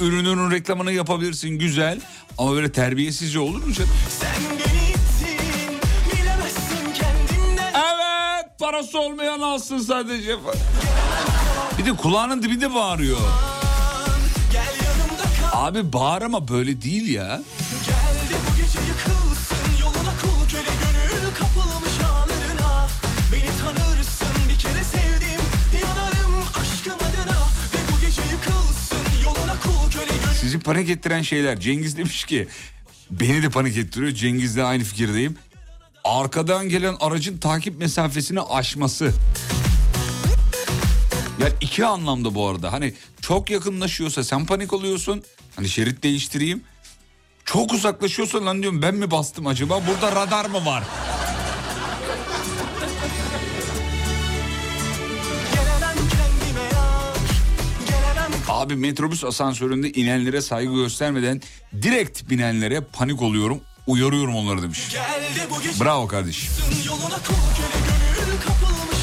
Ürününün 0.00 0.50
reklamını 0.50 0.92
yapabilirsin 0.92 1.50
güzel. 1.50 2.00
Ama 2.38 2.52
böyle 2.52 2.72
terbiyesizce 2.72 3.38
olur 3.38 3.64
mu 3.64 3.72
canım? 3.72 3.90
Evet 7.74 8.58
parası 8.58 8.98
olmayan 8.98 9.40
alsın 9.40 9.78
sadece. 9.78 10.36
Bir 11.78 11.86
de 11.86 11.96
kulağının 11.96 12.42
dibinde 12.42 12.74
bağırıyor. 12.74 13.18
Abi 15.52 15.92
bağır 15.92 16.22
ama 16.22 16.48
böyle 16.48 16.82
değil 16.82 17.08
ya. 17.08 17.42
Sizi 30.40 30.58
panik 30.60 30.90
ettiren 30.90 31.22
şeyler. 31.22 31.60
Cengiz 31.60 31.96
demiş 31.96 32.24
ki 32.24 32.48
beni 33.10 33.42
de 33.42 33.48
panik 33.48 33.76
ettiriyor. 33.76 34.12
Cengiz'le 34.12 34.58
aynı 34.58 34.84
fikirdeyim. 34.84 35.36
Arkadan 36.04 36.68
gelen 36.68 36.96
aracın 37.00 37.38
takip 37.38 37.78
mesafesini 37.78 38.40
aşması. 38.40 39.12
Ya 41.38 41.48
iki 41.60 41.86
anlamda 41.86 42.34
bu 42.34 42.48
arada. 42.48 42.72
Hani 42.72 42.94
çok 43.20 43.50
yakınlaşıyorsa 43.50 44.24
sen 44.24 44.46
panik 44.46 44.72
oluyorsun. 44.72 45.22
Hani 45.56 45.68
şerit 45.68 46.02
değiştireyim. 46.02 46.62
Çok 47.44 47.72
uzaklaşıyorsa 47.72 48.44
lan 48.44 48.62
diyorum 48.62 48.82
ben 48.82 48.94
mi 48.94 49.10
bastım 49.10 49.46
acaba? 49.46 49.82
Burada 49.86 50.16
radar 50.16 50.44
mı 50.46 50.64
var? 50.66 50.84
Abi 58.48 58.76
metrobüs 58.76 59.24
asansöründe 59.24 59.90
inenlere 59.92 60.40
saygı 60.40 60.74
göstermeden 60.74 61.40
direkt 61.82 62.30
binenlere 62.30 62.80
panik 62.80 63.22
oluyorum. 63.22 63.60
Uyarıyorum 63.86 64.36
onları 64.36 64.62
demiş. 64.62 64.80
Bravo 65.80 66.06
kardeşim. 66.08 66.52
yoluna 66.86 67.18
köle 67.18 67.78
gönül 67.88 68.40
kapılmış 68.40 68.97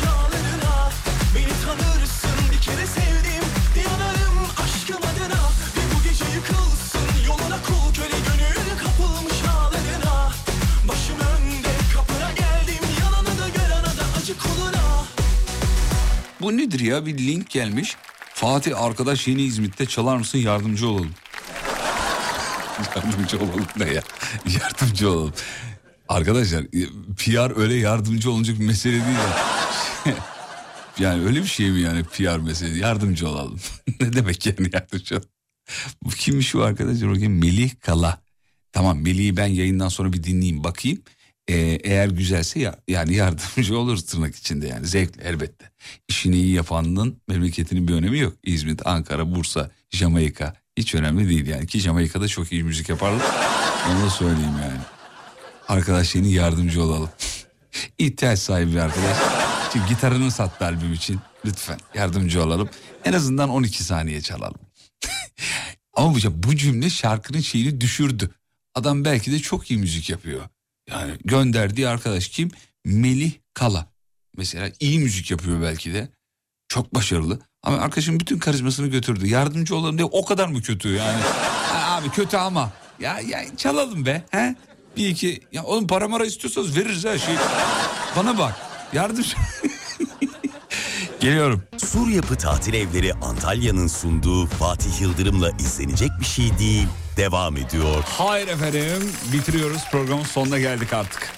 bu 16.42 16.58
nedir 16.58 16.80
ya 16.80 17.06
bir 17.06 17.18
link 17.18 17.50
gelmiş. 17.50 17.96
Fatih 18.34 18.82
arkadaş 18.82 19.28
yeni 19.28 19.42
İzmit'te 19.42 19.86
çalar 19.86 20.18
mısın 20.18 20.38
yardımcı 20.38 20.88
olalım. 20.88 21.12
yardımcı 22.96 23.38
olalım 23.38 23.66
ne 23.78 23.94
ya? 23.94 24.02
Yardımcı 24.62 25.10
olalım. 25.10 25.34
Arkadaşlar 26.10 26.62
e, 26.62 26.82
PR 27.18 27.60
öyle 27.60 27.76
yardımcı 27.76 28.32
olunacak 28.32 28.60
bir 28.60 28.66
mesele 28.66 28.94
değil. 28.94 30.16
yani 31.00 31.26
öyle 31.26 31.40
bir 31.40 31.48
şey 31.48 31.72
mi 31.72 31.82
yani 31.82 32.04
PR 32.04 32.38
meselesi? 32.38 32.80
Yardımcı 32.80 33.30
olalım. 33.30 33.60
ne 34.00 34.14
demek 34.14 34.46
yani 34.46 34.70
yardımcı 34.74 35.16
olalım? 35.16 35.30
Bu 36.04 36.10
kimmiş 36.10 36.56
arkadaşlar? 36.56 37.10
Bakayım 37.10 37.40
Melih 37.40 37.72
Kala. 37.80 38.22
Tamam 38.72 39.02
Melih'i 39.02 39.38
ben 39.38 39.48
yayından 39.48 39.90
sonra 39.90 40.14
bir 40.14 40.24
dinleyeyim 40.24 40.64
bakayım. 40.64 41.02
Ee, 41.48 41.56
eğer 41.84 42.08
güzelse 42.08 42.60
ya 42.60 42.80
yani 42.88 43.16
yardımcı 43.16 43.78
olur 43.80 43.98
tırnak 43.98 44.36
içinde 44.36 44.68
yani 44.68 44.88
zevkle 44.88 45.24
elbette. 45.24 45.72
İşini 46.08 46.36
iyi 46.36 46.54
yapanın 46.54 47.22
memleketinin 47.28 47.88
bir 47.88 47.94
önemi 47.94 48.20
yok. 48.20 48.34
İzmit, 48.44 48.88
Ankara, 48.88 49.36
Bursa, 49.36 49.72
Jamaika 49.92 50.54
hiç 50.78 50.96
önemli 50.96 51.30
değil 51.30 51.48
yani 51.48 51.68
ki 51.68 51.80
Jamaika'da 51.80 52.28
çok 52.28 52.52
iyi 52.52 52.64
müzik 52.64 52.90
yaparlar. 52.90 53.26
Onu 53.90 54.06
da 54.06 54.10
söyleyeyim 54.10 54.58
yani. 54.62 54.80
Arkadaş 55.68 56.16
yeni 56.16 56.32
yardımcı 56.32 56.84
olalım. 56.84 57.10
İhtiyaç 57.98 58.40
sahibi 58.40 58.82
arkadaş. 58.82 59.18
Çünkü 59.76 59.90
gitarını 59.90 60.32
sattı 60.32 60.66
albüm 60.66 60.94
için. 60.94 61.20
Lütfen 61.46 61.80
yardımcı 61.94 62.44
olalım. 62.44 62.70
En 63.06 63.14
azından 63.14 63.50
12 63.50 63.84
saniye 63.84 64.22
çalalım. 64.22 64.60
Ama 65.94 66.16
bu, 66.16 66.20
bu 66.34 66.56
cümle 66.56 66.90
şarkının 66.90 67.40
şeyini 67.40 67.82
düşürdü. 67.82 68.30
Adam 68.76 69.06
belki 69.06 69.32
de 69.32 69.40
çok 69.40 69.72
iyi 69.72 69.80
müzik 69.80 70.10
yapıyor. 70.10 70.42
Yani 70.90 71.14
gönderdiği 71.26 71.88
arkadaş 71.88 72.28
kim? 72.28 72.52
Melih 72.86 73.32
Kala. 73.54 73.88
Mesela 74.38 74.72
iyi 74.80 75.00
müzik 75.00 75.32
yapıyor 75.32 75.62
belki 75.62 75.94
de. 75.94 76.10
Çok 76.68 76.96
başarılı. 76.96 77.40
Ama 77.64 77.78
arkadaşın 77.78 78.20
bütün 78.20 78.40
karizmasını 78.40 78.88
götürdü. 78.88 79.28
Yardımcı 79.28 79.76
olalım 79.76 79.98
diye 79.98 80.06
o 80.12 80.26
kadar 80.26 80.48
mı 80.48 80.62
kötü 80.62 80.90
yani? 80.90 81.22
Ha, 81.66 81.96
abi 81.96 82.10
kötü 82.10 82.38
ama. 82.38 82.72
Ya, 83.00 83.20
ya 83.20 83.58
çalalım 83.58 84.06
be. 84.06 84.24
He? 84.32 84.56
Bir 84.98 85.08
iki. 85.08 85.42
Ya 85.52 85.64
oğlum 85.64 85.88
para 85.88 86.08
mara 86.08 86.26
istiyorsanız 86.26 86.78
veririz 86.78 87.06
her 87.06 87.18
şeyi. 87.18 87.38
Bana 88.16 88.38
bak. 88.38 88.75
Yardımcı. 88.96 89.36
Geliyorum. 91.20 91.64
Sur 91.78 92.08
Yapı 92.08 92.36
Tatil 92.36 92.74
Evleri 92.74 93.14
Antalya'nın 93.14 93.88
sunduğu 93.88 94.46
Fatih 94.46 95.02
Yıldırım'la 95.02 95.50
izlenecek 95.50 96.10
bir 96.20 96.26
şey 96.26 96.58
değil. 96.60 96.88
Devam 97.18 97.58
ediyor. 97.58 98.04
Hayır 98.06 98.48
efendim 98.48 99.12
bitiriyoruz 99.34 99.82
programın 99.92 100.24
sonuna 100.24 100.60
geldik 100.60 100.94
artık. 100.94 101.30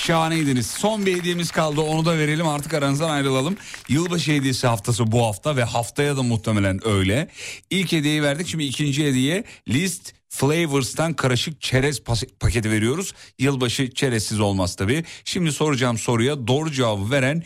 Şahaneydiniz. 0.00 0.66
Son 0.66 1.06
bir 1.06 1.18
hediyemiz 1.18 1.50
kaldı 1.50 1.80
onu 1.80 2.04
da 2.04 2.18
verelim 2.18 2.48
artık 2.48 2.74
aranızdan 2.74 3.10
ayrılalım. 3.10 3.56
Yılbaşı 3.88 4.32
hediyesi 4.32 4.66
haftası 4.66 5.12
bu 5.12 5.26
hafta 5.26 5.56
ve 5.56 5.64
haftaya 5.64 6.16
da 6.16 6.22
muhtemelen 6.22 6.88
öyle. 6.88 7.28
İlk 7.70 7.92
hediyeyi 7.92 8.22
verdik 8.22 8.48
şimdi 8.48 8.64
ikinci 8.64 9.06
hediye 9.06 9.44
List 9.68 10.12
Flavors'tan 10.28 11.14
karışık 11.14 11.60
çerez 11.60 12.02
paketi 12.40 12.70
veriyoruz. 12.70 13.14
Yılbaşı 13.38 13.94
çerezsiz 13.94 14.40
olmaz 14.40 14.76
tabii. 14.76 15.04
Şimdi 15.24 15.52
soracağım 15.52 15.98
soruya 15.98 16.46
doğru 16.46 16.72
cevabı 16.72 17.10
veren 17.10 17.42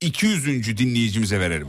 200. 0.00 0.78
dinleyicimize 0.78 1.40
verelim. 1.40 1.68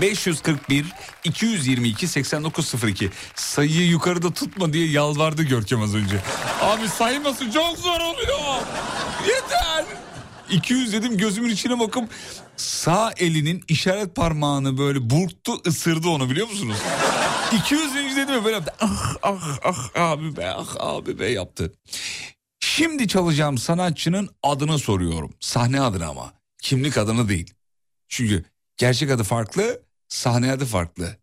541 0.00 0.86
222 1.24 2.08
8902 2.08 3.10
sayıyı 3.34 3.86
yukarıda 3.86 4.30
tutma 4.32 4.72
diye 4.72 4.90
yalvardı 4.90 5.42
Görkem 5.42 5.82
az 5.82 5.94
önce. 5.94 6.20
Abi 6.62 6.88
sayması 6.88 7.50
çok 7.50 7.78
zor 7.78 8.00
oluyor. 8.00 8.62
Yeter. 9.28 9.84
200 10.50 10.92
dedim 10.92 11.16
gözümün 11.18 11.50
içine 11.50 11.80
bakıp 11.80 12.10
sağ 12.56 13.12
elinin 13.16 13.64
işaret 13.68 14.14
parmağını 14.16 14.78
böyle 14.78 15.10
burktu 15.10 15.52
ısırdı 15.66 16.08
onu 16.08 16.30
biliyor 16.30 16.48
musunuz? 16.48 16.76
200 17.58 17.94
dedim 18.16 18.34
ya 18.34 18.44
böyle 18.44 18.56
yaptı. 18.56 18.74
Ah 18.80 19.16
ah 19.22 19.58
ah 19.64 19.90
abi 19.94 20.36
be 20.36 20.50
ah 20.50 20.76
abi 20.78 21.18
be 21.18 21.30
yaptı. 21.30 21.72
Şimdi 22.60 23.08
çalacağım 23.08 23.58
sanatçının 23.58 24.28
adını 24.42 24.78
soruyorum. 24.78 25.34
Sahne 25.40 25.80
adını 25.80 26.06
ama. 26.06 26.32
Kimlik 26.62 26.98
adını 26.98 27.28
değil. 27.28 27.54
Çünkü 28.08 28.44
gerçek 28.76 29.10
adı 29.10 29.22
farklı, 29.22 29.82
sahne 30.08 30.52
adı 30.52 30.64
farklı. 30.64 31.16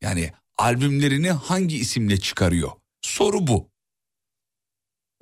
Yani 0.00 0.32
albümlerini 0.58 1.30
hangi 1.30 1.76
isimle 1.76 2.20
çıkarıyor? 2.20 2.70
Soru 3.00 3.46
bu. 3.46 3.70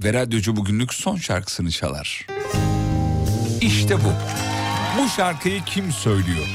Ve 0.04 0.12
radyocu 0.12 0.56
bugünlük 0.56 0.94
son 0.94 1.16
şarkısını 1.16 1.70
çalar. 1.70 2.26
İşte 3.60 3.96
bu. 3.96 4.12
Bu 4.98 5.08
şarkıyı 5.08 5.64
kim 5.64 5.92
söylüyor? 5.92 6.46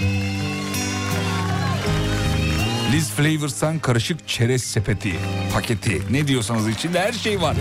Liz 2.91 3.09
Flavors'tan 3.09 3.79
karışık 3.79 4.27
çerez 4.27 4.63
sepeti, 4.63 5.15
paketi. 5.53 6.01
Ne 6.13 6.27
diyorsanız 6.27 6.67
içinde 6.69 6.99
her 6.99 7.13
şey 7.13 7.41
var. 7.41 7.55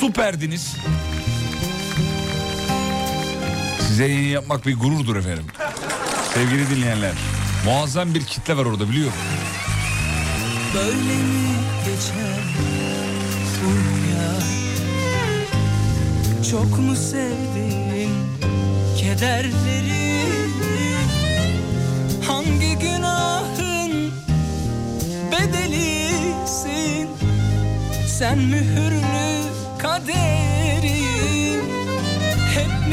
Süperdiniz. 0.00 0.76
Size 3.86 4.04
yayın 4.06 4.28
yapmak 4.28 4.66
bir 4.66 4.76
gururdur 4.76 5.16
efendim. 5.16 5.44
Sevgili 6.34 6.70
dinleyenler. 6.70 7.12
Muazzam 7.64 8.14
bir 8.14 8.24
kitle 8.24 8.56
var 8.56 8.64
orada 8.64 8.88
biliyorum. 8.88 9.12
Böyle 10.74 10.94
mi 10.94 11.56
geçer 11.86 12.36
Çok 16.50 16.78
mu 16.78 16.96
sevdin 16.96 18.10
kederleri 18.96 20.26
Hangi 22.26 22.78
günahın 22.78 24.12
bedelisin 25.32 27.08
Sen 28.18 28.38
mühürlü 28.38 29.42
kaderim 29.78 30.16
Hep 30.16 31.05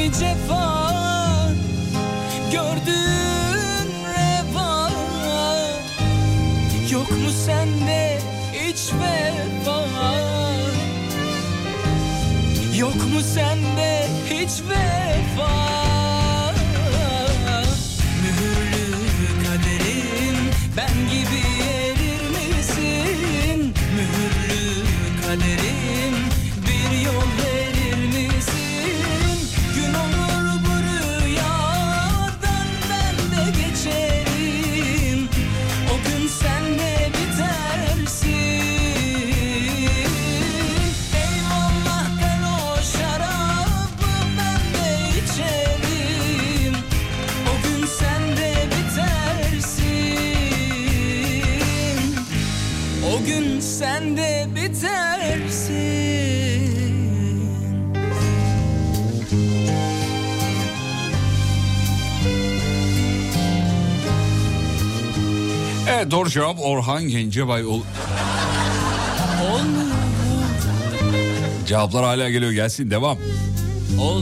mi 0.03 0.11
cefa? 0.11 0.89
Gördün 2.51 3.89
reva? 4.13 4.89
Yok 6.91 7.11
mu 7.11 7.31
sende 7.45 8.19
hiç 8.53 8.93
vefa? 8.93 9.79
Yok 12.77 12.95
mu 12.95 13.21
sende 13.21 14.07
hiç 14.29 14.51
vefa 14.69 15.82
sen 53.83 54.17
de 54.17 54.47
bitersin 54.55 55.83
Evet 65.89 66.11
doğru 66.11 66.29
cevap 66.29 66.59
Orhan 66.59 67.03
Gencebay. 67.07 67.65
Ol... 67.65 67.81
Cevaplar 71.67 72.03
hala 72.03 72.29
geliyor 72.29 72.51
gelsin 72.51 72.91
devam. 72.91 73.17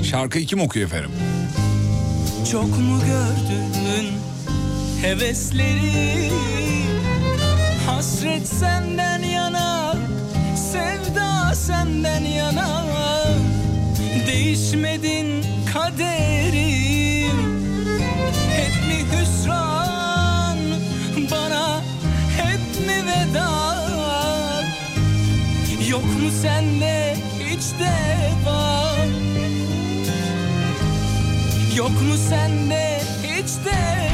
Şarkıyı 0.03 0.45
kim 0.45 0.61
okuyor 0.61 0.85
efendim? 0.85 1.11
Çok 2.51 2.67
mu 2.67 2.99
gördün 3.07 4.07
hevesleri 5.01 6.31
Hasret 7.85 8.47
senden 8.47 9.23
senden 11.67 12.23
yana. 12.23 12.83
Değişmedin 14.27 15.45
kaderim. 15.73 17.37
Hep 18.55 18.87
mi 18.87 19.05
hüsran? 19.11 20.57
Bana 21.31 21.81
hep 22.37 22.87
mi 22.87 23.05
veda? 23.07 23.51
Yok 25.89 26.03
mu 26.03 26.31
sende 26.41 27.15
hiç 27.39 27.63
deva? 27.79 28.95
Yok 31.75 31.91
mu 31.91 32.17
sende 32.29 33.01
hiç 33.23 33.65
deva 33.65 34.10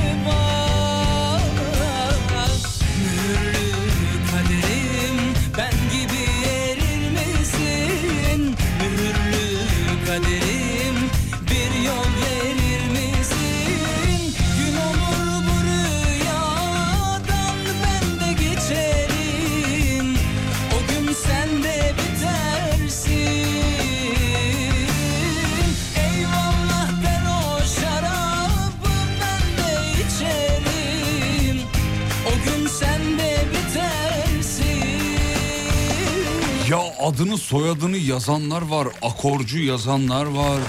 adını 37.08 37.38
soyadını 37.38 37.98
yazanlar 37.98 38.62
var. 38.62 38.88
Akorcu 39.02 39.60
yazanlar 39.60 40.26
var. 40.26 40.60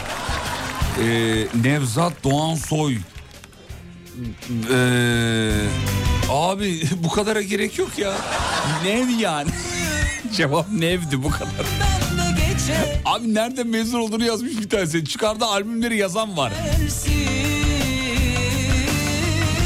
Ee, 1.03 1.47
Nevzat 1.63 2.25
Doğansoy. 2.25 2.97
Ee, 4.73 5.51
abi 6.31 6.83
bu 7.05 7.09
kadara 7.09 7.43
gerek 7.43 7.79
yok 7.79 7.99
ya. 7.99 8.13
Nev 8.85 9.09
yani. 9.09 9.51
Cevap 10.37 10.73
nevdi 10.73 11.23
bu 11.23 11.31
kadar. 11.31 11.67
Abi 13.05 13.35
nerede 13.35 13.65
mezun 13.65 13.99
olduğunu 13.99 14.25
yazmış 14.25 14.59
bir 14.59 14.69
tanesi. 14.69 15.05
Çıkardı 15.05 15.45
albümleri 15.45 15.97
yazan 15.97 16.37
var. 16.37 16.53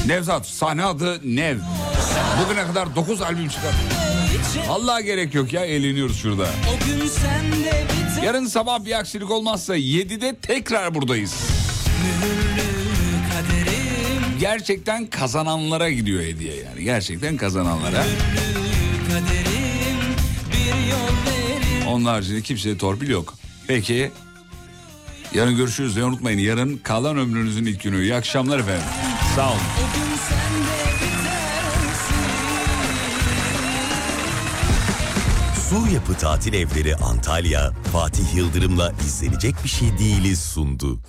Nevzat 0.07 0.47
sahne 0.47 0.85
adı 0.85 1.21
Nev. 1.25 1.59
Bugüne 2.45 2.67
kadar 2.67 2.97
9 2.97 3.23
albüm 3.23 3.49
çıkardı. 3.49 4.02
Allah 4.69 5.01
gerek 5.01 5.35
yok 5.35 5.53
ya 5.53 5.65
eğleniyoruz 5.65 6.19
şurada. 6.19 6.47
Yarın 8.25 8.47
sabah 8.47 8.85
bir 8.85 8.99
aksilik 8.99 9.31
olmazsa 9.31 9.77
7'de 9.77 10.37
tekrar 10.43 10.95
buradayız. 10.95 11.35
Gerçekten 14.41 15.07
kazananlara 15.07 15.91
gidiyor 15.91 16.23
hediye 16.23 16.55
yani. 16.57 16.85
Gerçekten 16.85 17.37
kazananlara. 17.37 18.05
Onun 21.89 22.05
haricinde 22.05 22.41
kimseye 22.41 22.79
torpil 22.79 23.09
yok. 23.09 23.35
Peki. 23.69 24.11
Yarın 25.35 25.57
görüşürüz 25.57 25.97
ve 25.97 26.05
unutmayın 26.05 26.39
yarın 26.39 26.77
kalan 26.77 27.19
ömrünüzün 27.19 27.65
ilk 27.67 27.83
günü. 27.83 28.03
İyi 28.03 28.15
akşamlar 28.15 28.59
efendim. 28.59 28.85
Sağ 29.37 29.51
olun. 29.51 29.61
Su 35.73 35.95
Yapı 35.95 36.15
Tatil 36.15 36.53
Evleri 36.53 36.97
Antalya, 36.97 37.71
Fatih 37.93 38.35
Yıldırım'la 38.35 38.93
izlenecek 39.07 39.55
bir 39.65 39.69
şey 39.69 39.99
değiliz 39.99 40.41
sundu. 40.41 41.01